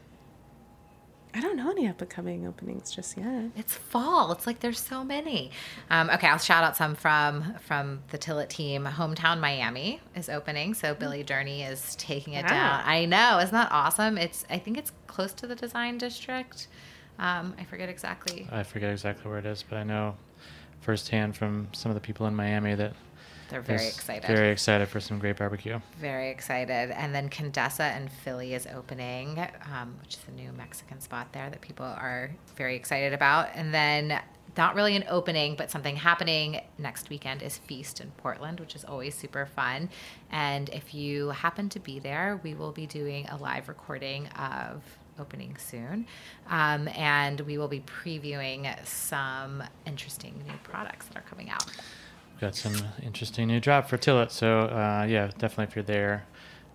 I 1.35 1.41
don't 1.41 1.57
know 1.57 1.71
any 1.71 1.87
up 1.87 2.01
and 2.01 2.09
coming 2.09 2.47
openings 2.47 2.91
just 2.91 3.19
yet. 3.19 3.51
It's 3.57 3.75
fall. 3.75 4.33
It's 4.33 4.47
like 4.47 4.61
there's 4.61 4.81
so 4.81 5.05
many. 5.05 5.51
Um, 5.91 6.09
okay, 6.09 6.29
I'll 6.29 6.39
shout 6.39 6.65
out 6.65 6.77
some 6.79 6.95
from 6.95 7.55
from 7.61 8.01
the 8.11 8.17
Tilit 8.17 8.49
team. 8.49 8.85
Hometown 8.87 9.39
Miami 9.41 10.01
is 10.15 10.31
opening, 10.31 10.73
so 10.73 10.95
Billy 10.95 11.23
Durney 11.23 11.71
is 11.71 11.95
taking 11.97 12.33
it 12.35 12.45
Wow. 12.45 12.49
down. 12.51 12.83
I 12.87 13.05
know, 13.05 13.39
isn't 13.41 13.53
that 13.53 13.71
awesome? 13.71 14.17
It's 14.17 14.47
I 14.49 14.59
think 14.59 14.79
it's 14.79 14.93
close 15.09 15.33
to 15.35 15.47
the 15.47 15.55
Design 15.57 15.99
District. 15.99 16.69
Um, 17.19 17.55
I 17.59 17.64
forget 17.64 17.89
exactly. 17.89 18.47
I 18.51 18.62
forget 18.62 18.91
exactly 18.91 19.29
where 19.31 19.39
it 19.39 19.47
is, 19.47 19.64
but 19.69 19.77
I 19.77 19.85
know 19.85 20.17
firsthand 20.81 21.37
from 21.37 21.69
some 21.73 21.91
of 21.91 21.95
the 21.95 22.01
people 22.01 22.27
in 22.27 22.35
Miami 22.35 22.75
that 22.75 22.93
They're 23.49 23.61
very 23.61 23.87
excited. 23.87 24.27
Very 24.27 24.51
excited 24.51 24.89
for 24.89 25.01
some 25.01 25.19
great 25.19 25.37
barbecue. 25.37 25.81
Very 26.01 26.31
excited. 26.31 26.91
And 26.91 27.14
then 27.14 27.29
Condesa 27.29 27.85
and 27.85 28.11
Philly 28.11 28.55
is 28.55 28.67
opening, 28.75 29.39
um, 29.73 29.97
which 30.01 30.14
is 30.14 30.21
a 30.29 30.33
new 30.33 30.53
Mexican 30.53 31.01
spot 31.01 31.33
there 31.33 31.49
that 31.51 31.61
people 31.61 31.87
are 31.87 32.31
very 32.57 32.77
excited 32.77 33.12
about. 33.12 33.49
And 33.55 33.73
then, 33.73 34.21
not 34.57 34.75
really 34.75 34.97
an 34.97 35.05
opening, 35.09 35.55
but 35.55 35.71
something 35.71 35.97
happening 35.97 36.62
next 36.79 37.11
weekend 37.11 37.43
is 37.43 37.59
Feast 37.59 38.01
in 38.01 38.11
Portland, 38.12 38.59
which 38.59 38.75
is 38.75 38.85
always 38.85 39.14
super 39.14 39.45
fun. 39.45 39.91
And 40.31 40.69
if 40.71 40.95
you 40.95 41.29
happen 41.29 41.69
to 41.71 41.79
be 41.79 41.99
there, 41.99 42.41
we 42.43 42.55
will 42.55 42.73
be 42.73 42.87
doing 42.87 43.27
a 43.29 43.37
live 43.37 43.69
recording 43.69 44.29
of 44.29 44.83
opening 45.19 45.57
soon. 45.59 46.07
Um, 46.49 46.89
and 46.89 47.41
we 47.41 47.59
will 47.59 47.69
be 47.69 47.81
previewing 47.81 48.69
some 48.87 49.62
interesting 49.87 50.43
new 50.47 50.55
products 50.62 51.07
that 51.07 51.19
are 51.19 51.25
coming 51.29 51.51
out. 51.51 51.64
Got 52.41 52.55
some 52.55 52.75
interesting 53.03 53.49
new 53.49 53.61
drop 53.61 53.89
for 53.89 53.97
Tilit. 53.97 54.31
So 54.31 54.62
uh, 54.62 55.07
yeah, 55.09 55.31
definitely 55.39 55.64
if 55.64 55.77
you're 55.77 55.83
there, 55.85 56.27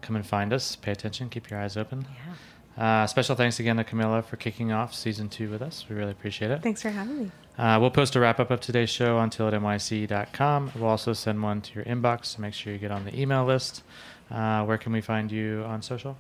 come 0.02 0.16
and 0.16 0.26
find 0.26 0.54
us. 0.54 0.76
Pay 0.76 0.92
attention. 0.92 1.30
Keep 1.30 1.50
your 1.50 1.60
eyes 1.60 1.78
open. 1.78 2.06
Uh, 2.78 3.06
special 3.06 3.36
thanks 3.36 3.60
again 3.60 3.78
to 3.78 3.84
Camilla 3.84 4.22
for 4.22 4.38
kicking 4.38 4.72
off 4.72 4.94
season 4.94 5.30
two 5.30 5.50
with 5.50 5.62
us. 5.62 5.86
We 5.90 5.96
really 5.96 6.12
appreciate 6.12 6.52
it. 6.52 6.64
Thanks 6.64 6.82
for 6.82 6.90
having 6.90 7.24
me. 7.24 7.32
Uh, 7.58 7.78
we'll 7.80 7.92
post 7.92 8.16
a 8.16 8.20
wrap 8.20 8.40
up 8.40 8.50
of 8.50 8.62
today's 8.62 8.90
show 8.90 9.18
on 9.18 9.30
tilitnyc.com. 9.30 10.72
We'll 10.76 10.90
also 10.90 11.14
send 11.14 11.44
one 11.44 11.62
to 11.62 11.76
your 11.76 11.84
inbox, 11.84 12.26
so 12.28 12.42
make 12.42 12.54
sure 12.54 12.72
you 12.74 12.80
get 12.80 12.92
on 12.92 13.06
the 13.06 13.20
email 13.20 13.46
list. 13.46 13.84
Uh, 14.32 14.64
where 14.64 14.78
can 14.78 14.94
we 14.94 15.02
find 15.02 15.32
you 15.32 15.64
on 15.68 15.82
social? 15.82 16.18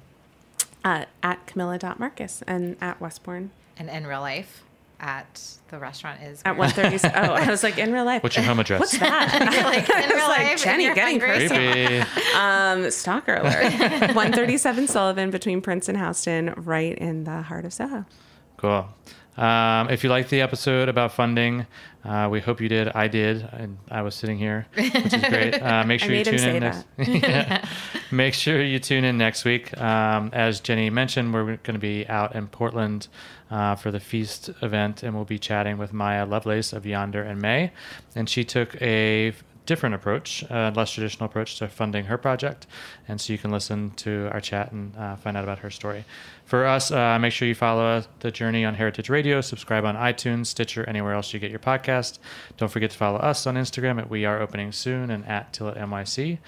Uh, 0.83 1.05
at 1.21 1.45
Camilla.Marcus 1.47 2.41
and 2.47 2.75
at 2.81 2.99
Westbourne. 2.99 3.51
And 3.77 3.89
in 3.89 4.07
real 4.07 4.21
life, 4.21 4.63
at 4.99 5.41
the 5.69 5.79
restaurant 5.79 6.21
is 6.21 6.41
At 6.45 6.57
where- 6.57 6.67
130. 6.69 7.15
oh, 7.15 7.33
I 7.33 7.49
was 7.49 7.63
like, 7.63 7.77
in 7.77 7.91
real 7.91 8.05
life. 8.05 8.21
What's 8.23 8.35
your 8.35 8.45
home 8.45 8.59
address? 8.59 8.79
What's 8.79 8.97
that? 8.99 9.31
like 9.65 9.89
in 9.89 9.95
I 9.95 10.01
was 10.01 10.09
real 10.15 10.27
like, 10.27 10.39
life, 10.39 10.53
if 10.53 10.63
Jenny, 10.63 10.85
you're 10.85 10.95
getting 10.95 11.19
hungry. 11.19 11.47
Creepy. 11.47 12.03
um, 12.37 12.91
stalker 12.91 13.35
alert. 13.35 13.71
137 14.15 14.87
Sullivan 14.87 15.31
between 15.31 15.61
Prince 15.61 15.87
and 15.89 15.97
Houston, 15.97 16.53
right 16.57 16.97
in 16.97 17.23
the 17.23 17.41
heart 17.43 17.65
of 17.65 17.73
Soho. 17.73 18.05
Cool. 18.57 18.87
Um, 19.37 19.89
if 19.89 20.03
you 20.03 20.09
liked 20.09 20.29
the 20.29 20.41
episode 20.41 20.89
about 20.89 21.13
funding, 21.13 21.65
uh, 22.03 22.27
we 22.29 22.41
hope 22.41 22.59
you 22.61 22.69
did. 22.69 22.89
I 22.89 23.07
did, 23.07 23.41
and 23.53 23.77
I 23.89 24.01
was 24.03 24.13
sitting 24.13 24.37
here, 24.37 24.67
which 24.75 24.93
is 24.93 25.23
great. 25.29 25.55
Uh, 25.61 25.83
make 25.85 26.03
I 26.03 26.05
sure 26.05 26.13
you 26.15 26.19
made 26.19 26.27
him 26.27 26.33
tune 26.33 26.39
say 26.39 26.55
in 26.57 26.59
next. 26.63 26.85
Yeah. 27.23 27.65
Make 28.11 28.33
sure 28.33 28.61
you 28.61 28.77
tune 28.79 29.05
in 29.05 29.17
next 29.17 29.45
week. 29.45 29.77
Um, 29.79 30.31
as 30.33 30.59
Jenny 30.59 30.89
mentioned, 30.89 31.33
we're 31.33 31.45
going 31.45 31.73
to 31.75 31.79
be 31.79 32.05
out 32.07 32.35
in 32.35 32.47
Portland 32.47 33.07
uh, 33.49 33.75
for 33.75 33.89
the 33.89 34.01
feast 34.01 34.49
event, 34.61 35.01
and 35.01 35.15
we'll 35.15 35.23
be 35.23 35.39
chatting 35.39 35.77
with 35.77 35.93
Maya 35.93 36.25
Lovelace 36.25 36.73
of 36.73 36.85
Yonder 36.85 37.23
and 37.23 37.41
Mae, 37.41 37.71
and 38.13 38.29
she 38.29 38.43
took 38.43 38.81
a 38.81 39.33
different 39.65 39.95
approach, 39.95 40.43
a 40.49 40.73
less 40.75 40.91
traditional 40.91 41.25
approach 41.25 41.57
to 41.59 41.67
funding 41.67 42.05
her 42.05 42.17
project. 42.17 42.67
And 43.07 43.21
so 43.21 43.31
you 43.31 43.39
can 43.39 43.51
listen 43.51 43.91
to 43.97 44.29
our 44.33 44.41
chat 44.41 44.73
and 44.73 44.93
uh, 44.97 45.15
find 45.15 45.37
out 45.37 45.43
about 45.43 45.59
her 45.59 45.69
story. 45.69 46.03
For 46.43 46.65
us, 46.65 46.91
uh, 46.91 47.17
make 47.19 47.31
sure 47.31 47.47
you 47.47 47.55
follow 47.55 48.03
the 48.19 48.31
journey 48.31 48.65
on 48.65 48.73
Heritage 48.73 49.09
Radio, 49.09 49.39
subscribe 49.39 49.85
on 49.85 49.95
iTunes, 49.95 50.47
Stitcher, 50.47 50.83
anywhere 50.89 51.13
else 51.13 51.33
you 51.33 51.39
get 51.39 51.51
your 51.51 51.59
podcast. 51.59 52.19
Don't 52.57 52.69
forget 52.69 52.91
to 52.91 52.97
follow 52.97 53.19
us 53.19 53.47
on 53.47 53.55
Instagram 53.55 53.99
at 53.99 54.09
We 54.09 54.25
Are 54.25 54.41
Opening 54.41 54.73
Soon 54.73 55.09
and 55.09 55.25
at 55.25 55.53
Tilit 55.53 55.77
NYC. 55.77 56.39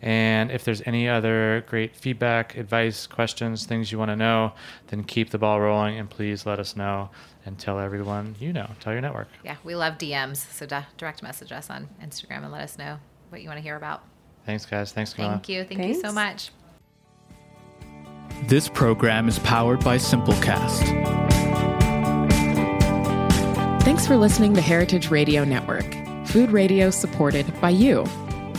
And 0.00 0.50
if 0.50 0.64
there's 0.64 0.82
any 0.86 1.08
other 1.08 1.64
great 1.66 1.96
feedback, 1.96 2.56
advice, 2.56 3.06
questions, 3.06 3.66
things 3.66 3.90
you 3.90 3.98
want 3.98 4.10
to 4.10 4.16
know, 4.16 4.52
then 4.88 5.02
keep 5.02 5.30
the 5.30 5.38
ball 5.38 5.60
rolling 5.60 5.98
and 5.98 6.08
please 6.08 6.46
let 6.46 6.60
us 6.60 6.76
know 6.76 7.10
and 7.44 7.58
tell 7.58 7.80
everyone 7.80 8.36
you 8.38 8.52
know. 8.52 8.70
Tell 8.80 8.92
your 8.92 9.02
network. 9.02 9.28
Yeah, 9.44 9.56
we 9.64 9.74
love 9.74 9.94
DMs. 9.94 10.36
So 10.52 10.66
di- 10.66 10.86
direct 10.96 11.22
message 11.22 11.50
us 11.50 11.68
on 11.70 11.88
Instagram 12.02 12.44
and 12.44 12.52
let 12.52 12.62
us 12.62 12.78
know 12.78 12.98
what 13.30 13.42
you 13.42 13.48
want 13.48 13.58
to 13.58 13.62
hear 13.62 13.76
about. 13.76 14.02
Thanks, 14.46 14.64
guys. 14.64 14.92
Thanks, 14.92 15.12
Camilla. 15.12 15.32
Thank 15.32 15.48
you. 15.48 15.64
Thank 15.64 15.82
you 15.82 16.00
so 16.00 16.12
much. 16.12 16.50
This 18.46 18.68
program 18.68 19.28
is 19.28 19.38
powered 19.40 19.82
by 19.84 19.96
Simplecast. 19.96 20.94
Thanks 23.82 24.06
for 24.06 24.16
listening 24.16 24.54
to 24.54 24.60
Heritage 24.60 25.10
Radio 25.10 25.44
Network, 25.44 25.86
food 26.26 26.50
radio 26.50 26.90
supported 26.90 27.58
by 27.60 27.70
you. 27.70 28.04